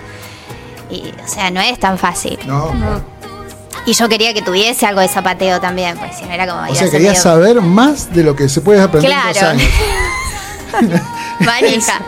Y, 0.96 1.14
o 1.24 1.28
sea, 1.28 1.52
no 1.52 1.62
es 1.62 1.80
tan 1.80 1.98
fácil. 1.98 2.38
No. 2.46 2.72
Y 3.86 3.94
yo 3.94 4.08
quería 4.10 4.34
que 4.34 4.42
tuviese 4.42 4.86
algo 4.86 5.02
de 5.02 5.08
zapateo 5.08 5.60
también, 5.62 5.98
pues 5.98 6.16
si 6.18 6.26
no 6.26 6.32
era 6.32 6.48
como... 6.48 6.62
O 6.72 6.74
sea, 6.76 6.90
querías 6.90 7.12
medio- 7.14 7.22
saber 7.22 7.62
más 7.62 8.14
de 8.14 8.24
lo 8.24 8.36
que 8.36 8.50
se 8.50 8.62
puede 8.62 8.82
aprender 8.82 9.12
en 9.12 9.18
dos 9.28 9.38
Claro. 9.38 9.50
años. 9.50 9.70
Manija. 11.40 12.02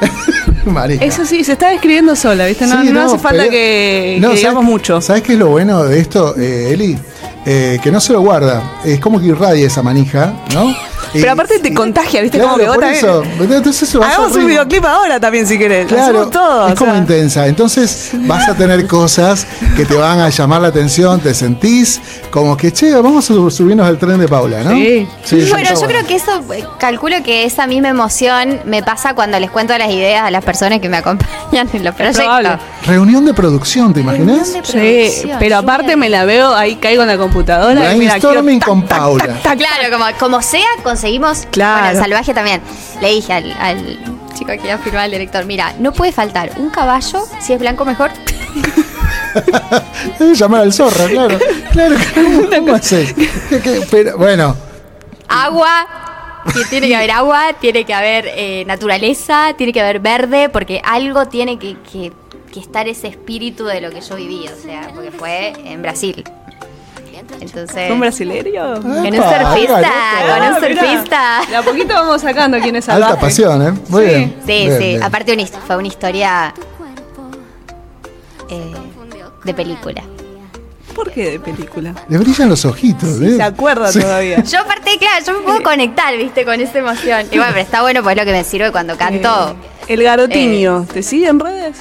Marica. 0.65 1.05
Eso 1.05 1.25
sí, 1.25 1.43
se 1.43 1.53
está 1.53 1.69
describiendo 1.69 2.15
sola, 2.15 2.45
¿viste? 2.45 2.65
No, 2.67 2.81
Sí, 2.81 2.89
no 2.91 3.01
hace 3.01 3.17
falta 3.19 3.39
pero- 3.43 3.51
que, 3.51 4.17
No, 4.19 4.27
que 4.29 4.33
¿sabes- 4.35 4.39
digamos 4.41 4.63
mucho. 4.63 5.01
¿Sabes 5.01 5.21
qué 5.23 5.33
es 5.33 5.39
lo 5.39 5.47
bueno 5.47 5.83
de 5.83 5.99
esto, 5.99 6.35
eh, 6.37 6.71
Eli? 6.73 6.97
Eh, 7.45 7.79
que 7.81 7.91
no 7.91 7.99
se 8.01 8.11
lo 8.13 8.21
guarda. 8.21 8.79
Es 8.83 8.99
como 8.99 9.19
que 9.19 9.27
irradia 9.27 9.67
esa 9.67 9.81
manija, 9.83 10.33
¿no? 10.53 10.73
Pero 11.19 11.31
aparte 11.31 11.59
te 11.59 11.73
contagia, 11.73 12.21
¿viste? 12.21 12.37
Claro, 12.37 12.53
como 12.53 12.61
que 12.63 12.67
vos 12.67 12.75
por 12.75 12.83
también- 12.83 13.05
eso. 13.05 13.23
Entonces 13.55 13.95
a 13.95 13.97
Hagamos 14.07 14.35
un 14.35 14.47
videoclip 14.47 14.85
ahora 14.85 15.19
también 15.19 15.47
si 15.47 15.57
querés. 15.57 15.87
Claro, 15.87 16.03
Hacemos 16.03 16.31
todo. 16.31 16.67
es 16.69 16.75
como 16.75 16.91
sea. 16.91 16.99
intensa. 17.01 17.47
Entonces 17.47 18.11
vas 18.13 18.47
a 18.49 18.55
tener 18.55 18.87
cosas 18.87 19.45
que 19.75 19.85
te 19.85 19.95
van 19.95 20.19
a 20.19 20.29
llamar 20.29 20.61
la 20.61 20.67
atención, 20.69 21.19
te 21.19 21.33
sentís 21.33 21.99
como 22.31 22.55
que, 22.57 22.71
che, 22.71 22.93
vamos 22.93 23.29
a 23.29 23.33
subirnos 23.49 23.87
al 23.87 23.97
tren 23.97 24.19
de 24.19 24.27
Paula, 24.27 24.63
¿no? 24.63 24.71
Sí. 24.75 25.07
eso 25.23 25.49
bueno, 25.49 25.69
está 25.69 25.81
yo 25.81 25.87
creo 25.87 26.05
que 26.05 26.15
eso, 26.15 26.43
eh, 26.53 26.65
calculo 26.79 27.15
que 27.23 27.45
esa 27.45 27.67
misma 27.67 27.89
emoción 27.89 28.59
me 28.65 28.83
pasa 28.83 29.13
cuando 29.13 29.39
les 29.39 29.49
cuento 29.51 29.77
las 29.77 29.89
ideas 29.89 30.23
a 30.23 30.31
las 30.31 30.43
personas 30.43 30.79
que 30.79 30.89
me 30.89 30.97
acompañan 30.97 31.67
en 31.73 31.83
los 31.83 31.95
proyectos. 31.95 32.59
Reunión 32.87 33.25
de 33.25 33.33
producción, 33.33 33.93
¿te 33.93 33.99
imaginas? 33.99 34.55
Sí, 34.63 35.29
pero 35.39 35.57
aparte 35.57 35.95
me 35.97 36.09
la 36.09 36.23
veo 36.25 36.55
ahí, 36.55 36.75
caigo 36.77 37.01
en 37.01 37.09
la 37.09 37.17
computadora. 37.17 37.93
y 37.93 37.99
mira, 37.99 38.13
quiero 38.13 38.29
Brainstorming 38.41 38.59
tac, 38.59 38.69
con 38.69 38.81
tac, 38.85 38.97
Paula. 38.99 39.25
tac, 39.25 39.41
tac. 39.43 39.57
Claro, 39.57 39.91
como, 39.91 40.05
como 40.19 40.41
sea, 40.41 40.65
conseguimos. 40.83 41.45
Claro. 41.51 41.81
Bueno, 41.81 41.97
el 41.97 42.03
salvaje 42.03 42.33
también. 42.33 42.61
Le 43.01 43.09
dije 43.09 43.33
al, 43.33 43.51
al 43.59 43.99
chico 44.33 44.51
que 44.53 44.61
iba 44.63 44.75
a 44.75 44.77
firmar 44.77 45.03
al 45.03 45.11
director: 45.11 45.43
Mira, 45.45 45.73
no 45.79 45.91
puede 45.91 46.11
faltar 46.13 46.51
un 46.57 46.69
caballo, 46.69 47.25
si 47.41 47.51
es 47.53 47.59
blanco 47.59 47.83
mejor. 47.83 48.11
Debe 50.19 50.33
llamar 50.35 50.61
al 50.61 50.73
zorro, 50.73 51.07
claro. 51.09 51.37
Claro, 51.71 51.95
¿cómo, 52.15 52.49
cómo 52.49 52.73
haces? 52.73 53.13
¿Qué- 53.13 53.59
qué? 53.61 53.81
Pero, 53.91 54.17
bueno, 54.17 54.55
agua. 55.27 55.87
Que 56.53 56.63
tiene 56.63 56.87
que 56.87 56.95
haber 56.95 57.11
agua, 57.11 57.47
tiene 57.59 57.83
que 57.83 57.93
haber 57.93 58.25
eh, 58.29 58.63
naturaleza, 58.65 59.49
tiene 59.57 59.73
que 59.73 59.81
haber 59.81 59.99
verde, 59.99 60.47
porque 60.47 60.81
algo 60.81 61.25
tiene 61.27 61.59
que, 61.59 61.75
que- 61.91 62.13
que 62.51 62.59
estar 62.59 62.87
ese 62.87 63.07
espíritu 63.07 63.65
de 63.65 63.81
lo 63.81 63.89
que 63.91 64.01
yo 64.01 64.15
viví, 64.15 64.45
o 64.47 64.61
sea, 64.61 64.91
porque 64.93 65.11
fue 65.11 65.53
en 65.65 65.81
Brasil. 65.81 66.23
Entonces, 67.39 67.91
¿Un 67.91 67.99
brasileño? 67.99 68.81
con 68.81 68.91
un 68.91 69.05
surfista, 69.05 69.81
con 70.27 70.37
un 70.41 70.53
Ah, 70.53 70.59
surfista. 70.59 71.41
De 71.49 71.55
a 71.55 71.61
poquito 71.61 71.93
vamos 71.93 72.21
sacando 72.21 72.57
quién 72.59 72.75
es 72.75 72.87
alta 72.89 73.19
pasión, 73.19 73.61
¿eh? 73.61 73.73
Muy 73.89 74.03
Sí. 74.05 74.09
bien. 74.09 74.35
Sí, 74.39 74.45
Bien, 74.47 74.77
sí, 74.77 74.87
bien. 74.89 75.03
aparte 75.03 75.33
una 75.33 75.45
fue 75.45 75.75
una 75.77 75.87
historia 75.87 76.53
eh, 78.49 78.73
de 79.43 79.53
película. 79.53 80.03
¿Por 80.95 81.11
qué 81.11 81.31
de 81.31 81.39
película? 81.39 81.93
Le 82.09 82.17
brillan 82.17 82.49
los 82.49 82.65
ojitos, 82.65 83.21
¿eh? 83.21 83.35
Se 83.35 83.43
acuerda 83.43 83.91
Sí. 83.91 83.99
todavía. 83.99 84.41
Yo 84.43 84.59
aparte, 84.61 84.97
claro, 84.97 85.23
yo 85.25 85.33
me 85.33 85.39
puedo 85.45 85.61
conectar, 85.61 86.15
viste, 86.17 86.43
con 86.43 86.59
esa 86.59 86.79
emoción. 86.79 87.27
Y 87.31 87.37
bueno, 87.37 87.51
pero 87.53 87.59
está 87.63 87.81
bueno, 87.83 88.01
pues 88.01 88.15
es 88.15 88.21
lo 88.21 88.25
que 88.25 88.31
me 88.31 88.43
sirve 88.43 88.71
cuando 88.71 88.97
canto. 88.97 89.55
Eh, 89.87 89.93
el 89.93 90.01
garotinio, 90.03 90.87
¿te 90.91 91.03
sigue 91.03 91.27
en 91.27 91.39
redes? 91.39 91.77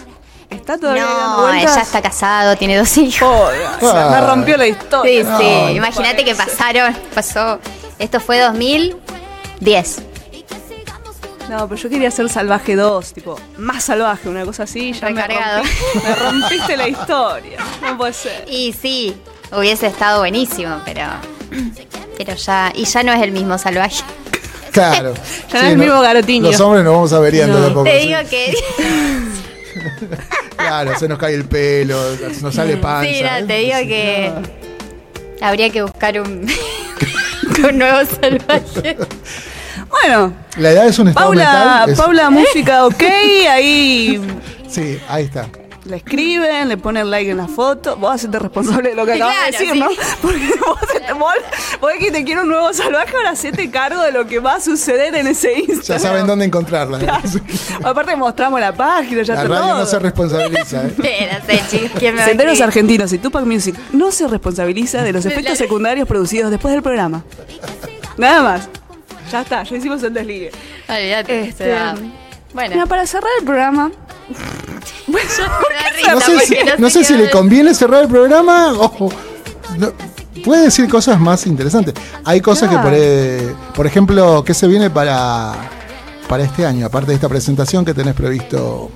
¿Está 0.50 0.78
todavía 0.78 1.04
No, 1.04 1.52
ella 1.52 1.80
está 1.82 2.00
casado, 2.02 2.56
tiene 2.56 2.76
dos 2.76 2.96
hijos. 2.98 3.28
Joder, 3.28 3.66
o 3.80 3.80
sea, 3.80 4.08
me 4.10 4.16
Ah. 4.16 4.26
rompió 4.28 4.56
la 4.56 4.64
Sí, 4.64 4.70
historia. 4.70 5.36
sí, 5.38 5.44
no 5.44 5.70
imagínate 5.70 6.24
que 6.24 6.34
pasaron, 6.34 6.94
pasó, 7.14 7.58
esto 7.98 8.20
fue 8.20 8.40
2010. 8.40 10.02
No, 11.48 11.68
pero 11.68 11.80
yo 11.80 11.88
quería 11.88 12.10
ser 12.10 12.28
salvaje 12.28 12.74
2, 12.74 13.12
tipo, 13.12 13.38
más 13.58 13.84
salvaje, 13.84 14.28
una 14.28 14.44
cosa 14.44 14.64
así. 14.64 14.92
Ya 14.92 15.10
me, 15.10 15.22
Recargado. 15.22 15.62
rompí- 15.62 16.02
me 16.02 16.14
rompiste 16.16 16.76
la 16.76 16.88
historia. 16.88 17.58
No 17.82 17.96
puede 17.96 18.12
ser. 18.12 18.44
Y 18.48 18.72
sí, 18.72 19.16
hubiese 19.56 19.86
estado 19.86 20.18
buenísimo, 20.20 20.80
pero 20.84 21.02
pero 22.18 22.34
ya, 22.34 22.72
y 22.74 22.84
ya 22.84 23.02
no 23.04 23.12
es 23.12 23.22
el 23.22 23.30
mismo 23.30 23.58
salvaje. 23.58 24.02
Claro. 24.72 25.14
Ya 25.52 25.60
no 25.62 25.66
es 25.68 25.72
el 25.72 25.78
mismo 25.78 26.00
garotinho. 26.00 26.50
Los 26.50 26.60
hombres 26.60 26.82
nos 26.84 26.94
vamos 26.94 27.12
averiando 27.12 27.58
No. 27.58 27.64
de 27.64 27.70
a 27.70 27.74
poco. 27.74 27.84
Te 27.84 28.00
sí. 28.00 28.06
digo 28.08 28.18
que 28.28 28.54
Claro, 30.56 30.98
se 30.98 31.06
nos 31.06 31.18
cae 31.18 31.34
el 31.34 31.44
pelo, 31.44 31.96
nos 32.40 32.54
sale 32.54 32.76
panza. 32.78 33.10
Sí, 33.12 33.22
no, 33.22 33.36
¿eh? 33.36 33.44
te 33.46 33.56
digo 33.58 33.76
que 33.86 34.32
habría 35.40 35.70
que 35.70 35.82
buscar 35.82 36.18
un, 36.20 36.46
un 37.68 37.78
nuevo 37.78 37.98
salvaje. 38.20 38.96
Bueno, 39.90 40.32
La 40.56 40.70
edad 40.70 40.86
es 40.86 40.98
un 40.98 41.08
estado 41.08 41.26
Paula, 41.26 41.44
mental. 41.84 41.90
es- 41.90 41.98
Paula, 41.98 42.30
música 42.30 42.86
ok, 42.86 43.02
ahí 43.50 44.20
Sí, 44.68 44.98
ahí 45.08 45.24
está. 45.24 45.46
Le 45.86 45.96
escriben, 45.96 46.68
le 46.68 46.76
ponen 46.76 47.10
like 47.10 47.30
en 47.30 47.36
la 47.38 47.48
foto. 47.48 47.96
Vos 47.96 48.14
hacete 48.14 48.38
responsable 48.38 48.90
de 48.90 48.94
lo 48.96 49.06
que 49.06 49.14
acabas 49.14 49.34
de 49.46 49.50
decir, 49.52 49.72
sí. 49.72 49.78
¿no? 49.78 49.88
Porque 50.22 50.50
vos, 50.64 50.80
te- 50.80 51.12
vos, 51.12 51.34
vos 51.80 51.92
que 51.98 52.10
te 52.10 52.24
quiero 52.24 52.42
un 52.42 52.48
nuevo 52.48 52.72
salvaje, 52.72 53.14
ahora 53.16 53.30
hacete 53.30 53.70
cargo 53.70 54.02
de 54.02 54.12
lo 54.12 54.26
que 54.26 54.38
va 54.38 54.54
a 54.56 54.60
suceder 54.60 55.14
en 55.14 55.26
ese 55.28 55.52
Instagram. 55.60 55.82
Ya 55.84 55.98
saben 55.98 56.26
dónde 56.26 56.44
encontrarla. 56.44 56.98
Aparte 57.84 58.16
mostramos 58.16 58.60
la 58.60 58.72
página, 58.74 59.22
ya 59.22 59.34
La 59.34 59.44
radio 59.44 59.56
todo. 59.56 59.78
no 59.78 59.86
se 59.86 59.98
responsabiliza. 59.98 60.84
¿eh? 60.86 61.40
Sé, 61.46 61.62
chicos, 61.70 61.90
¿quién 61.98 62.14
me 62.14 62.20
va 62.20 62.24
a 62.26 62.28
Senderos? 62.28 62.60
Argentinos 62.60 63.12
y 63.12 63.18
Tupac 63.18 63.44
Music 63.44 63.76
no 63.92 64.10
se 64.10 64.26
responsabiliza 64.28 65.02
de 65.02 65.12
los 65.12 65.24
efectos 65.26 65.58
secundarios 65.58 66.08
producidos 66.08 66.50
después 66.50 66.72
del 66.74 66.82
programa. 66.82 67.24
Nada 68.16 68.42
más. 68.42 68.68
Ya 69.30 69.42
está, 69.42 69.62
ya 69.64 69.76
hicimos 69.76 70.02
el 70.02 70.14
desligue. 70.14 70.52
Olvídate, 70.88 71.48
Este. 71.48 71.74
Bueno, 72.54 72.74
Mira, 72.74 72.86
para 72.86 73.06
cerrar 73.06 73.28
el 73.40 73.44
programa, 73.44 73.90
No 76.12 76.20
sé, 76.20 76.38
si, 76.46 76.54
porque 76.54 76.74
no 76.78 76.90
sé 76.90 77.04
si 77.04 77.14
qué 77.14 77.18
le 77.24 77.30
conviene 77.30 77.74
cerrar 77.74 78.02
el 78.02 78.08
programa 78.08 78.72
o. 78.74 79.10
no, 79.78 79.92
puede 80.44 80.62
decir 80.64 80.88
cosas 80.88 81.18
más 81.18 81.46
interesantes. 81.46 81.94
Hay 82.24 82.40
cosas 82.40 82.70
que, 82.70 82.76
por, 82.78 82.92
eh, 82.94 83.54
por 83.74 83.86
ejemplo, 83.86 84.44
¿qué 84.44 84.54
se 84.54 84.66
viene 84.68 84.88
para, 84.90 85.52
para 86.28 86.44
este 86.44 86.64
año? 86.64 86.86
Aparte 86.86 87.08
de 87.08 87.14
esta 87.16 87.28
presentación 87.28 87.84
que 87.84 87.92
tenés 87.94 88.14
previsto 88.14 88.90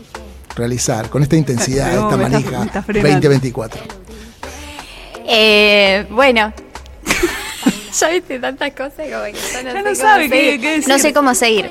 realizar 0.55 1.09
con 1.11 1.23
esta 1.23 1.37
intensidad, 1.37 1.87
No, 1.95 2.03
esta 2.11 2.15
está- 2.15 2.17
manija 2.17 2.59
me 2.61 2.67
está 2.67 2.83
frenando. 2.83 3.09
2024. 3.29 3.83
Eh, 5.27 6.07
bueno. 6.11 6.53
ya 7.99 8.09
viste 8.09 8.39
tantas 8.39 8.71
cosas 8.73 8.93
como 9.11 9.25
que 9.25 9.33
no 9.33 9.39
Ya 9.39 9.73
sé 9.73 9.73
no 9.75 9.83
cómo 9.83 9.95
sabe 9.97 10.31
qué 10.31 10.59
decir. 10.69 10.89
No 10.89 10.99
sé 10.99 11.13
cómo 11.13 11.35
seguir. 11.35 11.71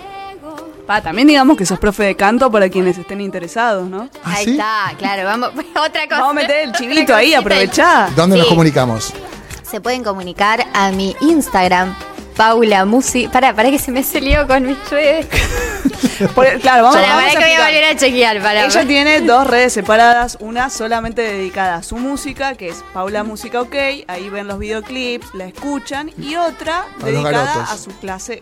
Pa, 0.89 1.01
también 1.01 1.27
digamos 1.27 1.55
que 1.55 1.67
sos 1.67 1.77
profe 1.77 2.01
de 2.01 2.15
canto 2.15 2.51
para 2.51 2.67
quienes 2.67 2.97
estén 2.97 3.21
interesados, 3.21 3.87
¿no? 3.87 4.09
¿Ah, 4.23 4.33
Ahí 4.37 4.45
sí? 4.45 4.51
está, 4.53 4.91
claro, 4.97 5.23
vamos, 5.23 5.49
otra 5.87 6.07
cosa. 6.07 6.21
Vamos 6.21 6.31
a 6.31 6.33
meter 6.33 6.61
el 6.67 6.71
chivito 6.71 7.13
ahí, 7.15 7.35
aprovechá. 7.35 8.09
¿Dónde 8.15 8.37
nos 8.37 8.47
Sí. 8.47 8.49
comunicamos? 8.49 9.13
Se 9.61 9.79
pueden 9.81 10.03
comunicar 10.03 10.65
a 10.73 10.89
mi 10.89 11.15
Instagram, 11.21 11.95
Paula 12.35 12.85
Musi. 12.85 13.27
Para, 13.27 13.53
para 13.55 13.69
que 13.69 13.77
se 13.77 13.91
me 13.91 14.01
se 14.01 14.19
lío 14.19 14.47
con 14.47 14.65
mis 14.65 14.89
redes. 14.89 15.27
Por- 16.33 16.59
claro, 16.59 16.81
vamos, 16.85 16.95
Para, 16.95 17.07
vamos 17.15 17.23
para 17.33 17.39
a 17.39 17.43
que 17.45 17.51
voy 17.53 17.61
a 17.61 17.65
volver 17.67 17.83
a 17.83 17.95
chequear. 17.95 18.41
Para, 18.41 18.65
Ella 18.65 18.85
tiene 18.87 19.21
dos 19.21 19.45
redes 19.45 19.71
separadas, 19.73 20.37
una 20.39 20.71
solamente 20.71 21.21
dedicada 21.21 21.75
a 21.75 21.83
su 21.83 21.97
música, 21.97 22.55
que 22.55 22.69
es 22.69 22.83
Paula 22.95 23.23
Música 23.23 23.61
OK, 23.61 23.75
ahí 24.07 24.27
ven 24.31 24.47
los 24.47 24.57
videoclips, 24.57 25.35
la 25.35 25.45
escuchan, 25.45 26.09
y 26.17 26.35
otra 26.35 26.85
dedicada 27.05 27.67
a 27.71 27.77
su 27.77 27.91
clase, 27.99 28.41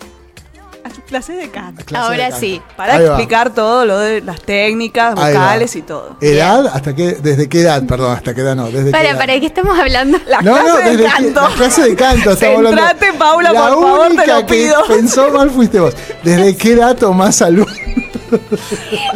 a 0.84 0.90
su 0.96 1.02
clase 1.02 1.34
de 1.34 1.50
canto. 1.50 1.84
Clase 1.86 2.02
de 2.04 2.08
Ahora 2.14 2.24
canto. 2.30 2.40
sí. 2.40 2.62
Para 2.76 2.94
Ahí 2.96 3.00
va. 3.04 3.08
explicar 3.10 3.54
todo 3.54 3.86
lo 3.86 4.00
de 4.00 4.22
las 4.22 4.42
técnicas, 4.42 5.16
vocales 5.16 5.76
y 5.76 5.82
todo. 5.82 6.18
¿Edad? 6.22 6.68
¿Hasta 6.74 6.96
qué? 6.96 7.14
¿Desde 7.14 7.48
qué 7.50 7.62
edad? 7.62 7.84
Perdón, 7.86 8.14
hasta 8.16 8.34
qué 8.34 8.42
edad 8.42 8.56
no. 8.56 8.66
¿Desde 8.66 8.86
qué 8.86 8.92
Para, 8.92 9.10
edad? 9.10 9.18
para, 9.18 9.40
¿qué 9.40 9.46
estamos 9.46 9.78
hablando? 9.80 10.18
Las 10.28 10.44
No, 10.44 10.56
no, 10.58 10.64
clases 10.64 10.84
de 10.86 10.92
desde 10.92 11.04
que- 11.04 11.10
canto. 11.12 11.42
la 11.42 11.56
clase 11.56 11.82
de 11.84 11.96
canto 11.96 12.32
estamos 12.32 12.58
hablando. 12.58 12.82
Paula, 13.18 13.52
la 13.54 13.60
por 13.62 13.70
favor, 13.82 14.00
te 14.08 14.14
única 14.14 14.34
lo 14.40 14.46
que 14.46 14.54
pido. 14.54 14.84
pensó 14.88 15.30
mal 15.32 15.50
fuiste 15.50 15.80
vos. 15.80 15.94
¿Desde 16.24 16.56
qué 16.56 16.74
edad 16.74 16.96
tomás 16.96 17.36
salud? 17.38 17.68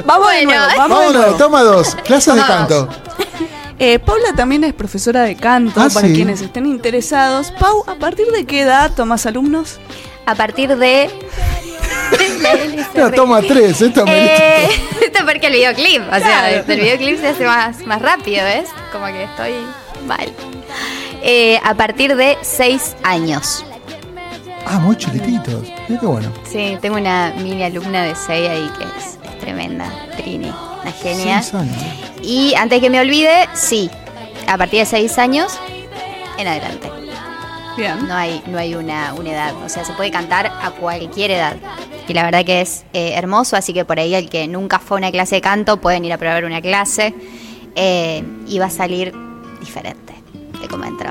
Vamos 0.06 0.32
de 0.32 0.46
Bueno, 0.46 0.52
nuevo, 0.52 0.66
vamos 0.78 1.00
de 1.00 1.06
Vámonos, 1.06 1.14
nuevo. 1.14 1.38
toma 1.38 1.64
dos. 1.64 1.96
Clases 2.06 2.36
de 2.36 2.42
canto. 2.42 2.88
Eh, 3.80 3.98
Paula 4.00 4.34
también 4.36 4.64
es 4.64 4.74
profesora 4.74 5.22
de 5.24 5.36
canto, 5.36 5.82
Ah, 5.82 5.88
para 5.92 6.08
sí. 6.08 6.14
quienes 6.14 6.40
estén 6.42 6.66
interesados. 6.68 7.52
Pau, 7.60 7.84
¿a 7.88 7.96
partir 7.96 8.28
de 8.28 8.46
qué 8.46 8.62
edad 8.62 8.92
tomas 8.96 9.26
alumnos? 9.26 9.80
A 10.26 10.36
partir 10.36 10.76
de. 10.78 11.10
No, 12.96 13.12
toma 13.12 13.42
tres. 13.42 13.82
Esto 13.82 14.06
Eh, 14.08 14.68
esto 15.02 15.20
es 15.20 15.24
porque 15.24 15.48
el 15.48 15.54
videoclip, 15.54 16.02
o 16.12 16.20
sea, 16.20 16.52
el 16.52 16.64
videoclip 16.64 17.20
se 17.20 17.30
hace 17.30 17.46
más, 17.46 17.80
más 17.86 18.02
rápido, 18.02 18.44
¿ves? 18.44 18.70
Como 18.92 19.06
que 19.08 19.24
estoy 19.24 19.54
mal. 20.06 20.32
Eh, 21.24 21.60
a 21.64 21.74
partir 21.76 22.16
de 22.16 22.38
6 22.42 22.96
años. 23.04 23.66
Ah, 24.66 24.80
muy 24.80 24.96
chiquititos. 24.96 25.68
Mira 25.88 26.00
qué 26.00 26.06
bueno. 26.06 26.32
Sí, 26.50 26.78
tengo 26.82 26.98
una 26.98 27.34
mini 27.38 27.64
alumna 27.64 28.04
de 28.04 28.16
6 28.16 28.50
ahí 28.50 28.72
que 28.78 28.84
es, 28.84 29.18
es 29.24 29.40
tremenda, 29.40 29.92
Trini, 30.18 30.52
una 30.82 30.92
genia. 30.92 31.42
Seis. 31.42 31.64
Y 32.22 32.54
antes 32.56 32.80
que 32.80 32.90
me 32.90 33.00
olvide, 33.00 33.48
sí, 33.54 33.90
a 34.48 34.58
partir 34.58 34.80
de 34.80 34.86
6 34.86 35.18
años 35.18 35.60
en 36.38 36.48
adelante. 36.48 37.01
Bien. 37.78 38.08
No 38.08 38.14
hay, 38.16 38.42
no 38.48 38.58
hay 38.58 38.76
una, 38.76 39.14
una 39.14 39.32
edad, 39.32 39.54
o 39.64 39.70
sea, 39.70 39.84
se 39.86 39.94
puede 39.94 40.12
cantar 40.12 40.48
a 40.48 40.72
cualquier 40.72 41.32
edad. 41.32 41.56
Y 42.08 42.14
la 42.14 42.24
verdad 42.24 42.44
que 42.46 42.62
es 42.62 42.84
eh, 42.94 43.14
hermoso, 43.16 43.56
así 43.56 43.74
que 43.74 43.86
por 43.86 44.00
ahí 44.00 44.14
el 44.16 44.30
que 44.30 44.48
nunca 44.48 44.80
fue 44.80 44.98
a 44.98 45.00
una 45.00 45.12
clase 45.12 45.36
de 45.36 45.42
canto 45.42 45.78
pueden 45.78 46.04
ir 46.06 46.14
a 46.14 46.18
probar 46.18 46.44
una 46.46 46.62
clase 46.62 47.14
eh, 47.76 48.24
y 48.48 48.60
va 48.60 48.66
a 48.66 48.70
salir 48.70 49.14
diferente, 49.60 50.14
te 50.62 50.68
comento. 50.68 51.06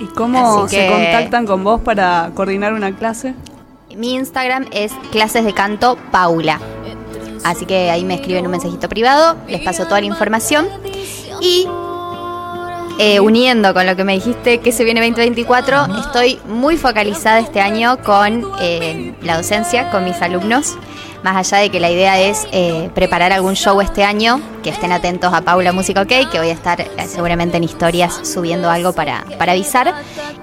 ¿Y 0.00 0.06
cómo 0.06 0.64
Así 0.64 0.74
se 0.76 0.82
que- 0.86 0.90
contactan 0.90 1.46
con 1.46 1.62
vos 1.62 1.80
para 1.82 2.32
coordinar 2.34 2.72
una 2.72 2.94
clase? 2.96 3.34
Mi 3.94 4.14
Instagram 4.14 4.66
es 4.72 4.90
clases 5.12 5.44
de 5.44 5.52
canto 5.52 5.96
Paula. 6.10 6.58
Así 7.44 7.66
que 7.66 7.90
ahí 7.90 8.04
me 8.04 8.14
escriben 8.14 8.44
un 8.44 8.50
mensajito 8.52 8.88
privado, 8.88 9.36
les 9.48 9.60
paso 9.60 9.84
toda 9.84 10.00
la 10.00 10.06
información. 10.06 10.66
Y 11.40 11.66
eh, 12.98 13.20
uniendo 13.20 13.72
con 13.74 13.86
lo 13.86 13.96
que 13.96 14.04
me 14.04 14.14
dijiste 14.14 14.60
que 14.60 14.72
se 14.72 14.84
viene 14.84 15.00
2024, 15.00 15.86
estoy 16.00 16.38
muy 16.46 16.76
focalizada 16.76 17.40
este 17.40 17.60
año 17.60 17.98
con 18.02 18.44
eh, 18.60 19.14
la 19.22 19.36
docencia, 19.36 19.90
con 19.90 20.04
mis 20.04 20.20
alumnos. 20.22 20.76
Más 21.22 21.36
allá 21.36 21.62
de 21.62 21.70
que 21.70 21.78
la 21.78 21.88
idea 21.88 22.18
es 22.20 22.48
eh, 22.50 22.90
preparar 22.96 23.30
algún 23.32 23.54
show 23.54 23.80
este 23.80 24.02
año, 24.02 24.40
que 24.64 24.70
estén 24.70 24.90
atentos 24.90 25.32
a 25.32 25.40
Paula 25.42 25.72
Música 25.72 26.02
OK, 26.02 26.08
que 26.30 26.38
voy 26.38 26.48
a 26.48 26.52
estar 26.52 26.84
seguramente 27.06 27.56
en 27.58 27.62
historias 27.64 28.20
subiendo 28.24 28.68
algo 28.68 28.92
para, 28.92 29.24
para 29.38 29.52
avisar. 29.52 29.94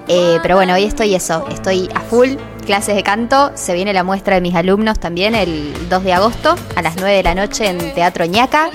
Pero 0.06 0.56
bueno, 0.56 0.72
hoy 0.74 0.84
estoy 0.84 1.14
eso, 1.14 1.46
estoy 1.50 1.88
a 1.94 2.00
full, 2.00 2.30
clases 2.64 2.96
de 2.96 3.02
canto, 3.02 3.52
se 3.54 3.74
viene 3.74 3.92
la 3.92 4.04
muestra 4.04 4.36
de 4.36 4.40
mis 4.40 4.54
alumnos 4.54 4.98
también 4.98 5.34
el 5.34 5.72
2 5.90 6.02
de 6.02 6.12
agosto 6.14 6.56
a 6.74 6.82
las 6.82 6.96
9 6.96 7.14
de 7.14 7.22
la 7.24 7.34
noche 7.34 7.66
en 7.68 7.94
Teatro 7.94 8.24
Ñaca, 8.24 8.70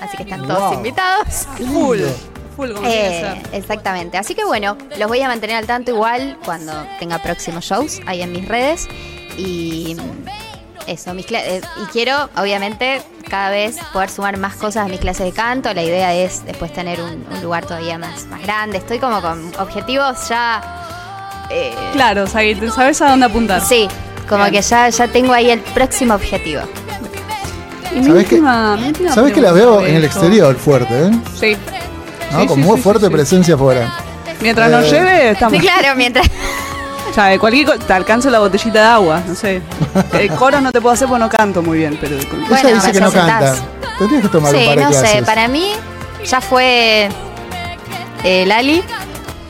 así 0.00 0.16
que 0.16 0.24
están 0.24 0.42
todos 0.48 0.58
Wow. 0.60 0.74
invitados. 0.74 1.46
Qué 1.56 1.64
Full. 2.56 2.72
como 2.72 2.86
Eh, 2.88 3.36
ser. 3.50 3.54
exactamente. 3.60 4.16
Así 4.18 4.34
que 4.34 4.44
bueno, 4.44 4.76
los 4.98 5.08
voy 5.08 5.20
a 5.22 5.28
mantener 5.28 5.56
al 5.56 5.66
tanto 5.66 5.90
igual 5.90 6.38
cuando 6.44 6.72
tenga 6.98 7.18
próximos 7.18 7.64
shows 7.64 8.00
ahí 8.06 8.22
en 8.22 8.32
mis 8.32 8.46
redes. 8.48 8.88
Y 9.36 9.96
eso, 10.86 11.12
mis 11.14 11.26
cla- 11.26 11.42
eh, 11.44 11.60
y 11.82 11.86
quiero, 11.86 12.28
obviamente, 12.36 13.02
cada 13.28 13.50
vez 13.50 13.76
poder 13.92 14.10
sumar 14.10 14.36
más 14.36 14.54
cosas 14.54 14.86
a 14.86 14.88
mis 14.88 15.00
clases 15.00 15.26
de 15.26 15.32
canto. 15.32 15.72
La 15.74 15.82
idea 15.82 16.14
es 16.14 16.44
después 16.44 16.72
tener 16.72 17.00
un, 17.00 17.26
un 17.30 17.42
lugar 17.42 17.64
todavía 17.66 17.98
más, 17.98 18.26
más 18.26 18.42
grande. 18.42 18.78
Estoy 18.78 18.98
como 18.98 19.20
con 19.20 19.50
objetivos 19.58 20.28
ya. 20.28 20.62
eh, 21.50 21.74
Claro, 21.92 22.26
Sagui, 22.26 22.54
¿tú 22.54 22.70
¿sabes 22.70 23.00
a 23.02 23.10
dónde 23.10 23.26
apuntar? 23.26 23.60
Sí, 23.62 23.88
como 24.28 24.44
Bien. 24.44 24.54
que 24.54 24.62
ya, 24.62 24.88
ya 24.88 25.08
tengo 25.08 25.32
ahí 25.32 25.50
el 25.50 25.60
próximo 25.60 26.14
objetivo. 26.14 26.62
¿Sabés 28.04 28.26
que- 28.28 28.40
Sabes 29.12 29.32
que 29.32 29.40
la 29.40 29.52
veo 29.52 29.84
en 29.84 29.96
el 29.96 30.04
exterior 30.04 30.54
fuerte, 30.56 31.06
¿eh? 31.06 31.10
Sí. 31.38 31.56
¿No? 32.34 32.40
Sí, 32.42 32.46
Con 32.46 32.56
sí, 32.56 32.62
muy 32.62 32.76
sí, 32.76 32.82
fuerte 32.82 33.00
sí, 33.06 33.06
sí. 33.06 33.12
presencia 33.12 33.54
afuera. 33.54 33.92
Mientras 34.40 34.70
nos 34.70 34.84
Eh, 34.84 34.90
lleve, 34.90 35.30
estamos. 35.30 35.54
Sí, 35.54 35.60
claro, 35.60 35.96
mientras. 35.96 36.26
Ya, 37.14 37.26
de 37.26 37.38
cualquier 37.38 37.64
cosa, 37.66 37.78
te 37.78 37.92
alcanzo 37.92 38.28
la 38.28 38.40
botellita 38.40 38.80
de 38.80 38.86
agua, 38.86 39.22
no 39.24 39.36
sé. 39.36 39.62
El 40.14 40.30
coro 40.32 40.60
no 40.60 40.72
te 40.72 40.80
puedo 40.80 40.94
hacer 40.94 41.06
porque 41.06 41.20
no 41.22 41.30
canto 41.30 41.62
muy 41.62 41.78
bien, 41.78 41.96
pero 42.00 42.16
Bueno, 42.48 42.68
Ella 42.68 42.74
dice 42.74 42.90
que 42.90 43.00
no 43.00 43.12
canta. 43.12 43.54
Tendrías 43.98 44.22
que 44.22 44.28
tomar 44.28 44.52
un 44.52 44.60
Sí, 44.60 44.66
par 44.66 44.76
de 44.78 44.82
no 44.82 44.90
clases. 44.90 45.10
sé, 45.10 45.22
para 45.22 45.46
mí 45.46 45.70
ya 46.24 46.40
fue 46.40 47.08
eh, 48.24 48.44
Lali. 48.46 48.82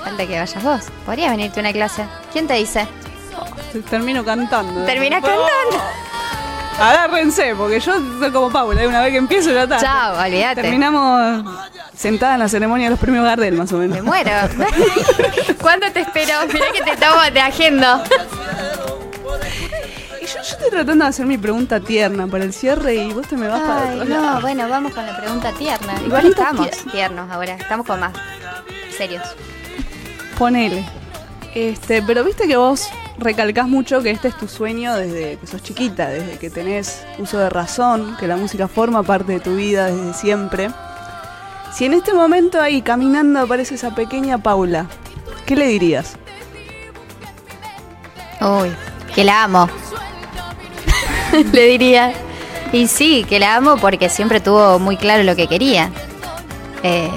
Falta 0.04 0.26
que 0.26 0.38
vayas 0.38 0.62
vos. 0.62 0.80
Podría 1.06 1.30
venirte 1.30 1.58
a 1.58 1.62
una 1.62 1.72
clase. 1.72 2.04
¿Quién 2.34 2.46
te 2.46 2.52
dice? 2.54 2.86
termino 3.88 4.22
cantando. 4.22 4.84
Terminas 4.84 5.22
No. 5.22 5.28
cantando. 5.28 5.82
Agárrense, 6.78 7.54
porque 7.56 7.80
yo 7.80 7.92
soy 8.18 8.30
como 8.30 8.50
Paula, 8.50 8.82
y 8.82 8.86
una 8.86 9.00
vez 9.00 9.12
que 9.12 9.18
empiezo 9.18 9.52
ya 9.52 9.62
está. 9.62 9.78
Chao, 9.78 10.20
olvídate. 10.22 10.60
Terminamos 10.60 11.44
sentada 11.96 12.34
en 12.34 12.40
la 12.40 12.48
ceremonia 12.48 12.86
de 12.86 12.90
los 12.90 12.98
premios 12.98 13.24
Gardel, 13.24 13.54
más 13.54 13.72
o 13.72 13.78
menos. 13.78 13.96
Me 13.96 14.02
muero. 14.02 14.30
¿Cuándo 15.60 15.90
te 15.92 16.00
espero? 16.00 16.34
Mirá 16.52 16.66
que 16.72 16.82
te 16.82 16.96
tomo, 16.96 17.20
te 17.32 17.40
agendo. 17.40 18.02
Y 20.20 20.26
yo, 20.26 20.34
yo 20.34 20.40
estoy 20.40 20.70
tratando 20.70 21.04
de 21.04 21.08
hacer 21.08 21.26
mi 21.26 21.38
pregunta 21.38 21.80
tierna 21.80 22.26
para 22.26 22.44
el 22.44 22.52
cierre 22.52 22.94
y 22.94 23.12
vos 23.12 23.26
te 23.26 23.36
me 23.36 23.48
vas 23.48 23.60
para 23.60 23.94
otro 23.94 24.04
no, 24.04 24.40
bueno, 24.40 24.68
vamos 24.68 24.92
con 24.92 25.06
la 25.06 25.16
pregunta 25.16 25.52
tierna. 25.52 25.94
Igual 26.04 26.26
estamos 26.26 26.70
tierna. 26.70 26.92
tiernos 26.92 27.30
ahora, 27.30 27.54
estamos 27.54 27.86
con 27.86 28.00
más 28.00 28.12
serios. 28.96 29.22
Ponele. 30.38 30.84
Este, 31.54 32.02
pero 32.02 32.24
viste 32.24 32.48
que 32.48 32.56
vos 32.56 32.88
recalcás 33.18 33.68
mucho 33.68 34.02
que 34.02 34.10
este 34.10 34.28
es 34.28 34.36
tu 34.36 34.48
sueño 34.48 34.96
desde 34.96 35.36
que 35.38 35.46
sos 35.46 35.62
chiquita, 35.62 36.08
desde 36.08 36.38
que 36.38 36.50
tenés 36.50 37.04
uso 37.18 37.38
de 37.38 37.48
razón, 37.48 38.16
que 38.18 38.26
la 38.26 38.36
música 38.36 38.66
forma 38.66 39.02
parte 39.02 39.32
de 39.32 39.40
tu 39.40 39.54
vida 39.56 39.86
desde 39.86 40.14
siempre. 40.14 40.70
Si 41.74 41.84
en 41.84 41.92
este 41.92 42.14
momento 42.14 42.60
ahí 42.60 42.82
caminando 42.82 43.40
aparece 43.40 43.74
esa 43.74 43.92
pequeña 43.92 44.38
Paula, 44.38 44.86
¿qué 45.44 45.56
le 45.56 45.66
dirías? 45.66 46.14
Uy, 48.40 48.70
que 49.12 49.24
la 49.24 49.42
amo. 49.42 49.68
Le 51.52 51.66
diría. 51.66 52.12
Y 52.72 52.86
sí, 52.86 53.24
que 53.28 53.40
la 53.40 53.56
amo 53.56 53.76
porque 53.78 54.08
siempre 54.08 54.38
tuvo 54.38 54.78
muy 54.78 54.96
claro 54.96 55.24
lo 55.24 55.34
que 55.34 55.48
quería. 55.48 55.90
Eh, 56.84 57.10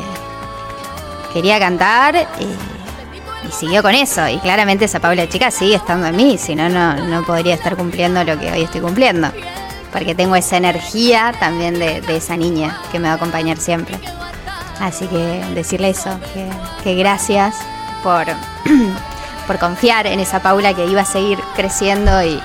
quería 1.34 1.60
cantar 1.60 2.28
y, 2.40 3.52
siguió 3.52 3.84
con 3.84 3.94
eso. 3.94 4.28
Y 4.28 4.40
claramente 4.40 4.86
esa 4.86 5.00
Paula 5.00 5.30
chica 5.30 5.52
sigue 5.52 5.76
estando 5.76 6.08
en 6.08 6.16
mí, 6.16 6.40
si 6.40 6.56
no, 6.56 6.68
no 6.68 7.24
podría 7.28 7.54
estar 7.54 7.76
cumpliendo 7.76 8.24
lo 8.24 8.40
que 8.40 8.52
hoy 8.52 8.64
estoy 8.64 8.82
cumpliendo. 8.82 9.30
Porque 9.92 10.16
tengo 10.16 10.36
esa 10.36 10.58
energía 10.58 11.32
también 11.40 11.78
de 11.78 12.18
esa 12.18 12.36
niña 12.38 12.82
que 12.92 12.98
me 12.98 13.08
va 13.08 13.14
a 13.14 13.18
acompañar 13.18 13.58
siempre. 13.58 14.00
Así 14.80 15.08
que 15.08 15.44
decirle 15.56 15.90
eso, 15.90 16.20
que, 16.34 16.48
que 16.84 16.96
gracias 16.96 17.56
por, 18.04 18.26
por 19.48 19.58
confiar 19.60 20.06
en 20.08 20.20
esa 20.20 20.42
Paula 20.42 20.74
que 20.74 20.86
iba 20.86 21.02
a 21.02 21.06
seguir 21.06 21.40
creciendo 21.56 22.22
y, 22.24 22.40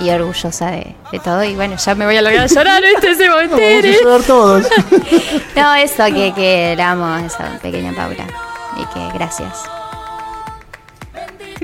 y 0.00 0.10
orgullosa 0.10 0.70
de, 0.72 0.94
de 1.12 1.18
todo. 1.20 1.44
Y 1.44 1.54
bueno, 1.54 1.76
ya 1.76 1.94
me 1.94 2.06
voy 2.06 2.16
a 2.16 2.22
lograr 2.22 2.48
llorar, 2.48 2.82
¿viste? 2.82 3.14
Se 3.14 3.28
vamos 3.28 3.52
a 3.52 3.80
llorar 3.80 4.22
todos. 4.22 4.66
No, 5.56 5.74
eso, 5.74 6.04
que, 6.06 6.32
que 6.34 6.74
la 6.76 6.90
amo, 6.90 7.06
a 7.06 7.24
esa 7.24 7.58
pequeña 7.62 7.92
Paula. 7.92 8.24
Y 8.76 8.84
que 8.92 9.16
gracias. 9.16 9.62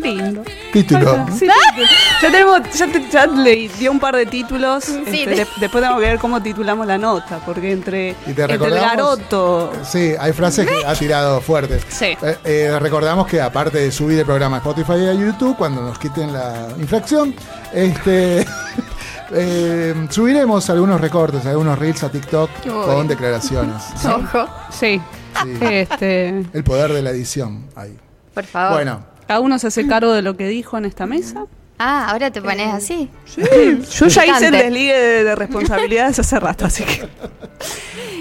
Qué 0.03 0.09
lindo. 0.11 0.43
Título. 0.73 1.27
Sí, 1.39 1.47
ya 2.23 2.31
tenemos, 2.31 2.61
ya, 2.75 2.87
te- 2.87 3.11
ya 3.11 3.27
le 3.27 3.69
dio 3.69 3.91
un 3.93 4.01
par 4.01 4.17
de 4.17 4.27
títulos. 4.27 4.89
este, 4.89 5.11
te- 5.25 5.31
de- 5.31 5.37
después 5.61 5.73
tenemos 5.83 6.01
que 6.01 6.07
ver 6.07 6.19
cómo 6.19 6.41
titulamos 6.43 6.87
la 6.87 6.99
nota, 6.99 7.39
porque 7.45 7.73
entre, 7.73 8.11
¿Y 8.27 8.33
te 8.33 8.43
entre 8.43 8.55
el 8.69 8.75
garoto. 8.75 9.73
Sí, 9.85 10.13
hay 10.19 10.33
frases 10.33 10.67
que 10.69 10.85
ha 10.87 10.95
tirado 10.95 11.41
fuerte. 11.41 11.81
Sí. 11.89 12.17
Eh, 12.23 12.37
eh, 12.45 12.79
recordamos 12.81 13.27
que 13.27 13.41
aparte 13.41 13.79
de 13.79 13.91
subir 13.91 14.19
el 14.21 14.25
programa 14.27 14.57
a 14.57 14.59
Spotify 14.61 14.95
y 15.05 15.09
a 15.09 15.15
YouTube, 15.15 15.57
cuando 15.57 15.83
nos 15.83 15.99
quiten 15.99 16.33
la 16.33 16.69
infracción, 16.79 17.35
este, 17.73 18.47
Eh, 19.33 19.95
subiremos 20.11 20.69
algunos 20.71 21.01
recortes, 21.01 21.47
algunos 21.47 21.79
reels 21.79 22.03
a 22.03 22.11
TikTok 22.11 22.51
con 22.67 23.07
declaraciones. 23.07 23.77
Ojo, 24.05 24.49
Sí. 24.71 25.01
Sí. 25.45 25.59
Este, 25.61 26.29
El 26.53 26.65
poder 26.65 26.93
de 26.93 27.01
la 27.03 27.11
edición. 27.11 27.67
Ahí. 27.77 27.97
por 28.35 28.43
favor. 28.45 28.73
Bueno, 28.73 29.05
cada 29.31 29.39
uno 29.43 29.61
se 29.61 29.69
hace 29.69 29.87
cargo 29.87 30.13
de 30.13 30.23
lo 30.23 30.37
que 30.37 30.49
dijo 30.49 30.77
en 30.77 30.87
esta 30.87 31.07
mesa. 31.07 31.47
Ah, 31.79 32.09
ahora 32.11 32.33
te 32.33 32.43
pones 32.43 32.67
así. 32.75 33.09
Yo 33.37 34.09
ya 34.09 34.27
hice 34.27 34.47
el 34.49 34.53
desligue 34.53 34.93
de, 34.99 35.23
de 35.23 35.35
responsabilidades 35.37 36.19
hace 36.19 36.41
rato, 36.41 36.65
así 36.67 36.83
que. 36.83 37.07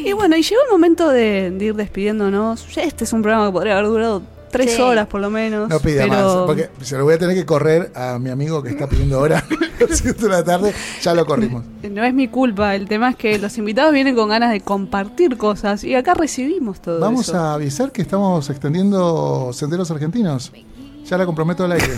Y 0.05 0.13
bueno, 0.13 0.35
y 0.37 0.43
llegó 0.43 0.61
el 0.67 0.71
momento 0.71 1.09
de, 1.09 1.49
de 1.49 1.65
ir 1.65 1.73
despidiéndonos. 1.75 2.77
Este 2.77 3.05
es 3.05 3.11
un 3.13 3.23
programa 3.23 3.47
que 3.47 3.53
podría 3.53 3.73
haber 3.73 3.87
durado 3.87 4.21
tres 4.51 4.75
Sí. 4.75 4.81
horas 4.83 5.07
por 5.07 5.19
lo 5.19 5.31
menos. 5.31 5.67
no 5.67 5.79
pida 5.79 6.03
pero 6.03 6.13
más. 6.13 6.45
Porque 6.45 6.69
se 6.81 6.95
lo 6.95 7.05
voy 7.05 7.15
a 7.15 7.17
tener 7.17 7.35
que 7.35 7.45
correr 7.47 7.91
a 7.95 8.19
mi 8.19 8.29
amigo 8.29 8.61
que 8.61 8.69
está 8.69 8.85
pidiendo 8.87 9.17
ahora 9.17 9.39
a 9.49 9.83
las 9.89 9.97
7 9.97 10.13
de 10.21 10.29
la 10.29 10.43
tarde. 10.43 10.75
Ya 11.01 11.15
lo 11.15 11.25
corrimos. 11.25 11.63
No 11.89 12.03
es 12.03 12.13
mi 12.13 12.27
culpa, 12.27 12.75
el 12.75 12.87
tema 12.87 13.09
es 13.09 13.15
que 13.15 13.39
los 13.39 13.57
invitados 13.57 13.93
vienen 13.93 14.13
con 14.15 14.29
ganas 14.29 14.51
de 14.51 14.61
compartir 14.61 15.37
cosas 15.37 15.83
y 15.83 15.95
acá 15.95 16.13
recibimos 16.13 16.79
todo 16.79 16.99
Vamos 16.99 17.29
eso. 17.29 17.37
a 17.39 17.55
avisar 17.55 17.91
que 17.91 18.03
estamos 18.03 18.47
extendiendo 18.51 19.49
senderos 19.53 19.89
argentinos. 19.89 20.51
Ya 21.05 21.17
la 21.17 21.25
comprometo 21.25 21.63
al 21.65 21.71
aire. 21.73 21.93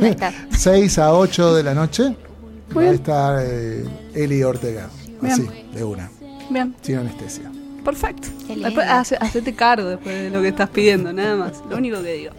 Ahí 0.00 0.08
está. 0.10 0.32
6 0.50 0.98
a 0.98 1.14
8 1.14 1.54
de 1.54 1.62
la 1.62 1.74
noche 1.74 2.14
Muy 2.74 2.84
va 2.86 2.90
a 2.90 2.94
estar 2.94 3.38
eh, 3.46 3.84
Eli 4.14 4.42
Ortega. 4.42 4.88
Bien. 5.20 5.32
Así, 5.34 5.48
de 5.74 5.84
una, 5.84 6.10
Bien, 6.50 6.74
sin 6.82 6.96
anestesia. 6.98 7.50
perfecto. 7.84 8.28
Después, 8.48 8.86
hace- 8.88 9.16
hacete 9.20 9.54
cargo 9.54 9.88
después 9.88 10.14
de 10.24 10.30
lo 10.30 10.42
que 10.42 10.48
estás 10.48 10.68
pidiendo, 10.70 11.12
nada 11.12 11.36
más. 11.36 11.62
Lo 11.70 11.76
único 11.76 12.02
que 12.02 12.12
digo. 12.14 12.32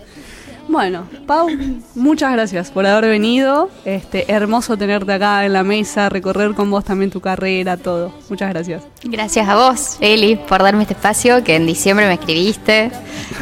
Bueno, 0.67 1.07
Pau, 1.27 1.49
muchas 1.93 2.31
gracias 2.31 2.71
por 2.71 2.85
haber 2.85 3.09
venido. 3.09 3.69
Este, 3.85 4.31
hermoso 4.31 4.77
tenerte 4.77 5.11
acá 5.13 5.45
en 5.45 5.53
la 5.53 5.63
mesa, 5.63 6.09
recorrer 6.09 6.53
con 6.53 6.71
vos 6.71 6.85
también 6.85 7.11
tu 7.11 7.19
carrera, 7.19 7.77
todo. 7.77 8.13
Muchas 8.29 8.49
gracias. 8.49 8.83
Gracias 9.03 9.47
a 9.47 9.55
vos, 9.55 9.97
Eli, 9.99 10.35
por 10.35 10.63
darme 10.63 10.83
este 10.83 10.93
espacio 10.93 11.43
que 11.43 11.55
en 11.55 11.67
diciembre 11.67 12.07
me 12.07 12.13
escribiste. 12.13 12.91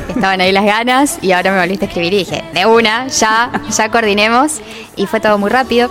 Estaban 0.09 0.41
ahí 0.41 0.51
las 0.51 0.65
ganas 0.65 1.19
y 1.21 1.31
ahora 1.31 1.51
me 1.53 1.59
volviste 1.59 1.85
a 1.85 1.87
escribir 1.87 2.13
y 2.13 2.17
dije, 2.17 2.43
de 2.53 2.65
una, 2.65 3.07
ya, 3.07 3.51
ya 3.69 3.89
coordinemos. 3.89 4.59
Y 4.95 5.05
fue 5.05 5.19
todo 5.19 5.37
muy 5.37 5.49
rápido. 5.49 5.89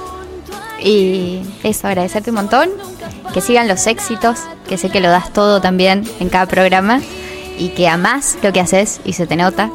Y 0.83 1.41
eso, 1.63 1.87
agradecerte 1.87 2.31
un 2.31 2.37
montón. 2.37 2.71
Que 3.33 3.41
sigan 3.41 3.69
los 3.69 3.87
éxitos, 3.87 4.41
que 4.69 4.77
sé 4.77 4.91
que 4.91 5.01
lo 5.01 5.09
das 5.09 5.33
todo 5.33 5.61
también 5.61 6.05
en 6.19 6.29
cada 6.29 6.47
programa. 6.47 7.01
Y 7.57 7.69
que 7.71 7.89
amás 7.89 8.37
lo 8.43 8.53
que 8.53 8.61
haces 8.61 9.01
y 9.05 9.13
se 9.13 9.27
te 9.27 9.37
nota. 9.37 9.71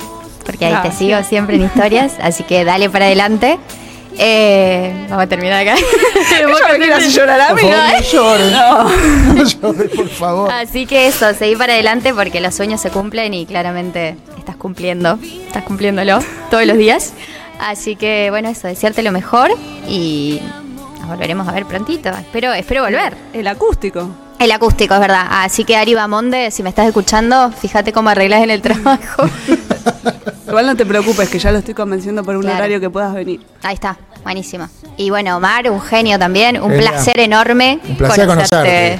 Porque 0.45 0.65
ahí 0.65 0.71
Gracias. 0.71 0.93
te 0.93 0.99
sigo 1.05 1.23
siempre 1.23 1.55
en 1.55 1.63
historias. 1.65 2.13
Así 2.21 2.43
que 2.43 2.63
dale 2.63 2.89
para 2.89 3.05
adelante. 3.05 3.57
Eh, 4.17 4.93
vamos 5.09 5.23
a 5.25 5.27
terminar 5.27 5.67
acá. 5.67 5.75
Quiere 6.77 6.93
hacer 6.93 7.09
llorar 7.11 7.41
a 7.41 7.47
Por 7.49 7.61
mí, 7.63 7.69
favor, 7.69 7.89
no 7.91 8.01
llores. 8.01 8.51
No 9.35 9.43
llores, 9.43 9.91
por 9.91 10.09
favor. 10.09 10.51
Así 10.51 10.85
que 10.85 11.07
eso, 11.07 11.33
seguí 11.33 11.55
para 11.55 11.73
adelante 11.73 12.13
porque 12.13 12.39
los 12.39 12.55
sueños 12.55 12.79
se 12.79 12.91
cumplen 12.91 13.33
y 13.33 13.45
claramente 13.45 14.15
estás 14.37 14.55
cumpliendo, 14.55 15.19
estás 15.47 15.63
cumpliéndolo 15.63 16.19
todos 16.49 16.65
los 16.65 16.77
días. 16.77 17.13
Así 17.59 17.95
que 17.95 18.29
bueno, 18.29 18.49
eso, 18.49 18.67
desearte 18.67 19.01
lo 19.03 19.11
mejor 19.11 19.51
y 19.87 20.39
nos 20.99 21.09
volveremos 21.09 21.47
a 21.47 21.51
ver 21.51 21.65
prontito. 21.65 22.09
Espero, 22.09 22.53
espero 22.53 22.83
volver. 22.83 23.15
El 23.33 23.47
acústico. 23.47 24.09
El 24.39 24.51
acústico, 24.51 24.93
es 24.93 24.99
verdad. 24.99 25.25
Así 25.29 25.63
que 25.65 25.75
Ari 25.75 25.93
Bamonde, 25.93 26.51
si 26.51 26.63
me 26.63 26.69
estás 26.69 26.87
escuchando, 26.87 27.51
fíjate 27.51 27.91
cómo 27.91 28.09
arreglas 28.09 28.43
en 28.43 28.51
el 28.51 28.61
trabajo. 28.61 29.29
Igual 30.47 30.65
no 30.67 30.75
te 30.75 30.85
preocupes, 30.85 31.27
que 31.29 31.39
ya 31.39 31.51
lo 31.51 31.57
estoy 31.59 31.73
convenciendo 31.73 32.23
por 32.23 32.35
un 32.35 32.43
Claro. 32.43 32.57
horario 32.57 32.79
que 32.79 32.89
puedas 32.89 33.13
venir. 33.13 33.41
Ahí 33.63 33.73
está, 33.73 33.97
buenísimo. 34.23 34.69
Y 34.97 35.09
bueno, 35.09 35.37
Omar, 35.37 35.69
un 35.69 35.81
genio 35.81 36.17
también, 36.19 36.61
un 36.61 36.69
Genial. 36.71 36.93
placer 36.93 37.19
enorme. 37.19 37.79
Un 37.89 37.97
placer 37.97 38.27
conocerte. 38.27 38.99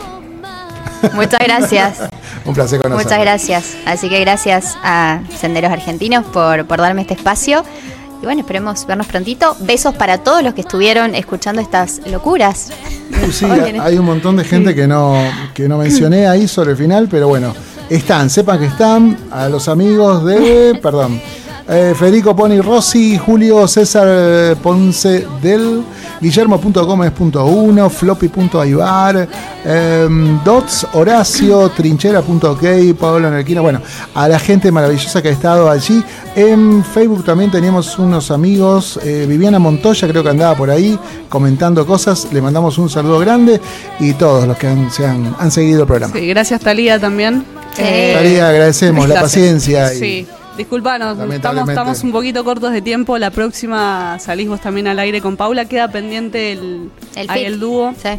Muchas 1.13 1.39
gracias. 1.39 1.99
Un 2.45 2.53
placer 2.53 2.79
conocerte. 2.79 3.03
Muchas 3.05 3.19
gracias. 3.21 3.77
Así 3.85 4.07
que 4.09 4.19
gracias 4.19 4.77
a 4.83 5.19
Senderos 5.35 5.71
Argentinos 5.71 6.25
por, 6.25 6.65
por 6.65 6.79
darme 6.79 7.01
este 7.01 7.13
espacio. 7.15 7.63
Y 8.21 8.25
bueno, 8.25 8.41
esperemos 8.41 8.85
vernos 8.85 9.07
prontito. 9.07 9.55
Besos 9.61 9.95
para 9.95 10.19
todos 10.19 10.41
los 10.43 10.53
que 10.53 10.61
estuvieron 10.61 11.15
escuchando 11.15 11.61
estas 11.61 12.01
locuras. 12.07 12.69
Uh, 13.27 13.31
sí, 13.31 13.45
hay 13.81 13.97
un 13.97 14.05
montón 14.05 14.35
de 14.37 14.43
gente 14.43 14.73
que 14.75 14.87
no 14.87 15.15
que 15.53 15.67
no 15.67 15.77
mencioné 15.77 16.27
ahí 16.27 16.47
sobre 16.47 16.71
el 16.71 16.77
final, 16.77 17.07
pero 17.09 17.27
bueno, 17.27 17.53
están, 17.89 18.29
sepan 18.29 18.59
que 18.59 18.65
están 18.65 19.17
a 19.31 19.49
los 19.49 19.67
amigos 19.67 20.25
de, 20.25 20.79
perdón, 20.83 21.19
eh, 21.67 21.93
Federico 21.97 22.35
Poni 22.35 22.61
Rossi, 22.61 23.17
Julio 23.17 23.67
César 23.67 24.07
eh, 24.07 24.55
Ponce 24.61 25.25
del, 25.41 25.83
Guillermo.gómez.1, 26.21 27.89
Floppy.aibar, 27.89 29.27
eh, 29.65 30.07
Dots, 30.43 30.87
Horacio, 30.93 31.69
Trinchera.ok, 31.69 32.63
Pablo 32.99 33.29
Nerquina, 33.29 33.61
bueno, 33.61 33.81
a 34.13 34.27
la 34.27 34.39
gente 34.39 34.71
maravillosa 34.71 35.21
que 35.21 35.29
ha 35.29 35.31
estado 35.31 35.69
allí. 35.69 36.03
En 36.35 36.83
Facebook 36.83 37.23
también 37.25 37.49
teníamos 37.51 37.97
unos 37.97 38.31
amigos, 38.31 38.99
eh, 39.03 39.25
Viviana 39.27 39.59
Montoya 39.59 40.07
creo 40.07 40.23
que 40.23 40.29
andaba 40.29 40.55
por 40.55 40.69
ahí 40.69 40.97
comentando 41.29 41.85
cosas, 41.85 42.27
le 42.31 42.41
mandamos 42.41 42.77
un 42.77 42.89
saludo 42.89 43.19
grande 43.19 43.59
y 43.99 44.13
todos 44.13 44.47
los 44.47 44.57
que 44.57 44.67
han, 44.67 44.91
se 44.91 45.05
han, 45.05 45.35
han 45.39 45.51
seguido 45.51 45.81
el 45.81 45.87
programa. 45.87 46.13
Sí, 46.13 46.27
gracias 46.27 46.61
Talía 46.61 46.99
también. 46.99 47.54
Talía, 47.75 48.49
agradecemos 48.49 49.07
la 49.07 49.21
paciencia 49.21 49.93
y- 49.93 49.97
Sí, 49.97 50.27
disculpanos, 50.57 51.17
estamos, 51.31 51.69
estamos 51.69 52.03
un 52.03 52.11
poquito 52.11 52.43
cortos 52.43 52.71
de 52.71 52.81
tiempo. 52.81 53.17
La 53.17 53.31
próxima 53.31 54.17
salís 54.19 54.47
vos 54.47 54.61
también 54.61 54.87
al 54.87 54.99
aire 54.99 55.21
con 55.21 55.35
Paula. 55.37 55.65
Queda 55.65 55.89
pendiente 55.89 56.53
el, 56.53 56.89
El 57.15 57.29
ahí 57.29 57.45
el 57.45 57.59
dúo. 57.59 57.93
Sí. 58.01 58.09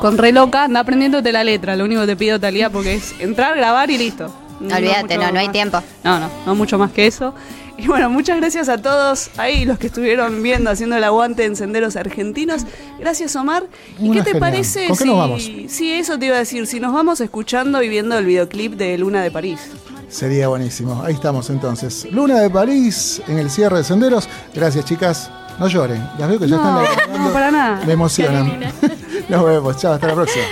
Con 0.00 0.16
re 0.16 0.32
loca, 0.32 0.64
anda 0.64 0.80
aprendiéndote 0.80 1.30
la 1.32 1.44
letra. 1.44 1.76
Lo 1.76 1.84
único 1.84 2.00
que 2.02 2.06
te 2.08 2.16
pido, 2.16 2.40
Talía, 2.40 2.70
porque 2.70 2.94
es 2.94 3.14
entrar, 3.20 3.56
grabar 3.56 3.90
y 3.90 3.98
listo. 3.98 4.34
Olvídate, 4.60 5.02
mucho 5.16 5.26
no, 5.26 5.32
no 5.32 5.38
hay 5.38 5.46
más. 5.46 5.52
tiempo. 5.52 5.82
No, 6.04 6.18
no, 6.20 6.28
no 6.46 6.54
mucho 6.54 6.78
más 6.78 6.90
que 6.90 7.06
eso. 7.06 7.34
Y 7.80 7.86
bueno, 7.86 8.10
muchas 8.10 8.36
gracias 8.36 8.68
a 8.68 8.76
todos 8.78 9.30
ahí, 9.38 9.64
los 9.64 9.78
que 9.78 9.86
estuvieron 9.86 10.42
viendo, 10.42 10.70
haciendo 10.70 10.96
el 10.96 11.04
aguante 11.04 11.44
en 11.46 11.56
Senderos 11.56 11.96
Argentinos. 11.96 12.66
Gracias, 12.98 13.34
Omar. 13.36 13.64
¿Y 13.98 14.08
Una 14.10 14.14
qué 14.16 14.20
te 14.20 14.24
genial. 14.32 14.40
parece 14.40 14.86
¿Con 14.86 14.96
qué 14.98 15.02
si... 15.04 15.08
nos 15.08 15.18
vamos? 15.18 15.50
Sí, 15.68 15.92
eso 15.92 16.18
te 16.18 16.26
iba 16.26 16.36
a 16.36 16.40
decir. 16.40 16.66
Si 16.66 16.78
nos 16.78 16.92
vamos 16.92 17.20
escuchando 17.20 17.82
y 17.82 17.88
viendo 17.88 18.18
el 18.18 18.26
videoclip 18.26 18.74
de 18.74 18.98
Luna 18.98 19.22
de 19.22 19.30
París. 19.30 19.60
Sería 20.08 20.48
buenísimo. 20.48 21.02
Ahí 21.02 21.14
estamos 21.14 21.48
entonces. 21.48 22.06
Luna 22.10 22.40
de 22.40 22.50
París 22.50 23.22
en 23.28 23.38
el 23.38 23.48
cierre 23.50 23.78
de 23.78 23.84
senderos. 23.84 24.28
Gracias, 24.54 24.84
chicas. 24.84 25.30
No 25.58 25.66
lloren. 25.68 26.06
Las 26.18 26.28
veo 26.28 26.38
que 26.38 26.48
ya 26.48 26.56
No, 26.56 26.82
están 26.82 27.12
no, 27.24 27.32
para 27.32 27.50
nada. 27.50 27.84
Me 27.86 27.92
emocionan. 27.94 28.60
Nos 29.28 29.44
vemos. 29.44 29.76
Chao, 29.78 29.94
hasta 29.94 30.08
la 30.08 30.14
próxima. 30.14 30.44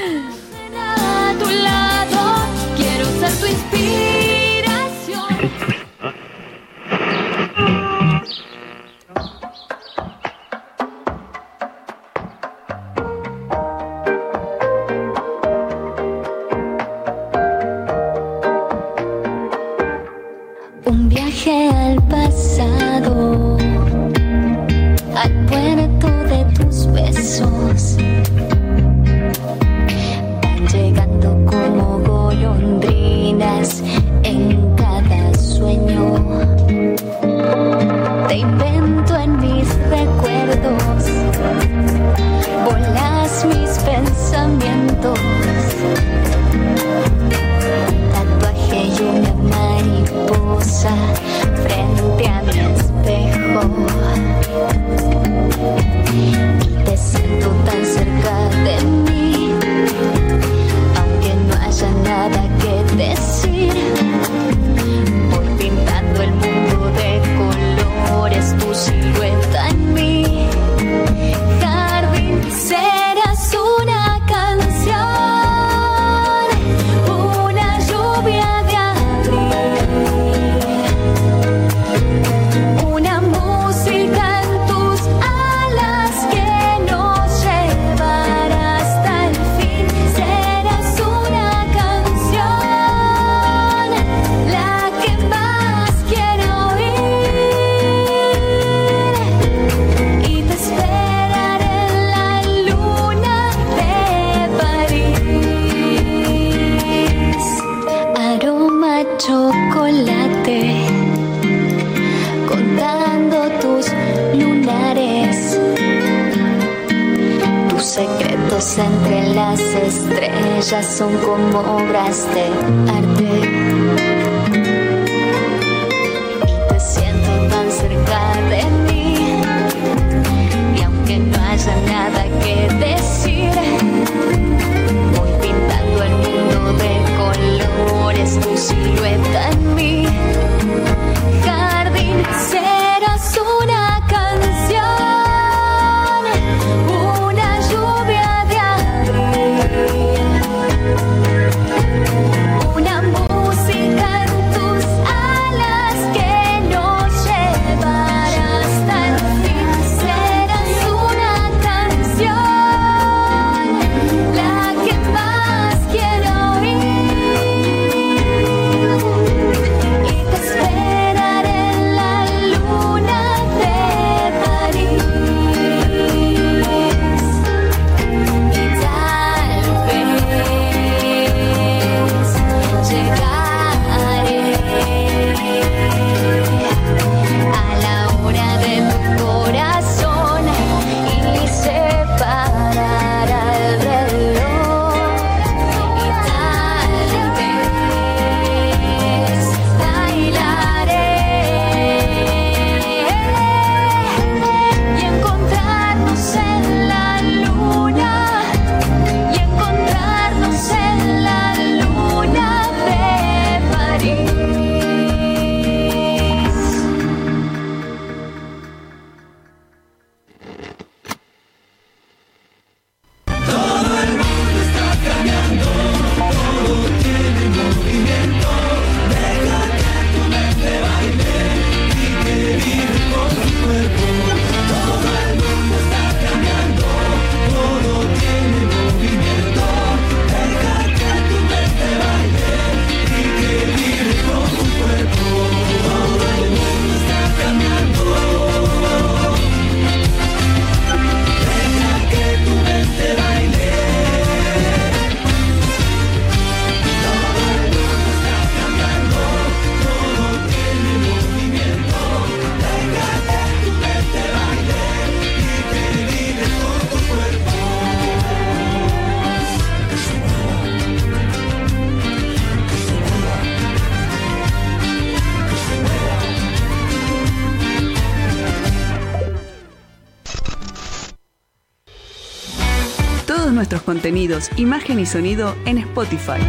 Imagen 284.56 285.00
y 285.00 285.06
sonido 285.06 285.54
en 285.64 285.78
Spotify. 285.78 286.40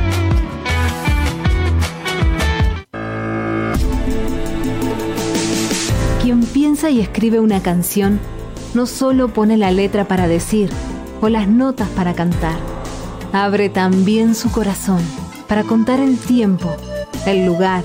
Quien 6.21 6.43
piensa 6.45 6.89
y 6.89 7.01
escribe 7.01 7.39
una 7.39 7.61
canción 7.61 8.19
no 8.73 8.85
solo 8.85 9.29
pone 9.29 9.57
la 9.57 9.71
letra 9.71 10.07
para 10.07 10.27
decir 10.27 10.69
o 11.21 11.29
las 11.29 11.47
notas 11.47 11.89
para 11.89 12.13
cantar, 12.13 12.59
abre 13.33 13.69
también 13.69 14.35
su 14.35 14.51
corazón 14.51 15.01
para 15.47 15.63
contar 15.63 15.99
el 15.99 16.17
tiempo, 16.17 16.75
el 17.25 17.45
lugar 17.45 17.83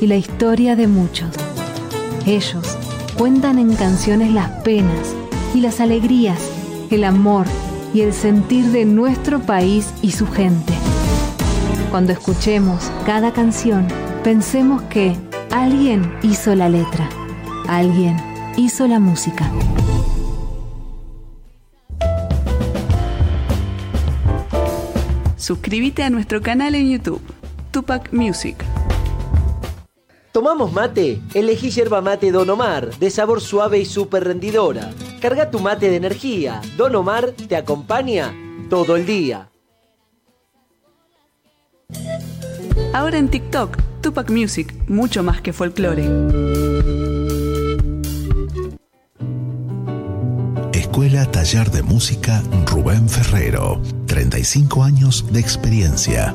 y 0.00 0.06
la 0.06 0.16
historia 0.16 0.74
de 0.74 0.88
muchos. 0.88 1.28
Ellos 2.24 2.78
cuentan 3.18 3.58
en 3.58 3.74
canciones 3.76 4.32
las 4.32 4.48
penas 4.62 5.14
y 5.54 5.60
las 5.60 5.80
alegrías, 5.80 6.40
el 6.90 7.04
amor 7.04 7.46
y 7.94 8.00
el 8.00 8.12
sentir 8.12 8.66
de 8.66 8.84
nuestro 8.84 9.40
país 9.40 9.94
y 10.02 10.10
su 10.10 10.26
gente. 10.26 10.74
Cuando 11.90 12.12
escuchemos 12.12 12.90
cada 13.06 13.32
canción, 13.32 13.86
pensemos 14.24 14.82
que 14.82 15.16
alguien 15.52 16.12
hizo 16.22 16.54
la 16.56 16.68
letra, 16.68 17.08
alguien 17.68 18.16
hizo 18.56 18.88
la 18.88 18.98
música. 18.98 19.50
Suscríbete 25.36 26.02
a 26.02 26.10
nuestro 26.10 26.42
canal 26.42 26.74
en 26.74 26.90
YouTube, 26.90 27.22
Tupac 27.70 28.12
Music. 28.12 28.56
¿Tomamos 30.34 30.72
mate? 30.72 31.22
Elegí 31.32 31.70
yerba 31.70 32.00
mate 32.00 32.32
Don 32.32 32.50
Omar, 32.50 32.90
de 32.98 33.08
sabor 33.08 33.40
suave 33.40 33.78
y 33.78 33.84
súper 33.84 34.24
rendidora. 34.24 34.90
Carga 35.20 35.48
tu 35.48 35.60
mate 35.60 35.88
de 35.88 35.94
energía. 35.94 36.60
Don 36.76 36.92
Omar 36.96 37.30
te 37.30 37.54
acompaña 37.54 38.34
todo 38.68 38.96
el 38.96 39.06
día. 39.06 39.48
Ahora 42.92 43.18
en 43.18 43.28
TikTok, 43.28 43.78
Tupac 44.00 44.28
Music, 44.28 44.74
mucho 44.88 45.22
más 45.22 45.40
que 45.40 45.52
folclore. 45.52 46.02
Escuela 50.72 51.30
Taller 51.30 51.70
de 51.70 51.84
Música 51.84 52.42
Rubén 52.66 53.08
Ferrero. 53.08 53.80
35 54.06 54.82
años 54.82 55.32
de 55.32 55.38
experiencia 55.38 56.34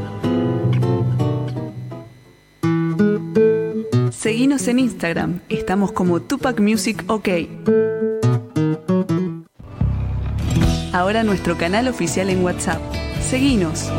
Seguinos 4.21 4.67
en 4.67 4.77
Instagram, 4.77 5.39
estamos 5.49 5.93
como 5.93 6.21
Tupac 6.21 6.59
Music 6.59 7.03
OK. 7.07 7.27
Ahora 10.93 11.23
nuestro 11.23 11.57
canal 11.57 11.87
oficial 11.87 12.29
en 12.29 12.43
WhatsApp. 12.43 12.79
Seguinos. 13.19 13.89